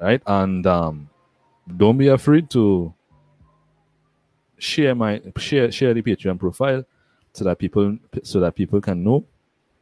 right? 0.00 0.22
And 0.26 0.66
um, 0.66 1.08
don't 1.76 1.98
be 1.98 2.08
afraid 2.08 2.50
to 2.50 2.92
share 4.58 4.94
my 4.94 5.20
share 5.36 5.70
share 5.70 5.92
the 5.94 6.02
Patreon 6.02 6.38
profile 6.38 6.84
so 7.32 7.44
that 7.44 7.58
people 7.58 7.98
so 8.22 8.40
that 8.40 8.54
people 8.54 8.80
can 8.80 9.02
know 9.02 9.24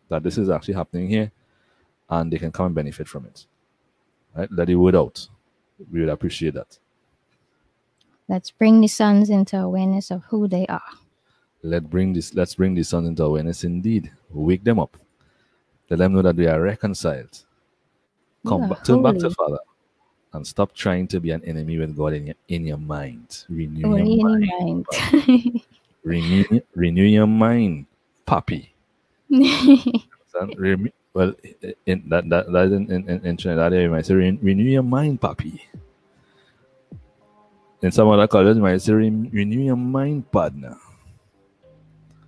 that 0.09 0.22
this 0.22 0.39
is 0.39 0.51
actually 0.51 0.74
happening 0.74 1.09
here, 1.09 1.30
and 2.11 2.33
they 2.33 2.39
can 2.39 2.53
come 2.53 2.66
and 2.66 2.74
benefit 2.74 3.09
from 3.09 3.26
it. 3.26 3.47
Right? 4.35 4.51
Let 4.51 4.66
the 4.66 4.76
word 4.76 4.95
out. 4.95 5.28
We 5.91 6.01
would 6.01 6.09
appreciate 6.09 6.55
that. 6.55 6.78
Let's 8.28 8.51
bring 8.51 8.80
the 8.80 8.89
sons 8.89 9.30
into 9.30 9.59
awareness 9.59 10.11
of 10.11 10.22
who 10.24 10.49
they 10.49 10.66
are. 10.66 10.83
Let 11.62 11.91
bring 11.91 12.12
this. 12.12 12.35
Let's 12.35 12.55
bring 12.55 12.74
the 12.74 12.83
sons 12.83 13.09
into 13.09 13.24
awareness. 13.24 13.64
Indeed, 13.64 14.11
wake 14.30 14.64
them 14.64 14.78
up. 14.78 14.97
Let 15.91 15.99
them 15.99 16.14
know 16.14 16.22
that 16.22 16.37
they 16.37 16.47
are 16.47 16.61
reconciled. 16.61 17.45
Come 18.47 18.68
back, 18.68 18.85
turn 18.85 19.03
back 19.03 19.18
to. 19.18 19.30
Father, 19.30 19.59
and 20.33 20.47
stop 20.47 20.72
trying 20.74 21.07
to 21.09 21.20
be 21.20 21.30
an 21.30 21.45
enemy 21.45 21.78
with 21.78 21.97
God 21.97 22.14
in 22.14 22.26
your 22.26 22.37
in 22.49 22.66
your 22.66 22.78
mind. 22.78 23.45
Renew 23.49 23.87
Only 23.87 24.16
your 24.16 24.28
in 24.39 24.49
mind. 24.49 24.87
your 24.91 25.03
mind. 25.22 25.61
renew, 26.05 26.45
renew 26.74 27.05
your 27.05 27.26
mind, 27.26 27.87
puppy. 28.26 28.72
Well, 31.14 31.35
in 31.85 32.09
that 32.09 32.24
that 32.33 32.49
that 32.51 32.72
in, 32.72 32.89
in, 32.91 33.05
in- 33.09 33.20
in 33.26 33.37
Trinidad, 33.37 33.74
you 33.76 33.91
might 33.93 34.07
say 34.09 34.14
"Ren- 34.16 34.39
renew 34.41 34.64
your 34.64 34.83
mind, 34.83 35.20
puppy. 35.20 35.61
In 37.83 37.93
some 37.93 38.09
other 38.09 38.26
cultures, 38.26 38.57
you 38.57 38.62
might 38.62 38.80
say 38.80 38.95
"Ren- 38.95 39.28
renew 39.30 39.61
your 39.61 39.76
mind, 39.76 40.24
partner. 40.33 40.78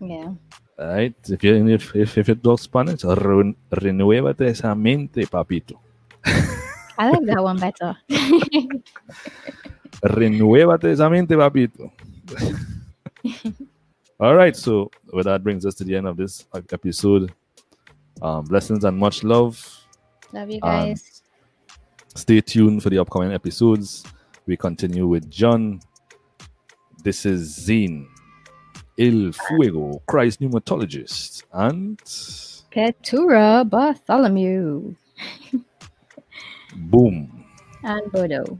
yeah. 0.00 0.34
Right? 0.76 1.14
If 1.24 1.40
you 1.42 1.66
if 1.68 1.96
if, 1.96 2.18
if 2.18 2.28
you 2.28 2.34
talk 2.36 2.60
Spanish, 2.60 3.04
"Ren- 3.04 3.56
renuévate 3.72 4.52
esa 4.52 4.74
mente, 4.74 5.24
papito. 5.24 5.80
I 6.98 7.10
like 7.10 7.24
that 7.26 7.42
one 7.42 7.58
better. 7.58 7.96
Renuévate 10.02 10.84
esa 10.92 11.08
mente, 11.10 11.36
papito. 11.36 11.90
All 14.20 14.34
right, 14.34 14.54
so 14.54 14.90
well, 15.12 15.24
that 15.24 15.42
brings 15.42 15.66
us 15.66 15.74
to 15.76 15.84
the 15.84 15.96
end 15.96 16.06
of 16.06 16.16
this 16.16 16.46
episode. 16.72 17.32
Um, 18.22 18.44
blessings 18.44 18.84
and 18.84 18.96
much 18.96 19.24
love. 19.24 19.58
Love 20.32 20.50
you 20.50 20.60
guys. 20.60 21.22
Stay 22.14 22.40
tuned 22.40 22.82
for 22.82 22.90
the 22.90 22.98
upcoming 22.98 23.32
episodes. 23.32 24.04
We 24.46 24.56
continue 24.56 25.06
with 25.06 25.30
John. 25.30 25.80
This 27.02 27.26
is 27.26 27.58
Zine, 27.58 28.06
El 28.98 29.32
Fuego, 29.32 30.00
Christ 30.06 30.40
pneumatologist, 30.40 31.42
and 31.52 31.98
Katura 32.70 33.68
Bartholomew 33.68 34.94
boom. 36.76 37.44
and 37.82 38.12
Bodo. 38.12 38.58